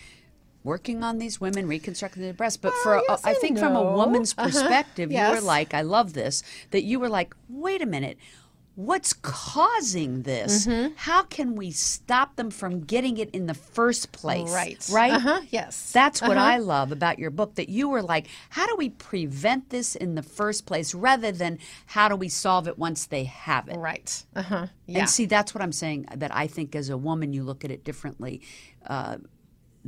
working 0.63 1.03
on 1.03 1.17
these 1.17 1.39
women 1.41 1.67
reconstructing 1.67 2.23
their 2.23 2.33
breasts. 2.33 2.57
But 2.57 2.73
for 2.83 2.95
a, 2.95 3.01
yes 3.07 3.21
I 3.25 3.33
think 3.33 3.59
from 3.59 3.75
a 3.75 3.83
woman's 3.83 4.33
Uh-huh. 4.37 4.47
perspective, 4.47 5.11
you 5.11 5.19
were 5.29 5.41
like, 5.41 5.73
I 5.73 5.81
love 5.81 6.13
this, 6.13 6.41
that 6.71 6.83
you 6.83 6.99
were 6.99 7.09
like, 7.09 7.35
wait 7.49 7.81
a 7.81 7.85
minute. 7.85 8.17
What's 8.77 9.11
causing 9.11 10.21
this? 10.21 10.67
Mm-hmm. 10.67 10.93
How 10.97 11.23
can 11.23 11.55
we 11.55 11.71
stop 11.71 12.35
them 12.35 12.51
from 12.51 12.81
getting 12.81 13.17
it 13.17 13.31
in 13.31 13.47
the 13.47 13.55
first 13.55 14.11
place? 14.11 14.53
Right. 14.53 14.87
Right? 14.91 15.13
Uh-huh. 15.13 15.41
Yes. 15.49 15.91
That's 15.91 16.21
what 16.21 16.37
Uh-huh. 16.37 16.45
I 16.45 16.57
love 16.57 16.91
about 16.91 17.17
your 17.17 17.31
book 17.31 17.55
that 17.55 17.69
you 17.69 17.89
were 17.89 18.03
like, 18.03 18.27
how 18.51 18.67
do 18.67 18.75
we 18.77 18.89
prevent 18.89 19.71
this 19.71 19.95
in 19.95 20.13
the 20.13 20.21
first 20.21 20.67
place 20.67 20.93
rather 20.93 21.31
than 21.31 21.57
how 21.87 22.07
do 22.07 22.15
we 22.15 22.29
solve 22.29 22.67
it 22.67 22.77
once 22.77 23.07
they 23.07 23.23
have 23.23 23.67
it? 23.67 23.77
Right. 23.77 24.23
Uh 24.35 24.43
huh. 24.43 24.67
Yeah. 24.85 24.99
And 24.99 25.09
see, 25.09 25.25
that's 25.25 25.55
what 25.55 25.63
I'm 25.63 25.71
saying 25.71 26.05
that 26.15 26.33
I 26.35 26.45
think 26.45 26.75
as 26.75 26.89
a 26.89 26.97
woman, 26.97 27.33
you 27.33 27.41
look 27.41 27.65
at 27.65 27.71
it 27.71 27.83
differently. 27.83 28.41
Uh, 28.85 29.17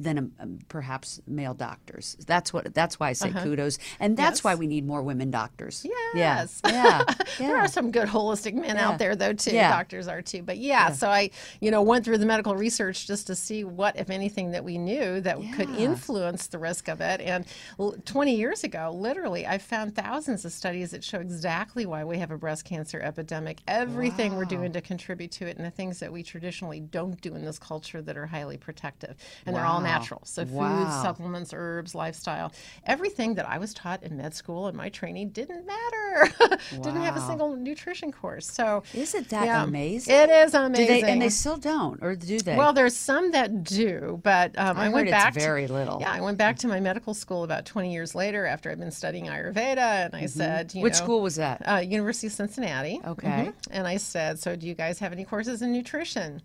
than 0.04 0.18
um, 0.18 0.32
um, 0.40 0.60
perhaps 0.70 1.22
male 1.28 1.54
doctors. 1.54 2.16
That's 2.26 2.54
what. 2.54 2.74
That's 2.74 3.00
why 3.00 3.10
I 3.10 3.14
say 3.14 3.32
kudos, 3.32 3.78
and 4.00 4.16
that's 4.18 4.28
Uh-huh. 4.28 4.36
Yes. 4.36 4.44
why 4.44 4.56
we 4.56 4.68
need 4.68 4.86
more 4.86 5.02
women 5.02 5.32
doctors. 5.32 5.86
Yes. 6.14 6.62
Yeah. 6.66 7.04
Yeah. 7.40 7.48
There 7.48 7.58
are 7.58 7.68
some 7.68 7.92
good 7.92 8.08
holistic 8.10 8.54
men 8.54 8.76
Yeah. 8.76 8.90
out 8.90 9.00
there, 9.00 9.16
though, 9.16 9.34
too. 9.34 9.52
Doctors 9.52 10.08
are 10.08 10.22
too. 10.22 10.42
But 10.44 10.58
yeah, 10.58 10.92
so 10.92 11.10
I, 11.10 11.30
you 11.62 11.72
know, 11.72 11.82
went 11.82 12.04
through 12.04 12.18
the 12.18 12.26
medical 12.26 12.56
research 12.56 13.08
just 13.08 13.28
to 13.28 13.36
see 13.36 13.64
what, 13.64 13.98
if 13.98 14.10
anything, 14.10 14.52
that 14.52 14.64
we 14.64 14.78
knew 14.78 15.22
that 15.22 15.38
could 15.56 15.70
influence 15.70 16.48
the 16.48 16.58
risk 16.58 16.88
of 16.90 17.00
it. 17.02 17.22
And 17.22 17.46
l- 17.80 17.96
20 18.06 18.36
years 18.36 18.64
ago, 18.64 18.92
literally, 18.94 19.46
I 19.48 19.58
found 19.58 19.96
thousands 19.96 20.44
of 20.46 20.52
studies 20.52 20.92
that 20.92 21.04
show 21.04 21.20
exactly 21.20 21.86
why 21.86 22.04
we 22.04 22.18
have 22.18 22.32
a 22.32 22.38
breast 22.38 22.66
cancer 22.66 23.00
epidemic, 23.00 23.60
everything 23.68 24.36
we're 24.36 24.46
doing 24.46 24.74
to 24.74 24.82
contribute 24.82 25.32
to 25.34 25.48
it, 25.48 25.56
and 25.58 25.66
the 25.66 25.72
things 25.72 26.00
that 26.00 26.12
we 26.12 26.24
traditionally 26.24 26.80
don't 26.82 27.20
do 27.22 27.36
in 27.36 27.46
this 27.46 27.60
culture 27.60 28.02
that 28.02 28.18
are 28.18 28.26
highly 28.28 28.58
protective. 28.58 29.16
And 29.46 29.56
they're 29.56 29.66
all 29.66 29.80
Wow. 29.80 29.86
Natural. 29.90 30.22
So 30.26 30.44
Wow. 30.44 30.86
food, 30.86 31.02
supplements, 31.02 31.52
herbs, 31.56 31.94
lifestyle, 31.96 32.52
everything 32.86 33.36
that 33.36 33.48
I 33.48 33.58
was 33.58 33.74
taught 33.74 34.04
in 34.04 34.18
med 34.18 34.34
school 34.34 34.68
and 34.68 34.76
my 34.78 34.90
training 34.90 35.30
didn't 35.30 35.66
matter. 35.66 36.58
didn't 36.72 37.02
have 37.02 37.18
a 37.18 37.22
single 37.22 37.56
nutrition 37.56 38.12
course. 38.12 38.50
So 38.52 38.84
Isn't 38.94 39.30
that 39.30 39.46
yeah, 39.46 39.64
amazing? 39.64 40.14
It 40.16 40.30
is 40.30 40.54
amazing. 40.54 40.88
they, 40.88 41.02
and 41.12 41.22
they 41.22 41.30
still 41.30 41.58
don't, 41.58 42.02
or 42.04 42.16
do 42.16 42.40
they? 42.40 42.56
well, 42.56 42.74
there's 42.74 42.96
some 42.96 43.32
that 43.32 43.64
do, 43.64 44.20
but 44.24 44.58
um, 44.58 44.78
I 44.78 44.86
I, 44.86 44.90
went 44.90 45.10
back. 45.10 45.34
to- 45.34 45.40
very 45.40 45.68
little. 45.68 45.98
Yeah, 46.02 46.12
I 46.12 46.22
went 46.22 46.38
back 46.38 46.58
to 46.60 46.68
my 46.68 46.80
medical 46.80 47.14
school 47.14 47.44
about 47.44 47.66
20 47.66 47.92
years 47.94 48.16
later 48.16 48.46
after 48.46 48.72
I'd 48.72 48.80
been 48.80 48.92
studying 48.92 49.26
Ayurveda, 49.26 50.06
and 50.06 50.16
I 50.16 50.26
said, 50.26 50.74
you 50.74 50.80
Mm-hmm. 50.80 50.84
Which 50.84 50.94
know, 51.00 51.06
school 51.06 51.22
was 51.22 51.36
that? 51.36 51.62
Uh, 51.68 51.78
University 51.78 52.28
of 52.28 52.34
Cincinnati. 52.34 53.00
Okay. 53.06 53.28
Mhm. 53.28 53.54
And 53.72 53.88
I 53.88 53.98
said, 53.98 54.40
so 54.40 54.56
do 54.56 54.68
you 54.68 54.74
guys 54.74 55.00
have 55.00 55.12
any 55.12 55.26
courses 55.26 55.62
in 55.62 55.72
nutrition? 55.72 56.42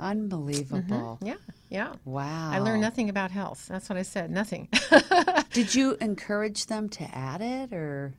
Unbelievable. 0.00 1.18
Yeah, 1.22 1.34
yeah. 1.70 1.92
Wow. 2.04 2.50
I 2.52 2.58
learned 2.60 2.80
nothing 2.82 3.08
about 3.08 3.30
health. 3.30 3.66
That's 3.68 3.88
what 3.88 3.96
I 3.98 4.02
said. 4.02 4.30
Nothing. 4.30 4.68
Did 5.52 5.74
you 5.74 5.96
encourage 6.00 6.66
them 6.66 6.88
to 6.90 7.04
add 7.16 7.40
it, 7.42 7.72
or 7.72 8.12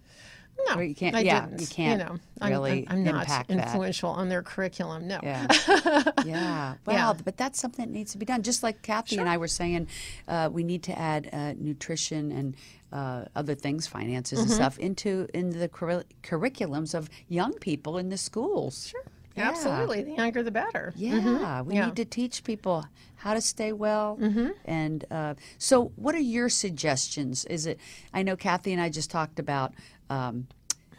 No, 0.67 0.75
Or 0.75 0.83
you 0.83 0.93
can't- 0.95 1.15
I 1.15 1.21
yeah, 1.21 1.45
didn't. 1.45 1.61
you 1.61 1.67
can't 1.67 1.99
You 1.99 2.05
know, 2.05 2.17
I'm, 2.41 2.51
really 2.51 2.85
I'm, 2.89 2.97
I'm 2.97 3.03
not 3.05 3.21
impact 3.21 3.47
that. 3.49 3.57
influential 3.59 4.09
on 4.09 4.27
their 4.29 4.41
curriculum. 4.43 5.07
No. 5.07 5.19
Yeah. 5.23 5.47
yeah. 6.25 6.73
Well, 6.85 6.95
Yeah. 6.95 7.13
but 7.23 7.37
that's 7.37 7.59
something 7.61 7.85
that 7.85 7.91
needs 7.91 8.11
to 8.11 8.17
be 8.17 8.25
done. 8.25 8.43
Just 8.43 8.61
like 8.61 8.81
Cathey 8.81 9.17
and 9.19 9.29
I 9.29 9.37
were 9.37 9.47
saying, 9.47 9.87
uh, 10.27 10.49
we 10.51 10.63
need 10.63 10.83
to 10.83 10.99
add 10.99 11.29
uh, 11.31 11.53
nutrition 11.57 12.31
and 12.33 12.55
uh, 12.91 13.25
other 13.35 13.55
things, 13.55 13.87
finances 13.87 14.39
Mm-hmm. 14.39 14.47
and 14.47 14.55
stuff, 14.55 14.79
into 14.79 15.27
into 15.33 15.57
the 15.59 15.69
curri- 15.69 16.03
curriculums 16.23 16.93
of 16.95 17.09
young 17.29 17.53
people 17.53 17.97
in 17.97 18.09
the 18.09 18.17
schools. 18.17 18.87
Sure. 18.87 19.03
Absolutely. 19.39 20.03
The 20.03 20.11
younger, 20.13 20.43
the 20.43 20.51
better. 20.51 20.93
Yeah, 20.95 21.13
we 21.13 21.19
Mm-hmm. 21.19 21.71
Yeah. 21.71 21.85
need 21.85 21.95
to 21.97 22.05
teach 22.05 22.43
people 22.43 22.85
how 23.15 23.33
to 23.33 23.41
stay 23.41 23.71
well. 23.73 24.17
Mm-hmm. 24.21 24.49
And 24.65 25.05
uh, 25.11 25.33
so, 25.57 25.91
what 25.95 26.15
are 26.15 26.19
your 26.19 26.49
suggestions? 26.49 27.45
Is 27.45 27.65
it? 27.65 27.79
I 28.13 28.23
know 28.23 28.35
Cathey 28.35 28.71
and 28.71 28.81
I 28.81 28.89
just 28.89 29.09
talked 29.11 29.39
about, 29.39 29.73
um, 30.09 30.47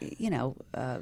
you 0.00 0.30
know, 0.30 0.56
uh, 0.74 0.98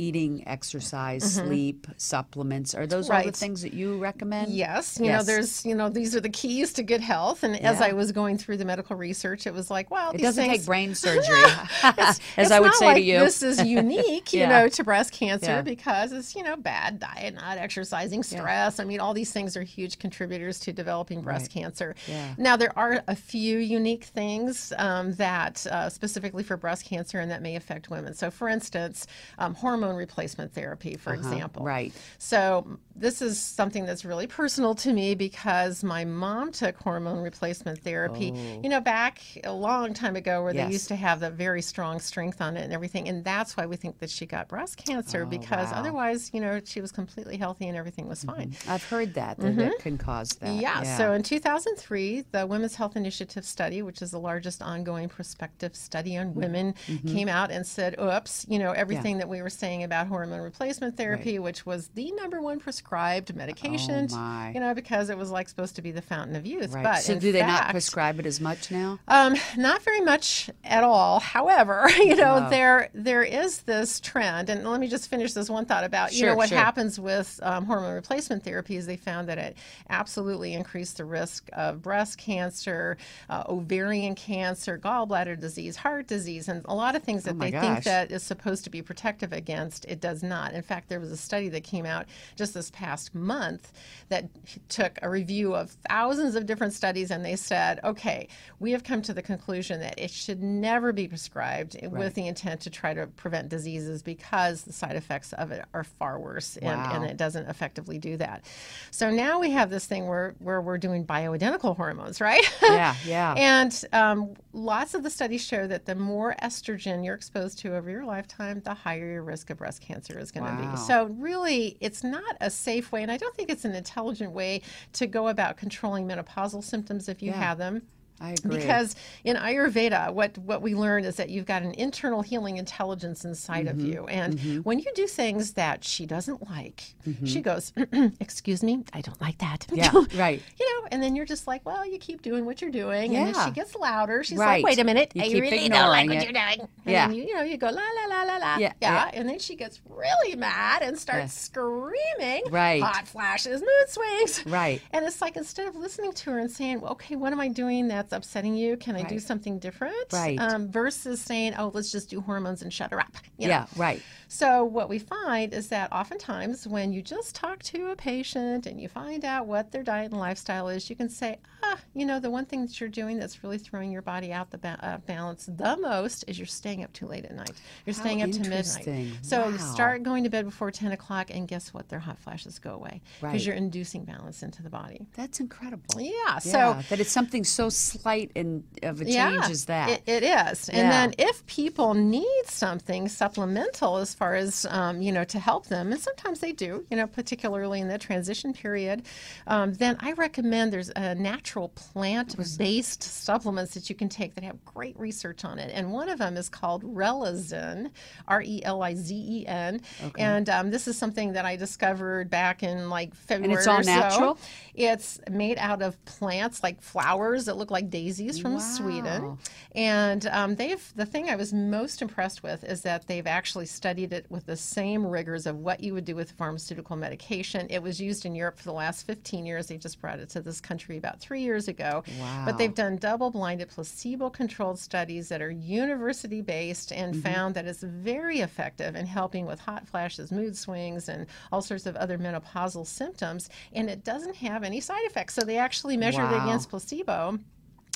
eating, 0.00 0.42
exercise, 0.48 1.34
sleep, 1.34 1.86
supplements. 1.98 2.74
Are 2.74 2.86
those 2.86 3.10
all 3.10 3.18
the 3.22 3.30
Mm-hmm. 3.30 3.30
Things 3.40 3.62
that 3.62 3.74
you 3.74 3.98
recommend? 3.98 4.50
Yes, 4.52 4.98
you 5.00 5.06
know, 5.08 5.22
there's, 5.22 5.64
you 5.64 5.74
know, 5.74 5.88
these 5.88 6.16
are 6.16 6.20
the 6.20 6.28
keys 6.30 6.72
to 6.74 6.82
good 6.82 7.00
health. 7.00 7.42
And 7.42 7.54
as 7.60 7.80
I 7.80 7.92
was 7.92 8.10
going 8.12 8.38
through 8.38 8.56
the 8.56 8.64
medical 8.64 8.96
research, 8.96 9.46
it 9.46 9.52
was 9.54 9.70
like, 9.70 9.90
well, 9.90 10.10
It 10.12 10.18
doesn't 10.22 10.42
things, 10.42 10.58
take 10.58 10.66
brain 10.66 10.94
surgery, 11.06 11.42
as 11.82 12.18
it's 12.36 12.50
I 12.50 12.60
would 12.60 12.74
say 12.74 12.86
like 12.86 12.96
to 12.96 13.02
you. 13.02 13.20
This 13.20 13.42
is 13.42 13.62
unique, 13.80 14.32
you 14.32 14.40
Yeah. 14.40 14.48
know, 14.48 14.68
to 14.68 14.84
breast 14.84 15.12
cancer 15.12 15.46
Yeah. 15.46 15.62
because 15.62 16.12
it's, 16.12 16.34
you 16.34 16.42
know, 16.42 16.56
bad 16.56 16.98
diet, 16.98 17.34
not 17.34 17.58
exercising, 17.58 18.22
stress. 18.22 18.80
I 18.80 18.84
mean, 18.84 19.00
all 19.00 19.14
these 19.14 19.32
things 19.32 19.56
are 19.56 19.62
huge 19.62 19.98
contributors 19.98 20.58
to 20.60 20.72
developing 20.72 21.20
breast 21.22 21.50
cancer. 21.50 21.94
Yeah. 22.08 22.34
Now, 22.38 22.56
there 22.56 22.76
are 22.78 23.02
a 23.06 23.16
few 23.16 23.58
unique 23.58 24.04
things 24.04 24.72
um, 24.78 25.12
that 25.14 25.66
uh, 25.66 25.88
specifically 25.90 26.42
for 26.42 26.56
breast 26.56 26.84
cancer 26.86 27.20
and 27.20 27.30
that 27.30 27.42
may 27.42 27.54
affect 27.56 27.90
women. 27.90 28.14
So, 28.14 28.30
for 28.30 28.48
instance, 28.48 29.06
um, 29.38 29.54
hormone 29.54 29.89
hormone 29.90 29.98
replacement 29.98 30.52
therapy, 30.54 30.96
for 30.96 31.14
example. 31.14 31.64
right. 31.64 31.92
So 32.18 32.78
this 32.94 33.22
is 33.22 33.38
something 33.40 33.86
that's 33.86 34.04
really 34.04 34.26
personal 34.26 34.74
to 34.76 34.92
me 34.92 35.14
because 35.14 35.82
my 35.82 36.04
mom 36.04 36.52
took 36.52 36.76
hormone 36.76 37.22
replacement 37.22 37.78
therapy, 37.80 38.26
you 38.62 38.68
know, 38.68 38.80
back 38.80 39.20
a 39.44 39.52
long 39.52 39.94
time 39.94 40.16
ago 40.16 40.42
where 40.42 40.50
Oh. 40.50 40.54
Yes. 40.54 40.66
they 40.66 40.72
used 40.72 40.88
to 40.88 40.96
have 40.96 41.20
the 41.20 41.30
very 41.30 41.62
strong 41.62 42.00
strength 42.00 42.40
on 42.40 42.56
it 42.56 42.62
and 42.62 42.72
everything. 42.72 43.08
And 43.08 43.24
that's 43.24 43.56
why 43.56 43.66
we 43.66 43.76
think 43.76 43.98
that 43.98 44.10
she 44.10 44.26
got 44.26 44.48
breast 44.48 44.76
cancer 44.76 45.24
because 45.24 45.50
Oh, 45.50 45.56
wow. 45.56 45.64
Mm-hmm. 45.70 45.78
otherwise, 45.78 46.30
you 46.34 46.40
know, 46.40 46.60
she 46.64 46.80
was 46.80 46.92
completely 46.92 47.36
healthy 47.36 47.68
and 47.68 47.76
everything 47.76 48.08
was 48.08 48.22
fine. 48.24 48.54
I've 48.68 48.84
heard 48.84 49.14
that 49.14 49.38
that, 49.38 49.56
that 49.56 49.78
can 49.78 49.96
cause 49.98 50.30
that. 50.40 50.48
Mm-hmm. 50.50 50.60
Yeah, 50.60 50.96
so 50.96 51.12
in 51.12 51.22
2003, 51.22 52.24
the 52.32 52.46
Women's 52.46 52.74
Health 52.74 52.96
Initiative 52.96 53.44
study, 53.44 53.82
which 53.82 54.02
is 54.02 54.10
the 54.10 54.18
largest 54.20 54.60
ongoing 54.62 55.08
prospective 55.08 55.74
study 55.74 56.16
on 56.16 56.20
Mm-hmm. 56.30 56.40
women, 56.40 56.74
came 57.06 57.28
out 57.28 57.50
and 57.50 57.66
said, 57.66 57.98
oops, 58.00 58.44
you 58.48 58.58
know, 58.58 58.72
everything 58.72 59.18
that 59.18 59.28
we 59.28 59.40
were 59.42 59.50
saying 59.50 59.79
about 59.84 60.06
hormone 60.06 60.40
replacement 60.40 60.96
therapy, 60.96 61.38
which 61.38 61.64
was 61.66 61.88
the 61.88 62.10
number 62.12 62.40
one 62.40 62.60
prescribed 62.60 63.34
medication, 63.34 64.08
Oh, 64.12 64.50
you 64.54 64.60
know, 64.60 64.74
because 64.74 65.10
it 65.10 65.18
was 65.18 65.30
like 65.30 65.48
supposed 65.48 65.76
to 65.76 65.82
be 65.82 65.90
the 65.90 66.02
fountain 66.02 66.36
of 66.36 66.46
youth. 66.46 66.72
right. 66.72 66.82
But 66.82 66.96
so 67.02 67.18
do 67.18 67.32
they 67.32 67.42
not 67.42 67.70
prescribe 67.70 68.18
it 68.20 68.26
as 68.26 68.40
much 68.40 68.70
now? 68.70 68.98
um, 69.08 69.34
not 69.56 69.82
very 69.82 70.00
much 70.00 70.50
at 70.64 70.82
all. 70.84 71.20
However, 71.20 71.88
you 71.98 72.16
know 72.16 72.48
there 72.50 72.90
there 72.94 73.22
is 73.22 73.60
this 73.62 74.00
trend, 74.00 74.48
and 74.50 74.68
let 74.68 74.80
me 74.80 74.88
just 74.88 75.08
finish 75.08 75.32
this 75.32 75.48
one 75.50 75.64
thought 75.66 75.84
about 75.84 76.12
you 76.12 76.26
know 76.26 76.34
what 76.34 76.48
sure. 76.50 76.58
happens 76.58 76.98
with 76.98 77.38
um, 77.42 77.64
hormone 77.66 77.94
replacement 77.94 78.44
therapy 78.44 78.76
is 78.76 78.86
they 78.86 78.96
found 78.96 79.28
that 79.28 79.38
it 79.38 79.56
absolutely 79.88 80.54
increased 80.54 80.96
the 80.96 81.04
risk 81.04 81.48
of 81.52 81.82
breast 81.82 82.18
cancer, 82.18 82.96
uh, 83.28 83.44
ovarian 83.48 84.14
cancer, 84.14 84.78
gallbladder 84.78 85.38
disease, 85.38 85.76
heart 85.76 86.06
disease, 86.06 86.48
and 86.48 86.64
a 86.66 86.74
lot 86.74 86.94
of 86.94 87.02
things 87.02 87.24
that 87.24 87.34
Oh 87.34 87.38
they 87.38 87.50
think 87.50 87.84
that 87.84 88.10
is 88.10 88.22
supposed 88.22 88.64
to 88.64 88.70
be 88.70 88.82
protective 88.82 89.32
against. 89.32 89.59
It 89.88 90.00
does 90.00 90.22
not. 90.22 90.54
In 90.54 90.62
fact, 90.62 90.88
there 90.88 91.00
was 91.00 91.10
a 91.10 91.16
study 91.16 91.48
that 91.50 91.64
came 91.64 91.86
out 91.86 92.06
just 92.36 92.54
this 92.54 92.70
past 92.70 93.14
month 93.14 93.72
that 94.08 94.28
took 94.68 94.98
a 95.02 95.10
review 95.10 95.54
of 95.54 95.70
thousands 95.88 96.34
of 96.34 96.46
different 96.46 96.72
studies, 96.72 97.10
and 97.10 97.24
they 97.24 97.36
said, 97.36 97.80
okay, 97.84 98.28
we 98.58 98.72
have 98.72 98.84
come 98.84 99.02
to 99.02 99.12
the 99.14 99.22
conclusion 99.22 99.80
that 99.80 99.98
it 99.98 100.10
should 100.10 100.42
never 100.42 100.92
be 100.92 101.06
prescribed 101.08 101.76
with 101.90 102.14
the 102.14 102.26
intent 102.26 102.60
to 102.62 102.70
try 102.70 102.94
to 102.94 103.06
prevent 103.08 103.48
diseases 103.48 104.02
because 104.02 104.62
the 104.62 104.72
side 104.72 104.96
effects 104.96 105.32
of 105.34 105.50
it 105.50 105.64
are 105.74 105.84
far 105.84 106.18
worse, 106.18 106.56
and, 106.56 106.80
and 106.92 107.04
it 107.04 107.16
doesn't 107.16 107.48
effectively 107.48 107.98
do 107.98 108.16
that. 108.16 108.44
So 108.90 109.10
now 109.10 109.38
we 109.40 109.50
have 109.50 109.70
this 109.70 109.86
thing 109.86 110.06
where, 110.06 110.34
where 110.38 110.60
we're 110.60 110.78
doing 110.78 111.04
bioidentical 111.06 111.76
hormones, 111.76 112.20
right? 112.20 112.44
Yeah, 112.62 112.94
yeah. 113.04 113.34
And 113.50 113.84
um, 113.92 114.34
lots 114.52 114.94
of 114.94 115.02
the 115.02 115.10
studies 115.10 115.44
show 115.44 115.66
that 115.66 115.86
the 115.86 115.94
more 115.94 116.34
estrogen 116.42 117.04
you're 117.04 117.14
exposed 117.14 117.58
to 117.60 117.76
over 117.76 117.90
your 117.90 118.04
lifetime, 118.04 118.60
the 118.64 118.74
higher 118.74 119.06
your 119.06 119.22
risk 119.22 119.49
of 119.50 119.58
breast 119.58 119.80
cancer 119.80 120.18
is 120.18 120.30
going 120.30 120.44
to 120.44 120.62
Wow. 120.62 120.70
be. 120.72 120.76
So, 120.76 121.04
really, 121.06 121.76
it's 121.80 122.02
not 122.04 122.36
a 122.40 122.50
safe 122.50 122.92
way, 122.92 123.02
and 123.02 123.10
I 123.10 123.16
don't 123.16 123.34
think 123.34 123.50
it's 123.50 123.64
an 123.64 123.74
intelligent 123.74 124.32
way 124.32 124.62
to 124.94 125.06
go 125.06 125.28
about 125.28 125.56
controlling 125.56 126.06
menopausal 126.06 126.62
symptoms 126.64 127.08
if 127.08 127.22
you 127.22 127.30
Yeah. 127.30 127.38
have 127.38 127.58
them. 127.58 127.82
I 128.20 128.32
agree. 128.32 128.58
Because 128.58 128.96
in 129.24 129.36
Ayurveda, 129.36 130.12
what, 130.12 130.36
what 130.38 130.60
we 130.62 130.74
learn 130.74 131.04
is 131.04 131.16
that 131.16 131.30
you've 131.30 131.46
got 131.46 131.62
an 131.62 131.72
internal 131.74 132.22
healing 132.22 132.56
intelligence 132.58 133.24
inside 133.24 133.66
Mm-hmm. 133.66 133.80
of 133.80 133.86
you. 133.86 134.06
And 134.06 134.64
when 134.64 134.78
you 134.78 134.86
do 134.94 135.06
things 135.06 135.52
that 135.54 135.84
she 135.84 136.06
doesn't 136.06 136.48
like, 136.50 136.94
she 137.24 137.40
goes, 137.40 137.72
Excuse 138.20 138.62
me, 138.62 138.84
I 138.92 139.00
don't 139.00 139.20
like 139.20 139.38
that. 139.38 139.66
Mm-hmm. 139.70 139.76
Yeah, 140.14 140.20
right. 140.22 140.42
You 140.58 140.66
know, 140.82 140.88
and 140.92 141.02
then 141.02 141.16
you're 141.16 141.24
just 141.26 141.46
like, 141.46 141.64
Well, 141.64 141.84
you 141.86 141.98
keep 141.98 142.22
doing 142.22 142.44
what 142.44 142.60
you're 142.60 142.70
doing. 142.70 143.14
And 143.16 143.26
then 143.28 143.34
Yeah. 143.34 143.46
she 143.46 143.50
gets 143.52 143.74
louder. 143.74 144.22
She's 144.22 144.38
Right. 144.38 144.62
like, 144.62 144.64
Wait 144.64 144.78
a 144.78 144.84
minute, 144.84 145.12
You 145.14 145.22
I 145.22 145.40
really 145.40 145.68
don't 145.68 145.88
like 145.88 146.08
what 146.08 146.16
it. 146.18 146.22
you're 146.24 146.32
doing. 146.32 146.60
And 146.60 146.68
Yeah. 146.86 147.06
then 147.08 147.16
you, 147.16 147.24
you 147.24 147.34
know, 147.34 147.42
you 147.42 147.56
go, 147.56 147.66
La, 147.68 147.72
la, 147.82 148.06
la, 148.08 148.22
la, 148.24 148.36
la. 148.36 148.56
Yeah, 148.58 148.72
Yeah. 148.80 149.06
yeah. 149.06 149.10
And 149.14 149.28
then 149.28 149.38
she 149.38 149.56
gets 149.56 149.80
really 149.88 150.36
mad 150.36 150.82
and 150.82 150.98
starts 150.98 151.32
screaming. 151.34 152.42
Right. 152.50 152.82
Hot 152.82 153.06
flashes, 153.08 153.60
mood 153.60 153.88
swings. 153.88 154.44
Right. 154.46 154.80
And 154.92 155.04
it's 155.04 155.20
like 155.20 155.36
instead 155.36 155.66
of 155.68 155.76
listening 155.76 156.12
to 156.12 156.30
her 156.32 156.38
and 156.38 156.50
saying, 156.50 156.80
well, 156.80 156.92
okay, 156.92 157.16
what 157.16 157.32
am 157.32 157.40
I 157.40 157.48
doing 157.48 157.88
that's 157.88 158.09
upsetting 158.12 158.54
you? 158.54 158.76
Can 158.76 158.96
I 158.96 159.02
do 159.02 159.18
something 159.18 159.58
different? 159.58 160.12
Right. 160.12 160.38
Um, 160.38 160.70
versus 160.70 161.20
saying, 161.20 161.54
oh, 161.58 161.70
let's 161.74 161.92
just 161.92 162.10
do 162.10 162.20
hormones 162.20 162.62
and 162.62 162.72
shut 162.72 162.90
her 162.90 163.00
up. 163.00 163.12
you 163.38 163.48
know? 163.48 163.54
yeah, 163.54 163.66
right. 163.76 164.02
So, 164.28 164.64
what 164.64 164.88
we 164.88 164.98
find 164.98 165.52
is 165.52 165.68
that 165.68 165.92
oftentimes 165.92 166.66
when 166.66 166.92
you 166.92 167.02
just 167.02 167.34
talk 167.34 167.62
to 167.64 167.90
a 167.90 167.96
patient 167.96 168.66
and 168.66 168.80
you 168.80 168.88
find 168.88 169.24
out 169.24 169.46
what 169.46 169.72
their 169.72 169.82
diet 169.82 170.12
and 170.12 170.20
lifestyle 170.20 170.68
is, 170.68 170.88
you 170.88 170.96
can 170.96 171.08
say, 171.08 171.38
ah, 171.62 171.78
you 171.94 172.04
know, 172.06 172.18
the 172.20 172.30
one 172.30 172.44
thing 172.46 172.62
that 172.62 172.80
you're 172.80 172.88
doing 172.88 173.18
that's 173.18 173.42
really 173.42 173.58
throwing 173.58 173.90
your 173.90 174.02
body 174.02 174.32
out 174.32 174.50
the 174.50 174.58
ba- 174.58 174.78
uh, 174.82 174.98
balance 174.98 175.46
the 175.46 175.76
most 175.78 176.24
is 176.28 176.38
you're 176.38 176.46
staying 176.46 176.82
up 176.84 176.92
too 176.92 177.06
late 177.06 177.24
at 177.24 177.34
night. 177.34 177.54
You're 177.86 177.94
How 177.94 178.00
staying 178.00 178.22
up 178.22 178.30
to 178.32 178.40
midnight. 178.48 178.88
So, 179.22 179.46
you 179.48 179.58
Wow. 179.58 179.72
start 179.74 180.02
going 180.02 180.24
to 180.24 180.30
bed 180.30 180.44
before 180.44 180.70
10 180.70 180.92
o'clock, 180.92 181.30
and 181.30 181.46
guess 181.48 181.74
what? 181.74 181.88
Their 181.88 181.98
hot 181.98 182.18
flashes 182.18 182.58
go 182.58 182.70
away 182.74 183.00
because 183.20 183.32
Right. 183.32 183.42
you're 183.42 183.54
inducing 183.56 184.04
balance 184.04 184.42
into 184.42 184.62
the 184.62 184.70
body. 184.70 185.06
That's 185.14 185.40
incredible. 185.40 186.00
Yeah. 186.00 186.38
So, 186.38 186.76
that 186.88 187.00
it's 187.00 187.12
something 187.12 187.44
so 187.44 187.68
slight 187.68 188.30
and 188.36 188.64
of 188.82 189.00
a 189.00 189.04
change 189.04 189.44
as 189.50 189.64
that. 189.66 189.90
It, 189.90 190.02
it 190.06 190.22
is. 190.22 190.68
And 190.68 190.78
Yeah. 190.78 190.90
then 190.90 191.14
if 191.18 191.44
people 191.46 191.94
need 191.94 192.44
something 192.46 193.08
supplemental 193.08 193.96
as 193.98 194.14
far 194.14 194.34
as, 194.34 194.64
um, 194.70 195.02
you 195.02 195.12
know, 195.12 195.24
to 195.24 195.38
help 195.38 195.66
them, 195.66 195.92
and 195.92 196.00
sometimes 196.00 196.40
they 196.40 196.52
do, 196.52 196.84
you 196.90 196.96
know, 196.96 197.06
particularly 197.06 197.80
in 197.80 197.88
the 197.88 197.98
transition 197.98 198.52
period, 198.52 199.02
um, 199.46 199.74
then 199.74 199.96
I 200.00 200.12
recommend 200.12 200.72
there's 200.72 200.90
a 200.96 201.14
natural 201.14 201.49
plant 201.70 202.36
based 202.58 203.02
supplements 203.02 203.74
that 203.74 203.88
you 203.88 203.96
can 203.96 204.08
take 204.08 204.34
that 204.34 204.44
have 204.44 204.64
great 204.64 204.98
research 204.98 205.44
on 205.44 205.58
it. 205.58 205.70
And 205.74 205.92
one 205.92 206.08
of 206.08 206.18
them 206.18 206.36
is 206.36 206.48
called 206.48 206.82
Relizen, 206.84 207.90
R 208.28 208.42
E 208.42 208.62
L 208.64 208.82
I 208.82 208.94
Z 208.94 209.14
E 209.14 209.46
N. 209.46 209.80
And 210.18 210.48
um, 210.48 210.70
this 210.70 210.88
is 210.88 210.96
something 210.96 211.32
that 211.32 211.44
I 211.44 211.56
discovered 211.56 212.30
back 212.30 212.62
in 212.62 212.88
like 212.88 213.14
February. 213.14 213.52
And 213.52 213.58
it's 213.58 213.66
all 213.66 213.80
or 213.80 213.82
so. 213.82 213.90
natural? 213.90 214.38
It's 214.74 215.20
made 215.30 215.58
out 215.58 215.82
of 215.82 216.02
plants 216.04 216.62
like 216.62 216.80
flowers 216.80 217.46
that 217.46 217.56
look 217.56 217.70
like 217.70 217.90
daisies 217.90 218.38
from 218.38 218.60
Sweden. 218.60 219.22
Wow. 219.22 219.38
And 219.74 220.26
um, 220.26 220.54
they've 220.56 220.92
the 220.96 221.06
thing 221.06 221.28
I 221.28 221.36
was 221.36 221.52
most 221.52 222.02
impressed 222.02 222.42
with 222.42 222.64
is 222.64 222.82
that 222.82 223.06
they've 223.06 223.26
actually 223.26 223.66
studied 223.66 224.12
it 224.12 224.26
with 224.28 224.46
the 224.46 224.56
same 224.56 225.06
rigors 225.06 225.46
of 225.46 225.56
what 225.56 225.80
you 225.80 225.94
would 225.94 226.04
do 226.04 226.14
with 226.14 226.32
pharmaceutical 226.32 226.96
medication. 226.96 227.66
It 227.70 227.82
was 227.82 228.00
used 228.00 228.24
in 228.24 228.34
Europe 228.34 228.58
for 228.58 228.64
the 228.64 228.72
last 228.72 229.06
15 229.06 229.46
years. 229.46 229.66
They 229.66 229.78
just 229.78 230.00
brought 230.00 230.18
it 230.18 230.28
to 230.30 230.40
this 230.40 230.60
country 230.60 230.96
about 230.96 231.20
three 231.20 231.39
years 231.40 231.68
ago. 231.68 232.04
Wow. 232.18 232.42
But 232.44 232.58
they've 232.58 232.74
done 232.74 232.96
double-blinded, 232.96 233.68
placebo-controlled 233.68 234.78
studies 234.78 235.28
that 235.28 235.42
are 235.42 235.50
university-based 235.50 236.92
and 236.92 237.10
Mm-hmm. 237.10 237.20
found 237.22 237.54
that 237.56 237.66
it's 237.66 237.82
very 237.82 238.40
effective 238.40 238.94
in 238.94 239.06
helping 239.06 239.46
with 239.46 239.58
hot 239.58 239.88
flashes, 239.88 240.30
mood 240.30 240.56
swings, 240.56 241.08
and 241.08 241.26
all 241.50 241.60
sorts 241.60 241.86
of 241.86 241.96
other 241.96 242.18
menopausal 242.18 242.86
symptoms. 242.86 243.48
And 243.72 243.90
it 243.90 244.04
doesn't 244.04 244.36
have 244.36 244.62
any 244.62 244.80
side 244.80 245.02
effects. 245.04 245.34
So 245.34 245.42
they 245.42 245.58
actually 245.58 245.96
measured 245.96 246.30
it 246.30 246.42
against 246.42 246.70
placebo. 246.70 247.38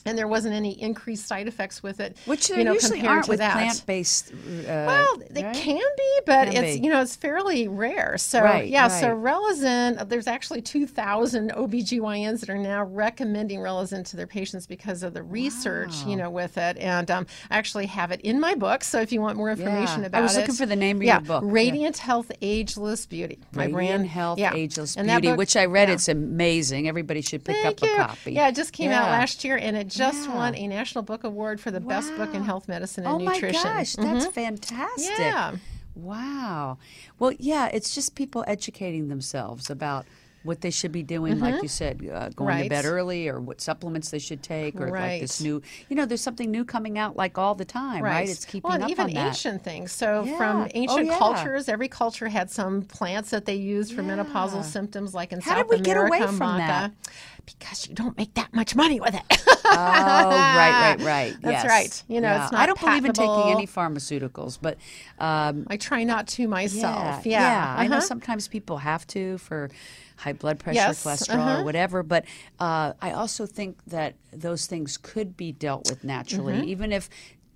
And 0.06 0.18
there 0.18 0.28
wasn't 0.28 0.54
any 0.54 0.80
increased 0.82 1.26
side 1.26 1.48
effects 1.48 1.82
with 1.82 1.98
it, 1.98 2.16
Which 2.26 2.48
there 2.48 2.58
you 2.58 2.64
know, 2.64 2.74
usually 2.74 3.06
aren't 3.06 3.26
with 3.26 3.38
that. 3.38 3.54
plant-based. 3.54 4.32
Uh, 4.32 4.36
Well, 4.66 5.16
they 5.30 5.42
right? 5.44 5.54
can 5.56 5.76
be, 5.96 6.20
but 6.26 6.50
Can 6.50 6.62
it's 6.64 6.76
be. 6.78 6.84
you 6.84 6.90
know 6.92 7.00
it's 7.00 7.16
fairly 7.16 7.68
rare. 7.68 8.18
So 8.18 8.42
Right, 8.42 8.68
yeah, 8.68 8.88
so 8.88 9.12
right. 9.12 9.34
Relizen, 9.34 10.06
there's 10.10 10.26
actually 10.26 10.60
2,000 10.60 11.52
OBGYNs 11.52 12.40
that 12.40 12.50
are 12.50 12.58
now 12.58 12.84
recommending 12.84 13.60
Relizen 13.60 14.04
to 14.10 14.16
their 14.16 14.26
patients 14.26 14.66
because 14.66 15.02
of 15.02 15.14
the 15.14 15.22
research, 15.22 15.94
you 16.06 16.16
know, 16.16 16.28
with 16.30 16.58
it. 16.58 16.76
And 16.76 17.10
um, 17.10 17.26
I 17.50 17.56
actually 17.56 17.86
have 17.86 18.10
it 18.10 18.20
in 18.20 18.38
my 18.40 18.54
book. 18.54 18.84
So 18.84 19.00
if 19.00 19.10
you 19.10 19.22
want 19.22 19.38
more 19.38 19.50
information 19.50 20.00
Yeah. 20.02 20.06
About 20.08 20.18
it, 20.18 20.20
I 20.20 20.22
was 20.22 20.36
looking 20.36 20.54
for 20.54 20.66
the 20.66 20.76
name 20.76 20.98
of 20.98 21.02
yeah, 21.04 21.14
your 21.14 21.20
book. 21.22 21.44
Yeah. 21.46 21.50
Radiant 21.50 21.96
Health 21.98 22.30
Ageless 22.42 23.06
Beauty. 23.06 23.38
My 23.52 23.62
Radiant 23.64 23.74
brand, 23.74 24.06
Health, 24.08 24.38
yeah. 24.38 24.52
Ageless 24.54 24.96
And 24.96 25.06
Beauty, 25.08 25.28
book- 25.28 25.38
which 25.38 25.56
I 25.56 25.64
read. 25.64 25.88
yeah. 25.88 25.94
It's 25.94 26.08
amazing. 26.08 26.88
Everybody 26.88 27.22
should 27.22 27.42
pick 27.42 27.56
Thank 27.56 27.82
up 27.82 27.88
you. 27.88 27.94
a 27.94 27.96
copy. 27.96 28.32
Yeah, 28.34 28.48
it 28.48 28.54
just 28.54 28.72
came 28.74 28.90
out 28.90 29.08
last 29.10 29.44
year, 29.44 29.56
and 29.56 29.76
it 29.76 29.88
just 29.96 30.28
Yeah. 30.28 30.34
won 30.34 30.54
a 30.54 30.66
National 30.66 31.02
Book 31.02 31.24
Award 31.24 31.60
for 31.60 31.70
the 31.70 31.80
best 31.80 32.14
book 32.16 32.34
in 32.34 32.42
health 32.44 32.68
medicine 32.68 33.04
and 33.04 33.14
oh 33.14 33.18
nutrition. 33.18 33.60
Oh 33.64 33.68
my 33.68 33.78
gosh, 33.80 33.94
that's 33.94 34.26
fantastic. 34.26 35.10
Mm-hmm. 35.16 35.22
Yeah. 35.22 35.56
Wow. 35.96 36.78
Well, 37.18 37.32
yeah, 37.38 37.68
it's 37.72 37.94
just 37.94 38.14
people 38.14 38.44
educating 38.46 39.08
themselves 39.08 39.70
about 39.70 40.06
what 40.42 40.60
they 40.60 40.70
should 40.70 40.92
be 40.92 41.02
doing, 41.02 41.40
like 41.40 41.62
you 41.62 41.68
said, 41.68 42.06
uh, 42.12 42.28
going 42.28 42.54
to 42.58 42.60
Mm-hmm. 42.64 42.68
Bed 42.68 42.84
early, 42.84 43.28
or 43.28 43.40
what 43.40 43.62
supplements 43.62 44.10
they 44.10 44.18
should 44.18 44.42
take, 44.42 44.78
or 44.78 44.90
like 44.90 45.22
this 45.22 45.40
new. 45.40 45.62
You 45.88 45.96
know, 45.96 46.04
there's 46.04 46.20
something 46.20 46.50
new 46.50 46.66
coming 46.66 46.98
out 46.98 47.16
like 47.16 47.38
all 47.38 47.54
the 47.54 47.64
time, 47.64 48.02
right? 48.04 48.28
It's 48.28 48.44
keeping 48.44 48.58
up. 48.58 48.64
well, 48.64 48.74
and 48.74 48.84
up 48.84 48.90
even 48.90 49.04
on 49.06 49.12
that. 49.14 49.28
ancient 49.28 49.64
things. 49.64 49.90
So 49.92 50.24
Yeah. 50.24 50.36
from 50.36 50.62
Oh, 50.64 50.68
ancient 50.74 51.06
yeah. 51.06 51.16
cultures, 51.18 51.70
every 51.70 51.88
culture 51.88 52.28
had 52.28 52.50
some 52.50 52.82
plants 52.82 53.30
that 53.30 53.46
they 53.46 53.54
used 53.54 53.94
for 53.94 54.02
Yeah. 54.02 54.16
menopausal 54.18 54.64
symptoms, 54.64 55.14
like 55.14 55.32
in 55.32 55.40
How 55.40 55.54
South 55.54 55.70
did 55.70 55.78
we 55.78 55.82
get 55.82 55.96
America, 55.96 56.16
away 56.24 56.26
from 56.26 56.38
maca. 56.58 56.58
that? 56.58 56.92
Because 57.46 57.88
you 57.88 57.94
don't 57.94 58.16
make 58.16 58.34
that 58.34 58.54
much 58.54 58.74
money 58.74 59.00
with 59.00 59.14
it. 59.14 59.22
oh, 59.64 59.66
right, 59.66 60.96
right, 60.96 61.00
right. 61.04 61.36
That's 61.42 61.64
yes. 61.64 61.66
right. 61.66 62.02
You 62.08 62.20
know, 62.20 62.28
Yeah. 62.28 62.42
it's 62.44 62.52
not 62.52 62.60
I 62.62 62.66
don't 62.66 62.80
believe 62.80 63.04
in 63.04 63.12
taking 63.12 63.50
any 63.50 63.66
pharmaceuticals, 63.66 64.58
but 64.60 64.78
um, 65.18 65.66
I 65.68 65.76
try 65.76 66.04
not 66.04 66.26
to 66.28 66.48
myself. 66.48 67.26
Yeah, 67.26 67.40
Yeah, 67.40 67.74
I 67.78 67.86
know 67.86 67.96
uh-huh. 67.98 68.06
sometimes 68.06 68.48
people 68.48 68.78
have 68.78 69.06
to 69.08 69.38
for 69.38 69.70
high 70.16 70.32
blood 70.32 70.58
pressure, 70.58 70.76
Yes, 70.76 71.04
cholesterol, 71.04 71.34
uh-huh. 71.38 71.60
or 71.60 71.64
whatever. 71.64 72.02
But 72.02 72.24
uh, 72.60 72.92
I 73.02 73.12
also 73.12 73.46
think 73.46 73.76
that 73.88 74.14
those 74.32 74.66
things 74.66 74.96
could 74.96 75.36
be 75.36 75.52
dealt 75.52 75.88
with 75.90 76.02
naturally, 76.04 76.54
Mm-hmm. 76.54 76.68
even 76.68 76.92
if 76.92 77.08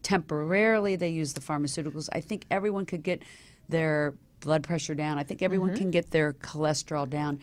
temporarily 0.03 0.97
they 0.97 1.09
use 1.11 1.32
the 1.34 1.41
pharmaceuticals. 1.41 2.09
I 2.12 2.20
think 2.20 2.45
everyone 2.51 2.86
could 2.86 3.03
get 3.03 3.22
their 3.68 4.14
blood 4.41 4.62
pressure 4.62 4.95
down. 4.95 5.18
I 5.18 5.22
think 5.22 5.43
everyone 5.43 5.70
Mm-hmm. 5.70 5.78
can 5.78 5.91
get 5.91 6.11
their 6.12 6.32
cholesterol 6.34 7.09
down 7.09 7.41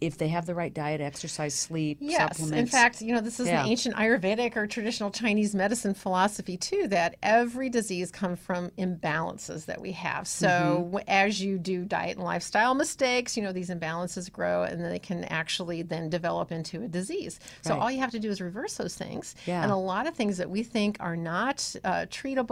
if 0.00 0.18
they 0.18 0.28
have 0.28 0.46
the 0.46 0.54
right 0.54 0.72
diet, 0.72 1.00
exercise, 1.00 1.54
sleep, 1.54 1.98
Yes, 2.00 2.36
supplements. 2.38 2.58
in 2.58 2.66
fact, 2.66 3.00
you 3.02 3.12
know, 3.14 3.20
this 3.20 3.40
is 3.40 3.46
Yeah. 3.48 3.62
the 3.62 3.68
ancient 3.70 3.94
Ayurvedic 3.96 4.56
or 4.56 4.66
traditional 4.66 5.10
Chinese 5.10 5.54
medicine 5.54 5.94
philosophy 5.94 6.56
too. 6.56 6.88
That 6.88 7.16
every 7.22 7.68
disease 7.68 8.10
comes 8.10 8.38
from 8.38 8.70
imbalances 8.78 9.66
that 9.66 9.80
we 9.80 9.92
have. 9.92 10.26
So 10.26 10.48
Mm-hmm. 10.48 10.96
as 11.08 11.40
you 11.42 11.58
do 11.58 11.84
diet 11.84 12.16
and 12.16 12.24
lifestyle 12.24 12.74
mistakes, 12.74 13.36
you 13.36 13.42
know, 13.42 13.52
these 13.52 13.70
imbalances 13.70 14.30
grow, 14.30 14.62
and 14.62 14.80
then 14.80 14.90
they 14.90 14.98
can 14.98 15.24
actually 15.24 15.82
then 15.82 16.08
develop 16.10 16.52
into 16.52 16.82
a 16.82 16.88
disease. 16.88 17.40
So 17.62 17.74
Right. 17.74 17.80
all 17.82 17.90
you 17.90 17.98
have 17.98 18.10
to 18.12 18.18
do 18.18 18.30
is 18.30 18.40
reverse 18.40 18.76
those 18.76 18.94
things. 18.96 19.34
Yeah. 19.46 19.62
And 19.62 19.72
a 19.72 19.76
lot 19.76 20.06
of 20.06 20.14
things 20.14 20.36
that 20.38 20.50
we 20.50 20.62
think 20.62 20.96
are 21.00 21.16
not 21.16 21.74
uh, 21.84 22.06
treatable, 22.10 22.50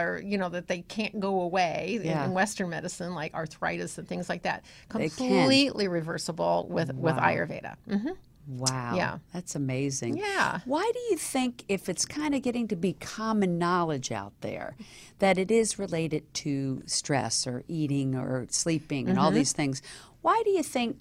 or 0.00 0.20
you 0.24 0.38
know, 0.38 0.48
that 0.48 0.68
they 0.68 0.82
can't 0.82 1.18
go 1.20 1.40
away 1.40 1.96
in- 2.00 2.06
Yeah. 2.06 2.24
in 2.24 2.32
Western 2.32 2.70
medicine, 2.70 3.14
like 3.14 3.34
arthritis 3.34 3.98
and 3.98 4.06
things 4.08 4.28
like 4.28 4.42
that, 4.42 4.62
completely 4.88 5.88
reversible 5.88 6.66
with 6.68 6.94
with 6.94 7.16
Ayurveda. 7.16 7.76
hmm 7.88 8.08
Wow. 8.50 8.94
Yeah. 8.96 9.18
That's 9.34 9.54
amazing. 9.54 10.16
Yeah. 10.16 10.60
Why 10.64 10.90
do 10.94 10.98
you 11.10 11.18
think, 11.18 11.64
if 11.68 11.86
it's 11.90 12.06
kind 12.06 12.34
of 12.34 12.40
getting 12.40 12.66
to 12.68 12.76
be 12.76 12.94
common 12.94 13.58
knowledge 13.58 14.10
out 14.10 14.32
there, 14.40 14.74
that 15.18 15.36
it 15.36 15.50
is 15.50 15.78
related 15.78 16.32
to 16.34 16.82
stress 16.86 17.46
or 17.46 17.62
eating 17.68 18.14
or 18.14 18.46
sleeping 18.48 19.06
and 19.06 19.18
Mm-hmm. 19.18 19.24
all 19.26 19.30
these 19.32 19.52
things, 19.52 19.82
why 20.22 20.40
do 20.46 20.50
you 20.50 20.62
think 20.62 20.96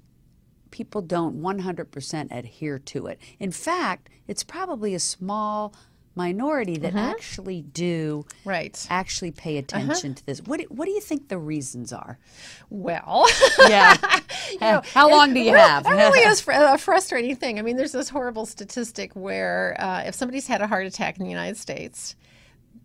people 0.72 1.02
don't 1.02 1.42
100% 1.42 2.28
adhere 2.38 2.80
to 2.80 3.08
it? 3.08 3.18
In 3.40 3.52
fact, 3.54 4.10
it's 4.28 4.44
probably 4.44 4.94
a 4.94 5.00
small 5.00 5.74
minority 6.18 6.78
that 6.80 6.96
actually 6.96 7.62
do. 7.62 8.26
Right. 8.44 8.76
Uh-huh. 8.76 8.94
actually 9.00 9.32
pay 9.32 9.58
attention 9.58 10.16
to 10.16 10.26
this. 10.26 10.42
What 10.42 10.60
do, 10.60 10.66
what 10.70 10.86
do 10.86 10.92
you 10.92 11.00
think 11.00 11.30
the 11.30 11.38
reasons 11.38 11.94
are? 11.94 12.18
Well, 12.70 13.26
Yeah. 13.70 13.96
How 14.94 15.10
long 15.10 15.34
do 15.34 15.40
you 15.40 15.54
have? 15.54 15.84
That 15.84 15.92
really 15.96 16.20
is 16.32 16.42
fr- 16.42 16.52
a 16.54 16.78
frustrating 16.78 17.36
thing. 17.36 17.60
I 17.60 17.62
mean, 17.62 17.78
there's 17.78 17.92
this 17.94 18.10
horrible 18.10 18.46
statistic 18.46 19.16
where 19.16 19.76
uh, 19.80 20.04
if 20.06 20.16
somebody's 20.16 20.48
had 20.48 20.62
a 20.62 20.68
heart 20.68 20.86
attack 20.86 21.18
in 21.18 21.24
the 21.24 21.30
United 21.30 21.58
States, 21.58 22.16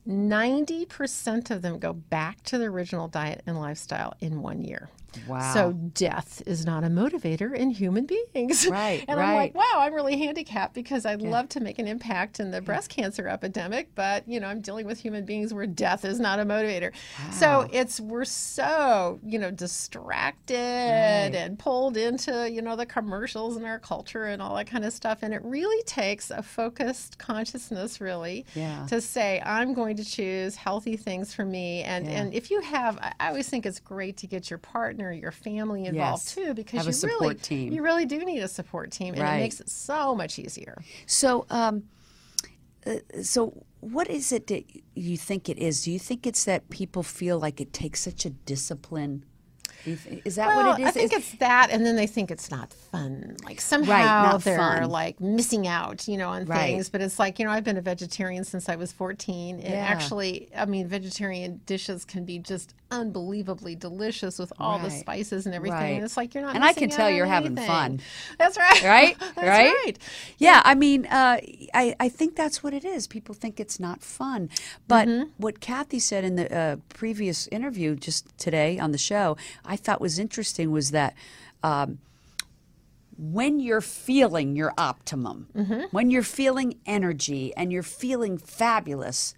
90% 0.07 1.51
of 1.51 1.63
them 1.63 1.79
go 1.79 1.93
back 1.93 2.43
to 2.45 2.59
the 2.59 2.65
original 2.67 3.09
diet 3.09 3.43
and 3.47 3.59
lifestyle 3.59 4.15
in 4.21 4.43
one 4.43 4.63
year. 4.63 4.89
Wow. 5.27 5.53
So 5.53 5.73
death 5.73 6.43
is 6.47 6.65
not 6.67 6.85
a 6.85 6.89
motivator 6.89 7.55
in 7.55 7.71
human 7.71 8.07
beings. 8.07 8.67
Right, 8.73 9.05
and 9.09 9.21
I'm 9.21 9.35
like, 9.35 9.55
wow, 9.55 9.63
I'm 9.77 9.93
really 9.93 10.17
handicapped 10.19 10.73
because 10.75 11.05
I'd 11.05 11.21
love 11.21 11.49
to 11.51 11.61
make 11.61 11.79
an 11.79 11.87
impact 11.87 12.41
in 12.41 12.51
the 12.51 12.61
breast 12.63 12.89
cancer 12.91 13.29
epidemic, 13.29 13.95
but 13.95 14.27
you 14.27 14.41
know, 14.41 14.47
I'm 14.49 14.61
dealing 14.61 14.87
with 14.87 14.99
human 14.99 15.25
beings 15.25 15.53
where 15.53 15.67
death 15.67 16.05
is 16.05 16.19
not 16.19 16.39
a 16.41 16.45
motivator. 16.45 16.93
So 17.33 17.67
it's 17.73 18.01
we're 18.01 18.25
so, 18.25 19.21
you 19.25 19.39
know, 19.39 19.51
distracted 19.51 21.35
and 21.35 21.59
pulled 21.59 21.97
into, 21.97 22.51
you 22.51 22.63
know, 22.63 22.77
the 22.77 22.87
commercials 22.87 23.57
and 23.57 23.65
our 23.67 23.79
culture 23.79 24.25
and 24.25 24.41
all 24.41 24.55
that 24.57 24.67
kind 24.67 24.85
of 24.85 24.93
stuff. 24.93 25.19
And 25.23 25.35
it 25.35 25.43
really 25.45 25.83
takes 25.85 26.31
a 26.31 26.43
focused 26.43 27.19
consciousness 27.19 28.01
really 28.01 28.45
Yeah. 28.55 28.87
to 28.89 29.01
say, 29.01 29.41
I'm 29.45 29.75
going 29.75 29.97
to 29.97 30.05
choose 30.05 30.57
healthy 30.57 30.97
things 30.97 31.35
for 31.35 31.45
me. 31.45 31.83
And 31.83 32.07
Yeah. 32.07 32.13
and 32.23 32.35
if 32.35 32.51
you 32.51 32.61
have 32.61 32.99
I 33.21 33.29
always 33.29 33.49
think 33.49 33.67
it's 33.67 33.81
great 33.81 34.17
to 34.19 34.27
get 34.27 34.51
your 34.51 34.59
partner, 34.59 35.02
your 35.11 35.33
family 35.33 35.87
involved 35.87 36.23
Yes. 36.25 36.35
too, 36.35 36.55
because 36.55 36.79
Have 36.79 36.87
a 36.87 36.91
you 36.91 36.93
support 36.93 37.21
really 37.23 37.35
team. 37.37 37.73
you 37.73 37.83
really 37.83 38.05
do 38.07 38.25
need 38.25 38.41
a 38.41 38.49
support 38.49 38.93
team, 38.93 39.15
and 39.15 39.23
Right. 39.23 39.39
it 39.39 39.41
makes 39.41 39.61
it 39.61 39.69
so 39.71 40.15
much 40.15 40.39
easier. 40.39 40.81
So, 41.07 41.47
um, 41.51 41.85
uh, 42.87 42.97
so 43.23 43.65
what 43.81 44.09
is 44.09 44.31
it 44.33 44.47
that 44.49 44.65
you 44.95 45.17
think 45.17 45.49
it 45.49 45.59
is? 45.59 45.83
Do 45.85 45.91
you 45.91 45.99
think 45.99 46.27
it's 46.27 46.45
that 46.45 46.69
people 46.71 47.03
feel 47.03 47.39
like 47.39 47.61
it 47.61 47.73
takes 47.73 48.01
such 48.01 48.25
a 48.27 48.31
discipline? 48.31 49.25
Do 49.85 49.91
you 49.91 49.97
thi- 49.97 50.23
Is 50.25 50.37
that 50.37 50.47
Well, 50.47 50.67
what 50.71 50.79
it 50.79 50.83
is? 50.85 50.89
I 50.89 50.91
think 50.93 51.13
Is- 51.13 51.19
it's 51.19 51.33
that, 51.39 51.71
and 51.73 51.85
then 51.85 51.97
they 51.97 52.07
think 52.07 52.31
it's 52.31 52.53
not 52.53 52.73
fun. 52.73 53.37
Like 53.45 53.61
somehow 53.61 54.31
not 54.31 54.45
they're 54.45 54.57
fun. 54.57 54.89
like 54.91 55.21
missing 55.21 55.67
out, 55.67 56.07
you 56.07 56.17
know, 56.17 56.29
on 56.29 56.45
Right. 56.45 56.75
things. 56.75 56.89
But 56.89 57.01
it's 57.01 57.19
like 57.19 57.41
you 57.41 57.45
know, 57.45 57.51
I've 57.51 57.65
been 57.65 57.77
a 57.77 57.81
vegetarian 57.83 58.45
since 58.45 58.69
I 58.69 58.77
was 58.77 58.93
fourteen, 58.93 59.57
and 59.57 59.75
Yeah. 59.75 59.81
actually, 59.81 60.49
I 60.57 60.67
mean, 60.67 60.87
vegetarian 60.87 61.63
dishes 61.67 62.05
can 62.05 62.25
be 62.25 62.39
just 62.39 62.75
unbelievably 62.93 63.75
delicious 63.77 64.39
with 64.39 64.53
all 64.59 64.79
the 64.79 64.91
spices 64.91 65.47
and 65.47 65.55
everything. 65.55 65.79
Right. 65.79 65.87
And 65.97 66.05
it's 66.05 66.17
like 66.17 66.35
you're 66.35 66.45
not. 66.45 66.55
And 66.55 66.63
I 66.65 66.73
can 66.73 66.91
tell 66.91 67.11
you're 67.11 67.27
on 67.27 67.33
having 67.33 67.57
fun. 67.57 68.01
That's 68.39 68.57
right. 68.57 68.83
right? 68.85 69.17
That's 69.35 69.37
right? 69.39 69.75
right. 69.85 69.99
Yeah, 70.39 70.63
I 70.65 70.75
mean, 70.75 71.07
uh, 71.07 71.39
I, 71.75 71.97
I 71.99 72.09
think 72.09 72.37
that's 72.37 72.63
what 72.63 72.73
it 72.75 72.85
is. 72.85 73.07
People 73.07 73.35
think 73.35 73.59
it's 73.59 73.81
not 73.81 74.03
fun. 74.03 74.49
But 74.87 75.09
Mm-hmm. 75.09 75.31
what 75.39 75.61
Cathey 75.61 76.01
said 76.01 76.23
in 76.25 76.37
the 76.37 76.55
uh, 76.57 76.77
previous 76.91 77.49
interview 77.49 77.97
just 77.97 78.37
today 78.39 78.79
on 78.79 78.93
the 78.93 78.99
show, 78.99 79.37
I 79.65 79.77
thought 79.77 80.01
was 80.01 80.19
interesting 80.19 80.71
was 80.71 80.91
that. 80.93 81.15
Um, 81.65 81.99
when 83.19 83.61
you're 83.61 83.81
feeling 83.83 84.57
your 84.57 84.73
optimum, 84.79 85.49
Mm-hmm. 85.55 85.83
when 85.91 86.11
you're 86.11 86.23
feeling 86.23 86.79
energy 86.87 87.55
and 87.57 87.73
you're 87.73 87.83
feeling 87.83 88.39
fabulous, 88.39 89.35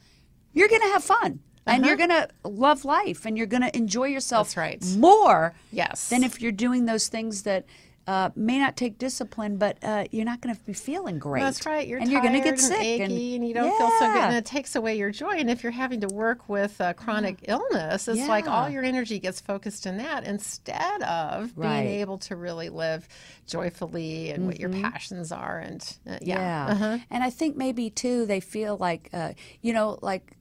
you're 0.52 0.68
going 0.68 0.80
to 0.82 0.88
have 0.88 1.02
fun 1.04 1.40
and 1.66 1.84
you're 1.86 1.96
going 1.96 2.10
to 2.10 2.28
love 2.44 2.84
life 2.84 3.24
and 3.26 3.36
you're 3.36 3.46
going 3.46 3.62
to 3.62 3.76
enjoy 3.76 4.06
yourself 4.08 4.56
Uh-huh. 4.56 4.66
That's 4.70 4.86
right. 4.92 5.00
more 5.00 5.54
Yes. 5.72 6.08
than 6.08 6.22
if 6.24 6.40
you're 6.40 6.52
doing 6.52 6.86
those 6.86 7.08
things 7.08 7.42
that 7.42 7.64
uh, 8.06 8.28
may 8.36 8.58
not 8.58 8.76
take 8.76 8.98
discipline, 8.98 9.56
but 9.56 9.78
uh, 9.82 10.04
you're 10.10 10.26
not 10.26 10.42
going 10.42 10.54
to 10.54 10.60
be 10.64 10.74
feeling 10.74 11.18
great. 11.18 11.40
That's 11.42 11.64
right. 11.64 11.88
You're 11.88 12.00
and 12.00 12.10
tired 12.10 12.12
you're 12.12 12.20
going 12.30 12.34
to 12.34 12.40
get 12.50 12.58
and 12.58 12.60
sick 12.60 12.78
achy, 12.82 13.34
and, 13.36 13.48
you 13.48 13.54
don't 13.54 13.70
feel 13.78 13.88
so 13.98 14.12
good, 14.12 14.22
and 14.24 14.36
it 14.36 14.44
takes 14.44 14.76
away 14.76 14.98
your 14.98 15.10
joy. 15.10 15.30
And 15.38 15.48
if 15.48 15.62
you're 15.62 15.72
having 15.72 16.02
to 16.02 16.08
work 16.08 16.46
with 16.46 16.78
uh, 16.82 16.92
chronic 16.92 17.36
illness, 17.48 18.06
it's 18.06 18.28
like 18.28 18.46
all 18.46 18.68
your 18.68 18.84
energy 18.84 19.18
gets 19.18 19.40
focused 19.40 19.86
in 19.86 19.96
that 19.96 20.24
instead 20.24 21.00
of 21.02 21.50
Right. 21.56 21.84
being 21.84 22.00
able 22.02 22.18
to 22.18 22.36
really 22.36 22.68
live 22.68 23.08
joyfully 23.46 24.30
and 24.30 24.46
what 24.46 24.60
your 24.60 24.68
passions 24.70 25.32
are. 25.32 25.58
And 25.58 25.80
uh, 26.06 26.18
yeah, 26.20 26.38
Yeah. 26.66 26.72
Uh-huh. 26.72 26.98
And 27.10 27.24
I 27.24 27.30
think 27.30 27.56
maybe 27.56 27.88
too, 27.88 28.26
they 28.26 28.40
feel 28.40 28.76
like, 28.76 29.08
uh, 29.12 29.32
you 29.62 29.72
know, 29.72 29.98
like 30.02 30.32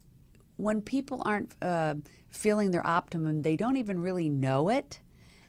when 0.57 0.81
people 0.81 1.21
aren't 1.25 1.55
uh, 1.61 1.95
feeling 2.29 2.71
their 2.71 2.85
optimum, 2.85 3.41
they 3.41 3.55
don't 3.55 3.77
even 3.77 4.01
really 4.01 4.29
know 4.29 4.69
it 4.69 4.99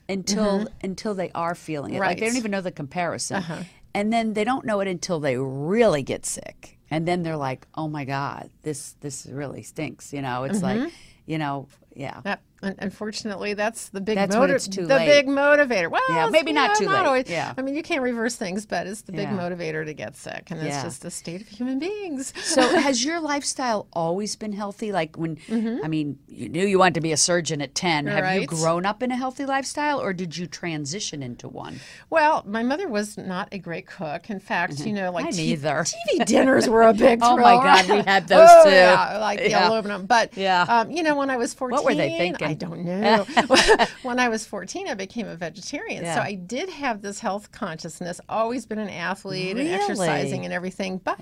until 0.08 0.60
mm-hmm. 0.60 0.66
until 0.82 1.14
they 1.14 1.30
are 1.34 1.54
feeling 1.54 1.94
it. 1.94 2.00
Like 2.00 2.18
they 2.18 2.26
don't 2.26 2.36
even 2.36 2.50
know 2.50 2.60
the 2.60 2.72
comparison. 2.72 3.36
Uh-huh. 3.36 3.62
And 3.94 4.12
then 4.12 4.32
they 4.32 4.44
don't 4.44 4.64
know 4.64 4.80
it 4.80 4.88
until 4.88 5.20
they 5.20 5.36
really 5.38 6.02
get 6.02 6.26
sick. 6.26 6.78
And 6.90 7.06
then 7.06 7.22
they're 7.22 7.36
like, 7.36 7.66
"Oh 7.74 7.88
my 7.88 8.04
god, 8.04 8.50
this 8.62 8.96
this 9.00 9.26
really 9.26 9.62
stinks." 9.62 10.12
You 10.12 10.22
know, 10.22 10.44
it's 10.44 10.62
like, 10.62 10.78
mm-hmm. 10.78 10.88
you 11.26 11.38
know, 11.38 11.68
yeah. 11.94 12.20
Yep. 12.24 12.42
Un- 12.64 12.74
Unfortunately, 12.78 13.54
that's 13.54 13.88
the 13.90 14.00
big 14.00 14.16
That's 14.16 14.34
motiv- 14.34 14.62
the 14.70 14.82
late. 14.96 15.06
big 15.06 15.26
motivator. 15.26 15.90
Well, 15.90 16.02
Yeah, 16.08 16.28
maybe 16.30 16.52
not 16.52 16.70
yeah, 16.70 16.86
too 16.86 16.92
late. 16.92 17.04
always- 17.06 17.28
Yeah. 17.28 17.52
I 17.56 17.62
mean, 17.62 17.74
you 17.74 17.82
can't 17.82 18.02
reverse 18.02 18.36
things, 18.36 18.66
but 18.66 18.86
it's 18.86 19.02
the 19.02 19.12
big 19.12 19.28
Yeah. 19.28 19.36
motivator 19.38 19.84
to 19.84 19.92
get 19.94 20.16
sick, 20.16 20.48
and 20.50 20.60
it's 20.60 20.68
Yeah. 20.76 20.82
just 20.82 21.02
the 21.02 21.10
state 21.10 21.40
of 21.42 21.48
human 21.48 21.78
beings. 21.78 22.32
So 22.54 22.62
has 22.78 23.04
your 23.04 23.20
lifestyle 23.20 23.88
always 23.92 24.36
been 24.36 24.52
healthy? 24.52 24.92
Like 24.92 25.16
when 25.16 25.38
I 25.84 25.88
mean, 25.88 26.18
you 26.28 26.48
knew 26.48 26.64
you 26.66 26.78
wanted 26.78 26.94
to 26.94 27.00
be 27.00 27.12
a 27.12 27.16
surgeon 27.16 27.60
at 27.60 27.74
10. 27.74 28.06
Have 28.06 28.34
you 28.34 28.46
Mm-hmm. 28.46 28.54
Grown 28.62 28.86
up 28.86 29.02
in 29.02 29.10
a 29.10 29.16
healthy 29.16 29.44
lifestyle 29.44 30.00
or 30.00 30.12
did 30.12 30.36
you 30.36 30.46
transition 30.46 31.22
into 31.22 31.48
one? 31.48 31.80
Well, 32.10 32.42
my 32.46 32.62
mother 32.62 32.88
was 32.88 33.16
not 33.18 33.48
a 33.52 33.58
great 33.58 33.86
cook. 33.86 34.30
In 34.30 34.38
fact, 34.40 34.80
you 34.86 34.92
know, 34.92 35.10
like 35.10 35.30
T- 35.30 35.36
neither. 35.36 35.84
TV 35.84 36.24
dinners 36.24 36.68
were 36.68 36.82
a 36.82 36.94
big 37.06 37.18
Oh 37.22 37.36
my 37.36 37.54
God, 37.54 37.88
we 37.88 38.02
had 38.02 38.28
those 38.34 38.48
oh, 38.50 38.64
too. 38.64 38.70
Yeah, 38.70 39.18
like 39.18 39.40
the 39.40 39.50
Yeah. 39.50 39.68
aluminum. 39.68 40.06
But 40.06 40.36
Yeah. 40.36 40.62
um, 40.68 40.90
you 40.90 41.02
know, 41.02 41.16
when 41.16 41.30
I 41.30 41.36
was 41.36 41.52
fourteen, 41.54 41.74
what 41.74 41.84
were 41.84 41.94
they 41.94 42.16
thinking? 42.16 42.46
I 42.46 42.53
don't 42.54 42.84
know. 42.86 43.26
when 44.02 44.18
I 44.18 44.28
was 44.28 44.46
fourteen, 44.46 44.88
I 44.88 44.94
became 44.94 45.26
a 45.28 45.36
vegetarian. 45.36 46.04
Yeah. 46.04 46.14
So 46.16 46.20
I 46.20 46.34
did 46.34 46.68
have 46.70 47.02
this 47.02 47.20
health 47.20 47.52
consciousness. 47.52 48.20
Always 48.28 48.66
been 48.66 48.78
an 48.78 48.88
athlete 48.90 49.56
Really? 49.56 49.72
and 49.72 49.80
exercising 49.82 50.44
and 50.44 50.52
everything, 50.54 50.98
but. 50.98 51.18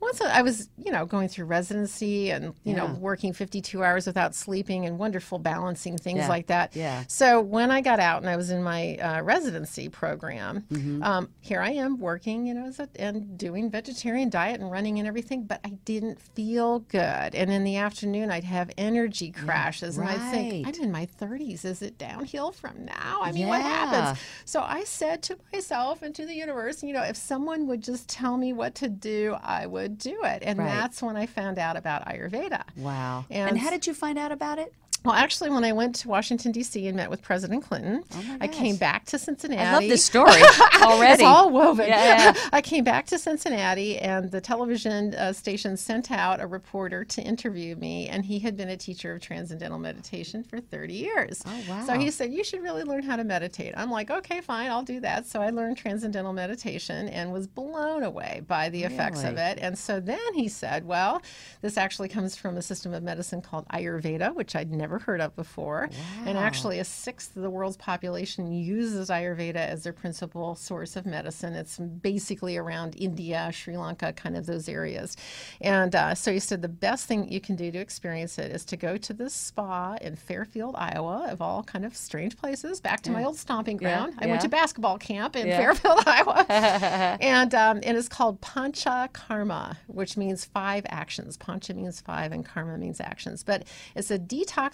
Once 0.00 0.20
I 0.20 0.42
was, 0.42 0.68
you 0.82 0.90
know, 0.90 1.04
going 1.04 1.28
through 1.28 1.44
residency 1.44 2.30
and 2.30 2.54
you 2.64 2.74
know 2.74 2.86
working 3.00 3.32
52 3.32 3.82
hours 3.84 4.06
without 4.06 4.34
sleeping 4.34 4.86
and 4.86 4.98
wonderful 4.98 5.38
balancing 5.38 5.98
things 5.98 6.18
Yeah. 6.20 6.28
like 6.28 6.46
that. 6.46 6.74
Yeah. 6.74 7.04
So 7.06 7.40
when 7.40 7.70
I 7.70 7.80
got 7.80 8.00
out 8.00 8.22
and 8.22 8.30
I 8.30 8.36
was 8.36 8.50
in 8.50 8.62
my 8.62 8.96
uh, 8.96 9.22
residency 9.22 9.88
program, 9.88 10.64
Mm-hmm. 10.70 11.02
um, 11.02 11.28
here 11.40 11.60
I 11.60 11.70
am 11.72 11.98
working, 11.98 12.46
you 12.46 12.54
know, 12.54 12.66
as 12.66 12.78
a, 12.80 12.88
and 12.96 13.36
doing 13.36 13.70
vegetarian 13.70 14.30
diet 14.30 14.60
and 14.60 14.70
running 14.70 14.98
and 14.98 15.06
everything, 15.06 15.44
but 15.44 15.60
I 15.64 15.70
didn't 15.84 16.20
feel 16.20 16.80
good. 16.80 17.34
And 17.34 17.50
in 17.52 17.64
the 17.64 17.76
afternoon, 17.76 18.30
I'd 18.30 18.44
have 18.44 18.70
energy 18.78 19.30
crashes, 19.30 19.98
and 19.98 20.08
I'd 20.08 20.30
think. 20.30 20.66
I'm 20.66 20.74
in 20.82 20.90
my 20.92 21.06
30s. 21.20 21.64
Is 21.64 21.82
it 21.82 21.98
downhill 21.98 22.52
from 22.52 22.84
now? 22.84 23.20
I 23.22 23.32
mean, 23.32 23.48
what 23.48 23.60
happens? 23.60 24.18
So 24.44 24.60
I 24.60 24.84
said 24.84 25.22
to 25.24 25.38
myself 25.52 26.02
and 26.02 26.14
to 26.14 26.24
the 26.26 26.34
universe, 26.34 26.82
you 26.82 26.92
know, 26.92 27.02
if 27.02 27.16
someone 27.16 27.66
would 27.66 27.82
just 27.82 28.08
tell 28.08 28.36
me 28.36 28.52
what 28.52 28.74
to 28.76 28.88
do, 28.88 29.36
I 29.42 29.66
would 29.66 29.89
do 29.98 30.22
it. 30.24 30.42
And 30.44 30.58
Right. 30.58 30.66
that's 30.68 31.02
when 31.02 31.16
I 31.16 31.26
found 31.26 31.58
out 31.58 31.76
about 31.76 32.06
Ayurveda. 32.06 32.62
Wow. 32.76 33.24
And, 33.30 33.50
And- 33.50 33.58
how 33.58 33.70
did 33.70 33.86
you 33.86 33.94
find 33.94 34.18
out 34.18 34.32
about 34.32 34.58
it? 34.58 34.72
Well, 35.04 35.14
actually, 35.14 35.48
when 35.50 35.64
I 35.64 35.72
went 35.72 35.94
to 35.96 36.08
Washington 36.08 36.52
D.C. 36.52 36.86
and 36.86 36.94
met 36.96 37.08
with 37.08 37.22
President 37.22 37.64
Clinton, 37.64 38.04
I 38.40 38.48
came 38.48 38.76
back 38.76 39.06
to 39.06 39.18
Cincinnati. 39.18 39.60
I 39.62 39.72
love 39.72 39.82
this 39.82 40.04
story 40.04 40.30
already. 40.82 41.14
it's 41.14 41.22
all 41.22 41.50
woven. 41.50 41.88
Yeah. 41.88 42.34
I 42.52 42.60
came 42.60 42.84
back 42.84 43.06
to 43.06 43.18
Cincinnati, 43.18 43.96
and 43.98 44.30
the 44.30 44.42
television 44.42 45.14
uh, 45.14 45.32
station 45.32 45.78
sent 45.78 46.10
out 46.10 46.40
a 46.40 46.46
reporter 46.46 47.04
to 47.06 47.22
interview 47.22 47.76
me, 47.76 48.08
and 48.08 48.24
he 48.26 48.38
had 48.40 48.58
been 48.58 48.68
a 48.68 48.76
teacher 48.76 49.14
of 49.14 49.22
transcendental 49.22 49.78
meditation 49.78 50.44
for 50.44 50.60
30 50.60 50.92
years. 50.92 51.42
Oh, 51.46 51.60
wow. 51.68 51.84
So 51.86 51.94
he 51.94 52.10
said, 52.10 52.30
"You 52.30 52.44
should 52.44 52.62
really 52.62 52.84
learn 52.84 53.02
how 53.02 53.16
to 53.16 53.24
meditate." 53.24 53.72
I'm 53.78 53.90
like, 53.90 54.10
"Okay, 54.10 54.42
fine, 54.42 54.70
I'll 54.70 54.82
do 54.82 55.00
that." 55.00 55.26
So 55.26 55.40
I 55.40 55.48
learned 55.48 55.78
transcendental 55.78 56.34
meditation 56.34 57.08
and 57.08 57.32
was 57.32 57.46
blown 57.46 58.02
away 58.02 58.42
by 58.46 58.68
the 58.68 58.84
effects 58.84 59.24
of 59.24 59.38
it. 59.38 59.58
And 59.62 59.78
so 59.78 59.98
then 59.98 60.34
he 60.34 60.48
said, 60.48 60.84
"Well, 60.84 61.22
this 61.62 61.78
actually 61.78 62.08
comes 62.08 62.36
from 62.36 62.58
a 62.58 62.62
system 62.62 62.92
of 62.92 63.02
medicine 63.02 63.40
called 63.40 63.66
Ayurveda, 63.68 64.34
which 64.34 64.54
I'd 64.54 64.70
never 64.70 64.89
heard 64.98 65.20
of 65.20 65.34
before. 65.36 65.88
And 66.26 66.36
actually, 66.36 66.78
a 66.78 66.84
sixth 66.84 67.36
of 67.36 67.42
the 67.42 67.50
world's 67.50 67.76
population 67.76 68.52
uses 68.52 69.08
Ayurveda 69.08 69.56
as 69.56 69.84
their 69.84 69.92
principal 69.92 70.54
source 70.54 70.96
of 70.96 71.06
medicine. 71.06 71.54
It's 71.54 71.78
basically 71.78 72.56
around 72.56 72.94
India, 72.98 73.50
Sri 73.52 73.76
Lanka, 73.76 74.12
kind 74.12 74.36
of 74.36 74.46
those 74.46 74.68
areas. 74.68 75.16
And 75.60 75.94
uh, 75.94 76.14
so 76.14 76.32
he 76.32 76.38
said 76.38 76.62
the 76.62 76.68
best 76.68 77.06
thing 77.06 77.30
you 77.30 77.40
can 77.40 77.56
do 77.56 77.70
to 77.70 77.78
experience 77.78 78.38
it 78.38 78.50
is 78.50 78.64
to 78.66 78.76
go 78.76 78.96
to 78.96 79.12
this 79.12 79.34
spa 79.34 79.94
in 80.00 80.16
Fairfield, 80.16 80.74
Iowa, 80.76 81.28
of 81.30 81.40
all 81.40 81.62
kind 81.62 81.84
of 81.84 81.96
strange 81.96 82.36
places. 82.36 82.80
Back 82.80 83.00
to 83.02 83.10
my 83.10 83.24
old 83.24 83.36
stomping 83.36 83.78
Yeah, 83.80 83.96
ground. 84.06 84.14
I 84.18 84.26
went 84.26 84.40
to 84.42 84.48
basketball 84.48 84.98
camp 84.98 85.36
in 85.36 85.46
Yeah. 85.46 85.56
Fairfield, 85.58 86.02
Iowa, 86.06 86.46
and 87.20 87.54
um, 87.54 87.80
and 87.82 87.96
it's 87.96 88.08
called 88.08 88.40
Pancha 88.40 89.08
Karma, 89.12 89.78
which 89.86 90.16
means 90.16 90.44
five 90.44 90.84
actions. 90.88 91.36
Pancha 91.36 91.74
means 91.74 92.00
five, 92.00 92.32
and 92.32 92.44
Karma 92.44 92.78
means 92.78 93.00
actions. 93.00 93.42
But 93.42 93.64
it's 93.94 94.10
a 94.10 94.18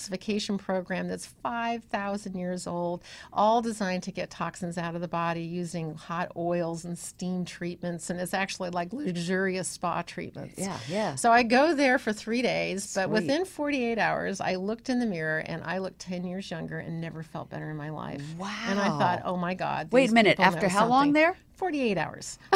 detoxification 0.08 0.58
program 0.58 1.08
that's 1.08 1.26
five 1.26 1.84
thousand 1.84 2.36
years 2.36 2.66
old, 2.66 3.02
all 3.32 3.62
designed 3.62 4.02
to 4.04 4.12
get 4.12 4.30
toxins 4.30 4.78
out 4.78 4.94
of 4.94 5.00
the 5.00 5.08
body 5.08 5.42
using 5.42 5.94
hot 5.94 6.32
oils 6.36 6.84
and 6.84 6.98
steam 6.98 7.44
treatments, 7.44 8.10
and 8.10 8.20
it's 8.20 8.34
actually 8.34 8.70
like 8.70 8.92
luxurious 8.92 9.68
spa 9.68 10.02
treatments. 10.02 10.58
Yeah, 10.58 10.78
yeah. 10.88 11.14
So 11.14 11.32
I 11.32 11.42
go 11.42 11.74
there 11.74 11.98
for 11.98 12.12
three 12.12 12.42
days, 12.42 12.94
but 12.94 13.10
within 13.10 13.44
48 13.44 13.98
hours, 13.98 14.40
I 14.40 14.56
looked 14.56 14.88
in 14.88 15.00
the 15.00 15.06
mirror 15.06 15.38
and 15.38 15.62
I 15.64 15.78
looked 15.78 15.98
10 16.00 16.24
years 16.24 16.50
younger 16.50 16.78
and 16.78 17.00
never 17.00 17.22
felt 17.22 17.50
better 17.50 17.70
in 17.70 17.76
my 17.76 17.90
life. 17.90 18.22
Wow. 18.38 18.52
And 18.68 18.78
I 18.80 18.88
thought, 18.88 19.22
oh 19.24 19.36
my 19.36 19.54
God. 19.54 19.88
Wait 19.92 20.10
a 20.10 20.14
minute, 20.14 20.40
after 20.40 20.68
how 20.68 20.86
long 20.86 21.12
there? 21.12 21.36
48 21.56 21.98
hours. 21.98 22.38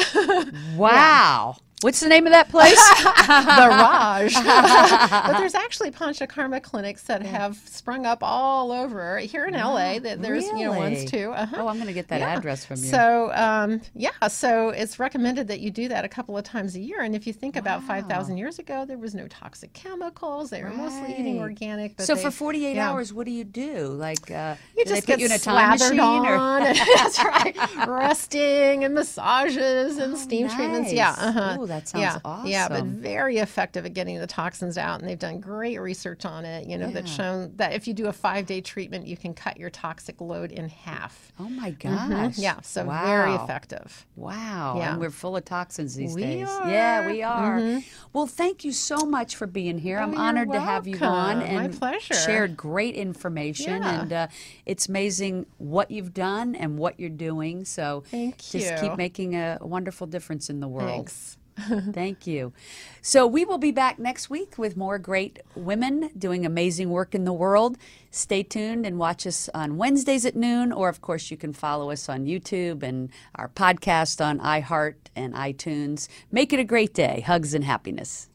Wow. 0.75 1.57
What's 1.81 1.99
the 1.99 2.09
name 2.09 2.27
of 2.27 2.31
that 2.33 2.49
place? 2.49 2.75
the 2.99 3.67
Raj. 3.69 4.33
but 4.35 5.37
there's 5.39 5.55
actually 5.55 5.89
Panchakarma 5.91 6.61
clinics 6.61 7.03
that 7.03 7.23
have 7.23 7.57
sprung 7.65 8.05
up 8.05 8.19
all 8.21 8.71
over 8.71 9.17
here 9.17 9.45
in 9.45 9.55
LA. 9.55 9.97
That 9.99 10.21
there's 10.21 10.45
you 10.45 10.65
know 10.65 10.73
ones 10.73 11.05
too. 11.05 11.31
Uh-huh. 11.31 11.55
Oh, 11.59 11.67
I'm 11.67 11.75
going 11.77 11.87
to 11.87 11.93
get 11.93 12.07
that 12.09 12.19
Yeah. 12.19 12.37
address 12.37 12.65
from 12.65 12.77
you. 12.77 12.83
So 12.89 13.31
um, 13.33 13.81
yeah, 13.95 14.11
so 14.27 14.69
it's 14.69 14.99
recommended 14.99 15.47
that 15.47 15.59
you 15.59 15.71
do 15.71 15.87
that 15.87 16.05
a 16.05 16.09
couple 16.09 16.37
of 16.37 16.43
times 16.43 16.75
a 16.75 16.79
year. 16.79 17.01
And 17.01 17.15
if 17.15 17.25
you 17.25 17.33
think 17.33 17.55
about 17.55 17.83
5,000 17.83 18.37
years 18.37 18.59
ago, 18.59 18.85
there 18.85 18.97
was 18.99 19.15
no 19.15 19.27
toxic 19.27 19.73
chemicals. 19.73 20.51
They 20.51 20.61
were 20.63 20.69
mostly 20.69 21.13
eating 21.17 21.39
organic. 21.39 21.97
But 21.97 22.05
so 22.05 22.13
they- 22.15 22.21
for 22.21 22.31
48 22.31 22.75
yeah. 22.75 22.89
hours, 22.91 23.11
what 23.11 23.25
do 23.25 23.31
you 23.31 23.43
do? 23.43 23.87
Like, 23.87 24.29
uh, 24.29 24.55
You 24.77 24.85
just 24.85 25.07
get 25.07 25.19
you 25.19 25.25
in 25.25 25.31
a 25.31 25.39
time 25.39 25.71
machine? 25.71 25.99
Or? 25.99 26.35
on. 26.35 26.61
and- 26.63 26.77
that's 26.95 27.23
right. 27.23 27.55
Resting 27.87 28.83
and 28.83 28.93
massages 28.93 29.97
and 29.97 30.17
steam 30.17 30.47
treatments. 30.49 30.93
Yeah. 30.93 31.15
Oh. 31.17 31.27
Uh-huh. 31.31 31.57
Ooh, 31.61 31.67
that 31.71 31.87
sounds 31.87 32.01
yeah. 32.23 32.43
Yeah, 32.45 32.67
but 32.69 32.83
very 32.85 33.37
effective 33.37 33.85
at 33.85 33.93
getting 33.93 34.19
the 34.19 34.27
toxins 34.27 34.77
out. 34.77 34.99
And 35.01 35.09
they've 35.09 35.17
done 35.19 35.39
great 35.39 35.79
research 35.79 36.25
on 36.25 36.45
it, 36.45 36.67
you 36.67 36.77
know, 36.77 36.91
that's 36.91 37.11
shown 37.11 37.53
that 37.55 37.73
if 37.73 37.87
you 37.87 37.93
do 37.93 38.07
a 38.07 38.13
five 38.13 38.45
day 38.45 38.61
treatment, 38.61 39.07
you 39.07 39.17
can 39.17 39.33
cut 39.33 39.57
your 39.57 39.69
toxic 39.69 40.21
load 40.21 40.51
in 40.51 40.69
half. 40.69 41.31
Oh 41.39 41.49
my 41.49 41.71
Mhm. 41.71 42.09
gosh. 42.09 42.37
Yeah. 42.37 42.61
So 42.61 42.83
very 42.85 43.33
effective. 43.35 44.05
Wow. 44.15 44.75
Yeah. 44.77 44.91
And 44.91 44.99
we're 45.01 45.09
full 45.09 45.35
of 45.35 45.45
toxins 45.45 45.95
these 45.95 46.13
We 46.15 46.21
days. 46.21 46.47
are. 46.49 46.69
Yeah, 46.69 47.07
we 47.07 47.23
are. 47.23 47.59
Mm-hmm. 47.59 47.79
Well, 48.13 48.27
thank 48.27 48.63
you 48.63 48.71
so 48.71 48.97
much 49.05 49.35
for 49.35 49.47
being 49.47 49.79
here. 49.79 49.99
I'm 49.99 50.09
Oh, 50.09 50.13
you're 50.13 50.21
honored 50.21 50.51
to 50.51 50.59
have 50.59 50.87
you 50.87 50.97
on 50.99 51.41
and 51.41 51.79
shared 52.01 52.55
great 52.57 52.95
information. 52.95 53.81
Yeah. 53.81 54.01
And 54.01 54.13
uh, 54.13 54.27
it's 54.65 54.87
amazing 54.87 55.45
what 55.57 55.89
you've 55.89 56.13
done 56.13 56.55
and 56.55 56.77
what 56.77 56.99
you're 56.99 57.09
doing. 57.09 57.65
So 57.65 58.03
Thank 58.11 58.37
just 58.39 58.75
keep 58.81 58.95
making 58.97 59.35
a 59.35 59.57
wonderful 59.61 60.07
difference 60.07 60.49
in 60.49 60.59
the 60.59 60.67
world. 60.67 60.89
Thanks. 60.89 61.37
Thank 61.91 62.25
you. 62.27 62.53
So, 63.01 63.27
we 63.27 63.45
will 63.45 63.57
be 63.57 63.71
back 63.71 63.99
next 63.99 64.29
week 64.29 64.57
with 64.57 64.77
more 64.77 64.97
great 64.97 65.39
women 65.55 66.09
doing 66.17 66.45
amazing 66.45 66.89
work 66.89 67.13
in 67.13 67.25
the 67.25 67.33
world. 67.33 67.77
Stay 68.09 68.43
tuned 68.43 68.85
and 68.85 68.97
watch 68.97 69.27
us 69.27 69.49
on 69.53 69.77
Wednesdays 69.77 70.25
at 70.25 70.35
noon, 70.35 70.71
or 70.71 70.89
of 70.89 71.01
course, 71.01 71.31
you 71.31 71.37
can 71.37 71.53
follow 71.53 71.91
us 71.91 72.09
on 72.09 72.25
YouTube 72.25 72.83
and 72.83 73.09
our 73.35 73.49
podcast 73.49 74.23
on 74.23 74.39
iHeart 74.39 74.95
and 75.15 75.33
iTunes. 75.33 76.07
Make 76.31 76.53
it 76.53 76.59
a 76.59 76.63
great 76.63 76.93
day. 76.93 77.21
Hugs 77.21 77.53
and 77.53 77.63
happiness. 77.63 78.29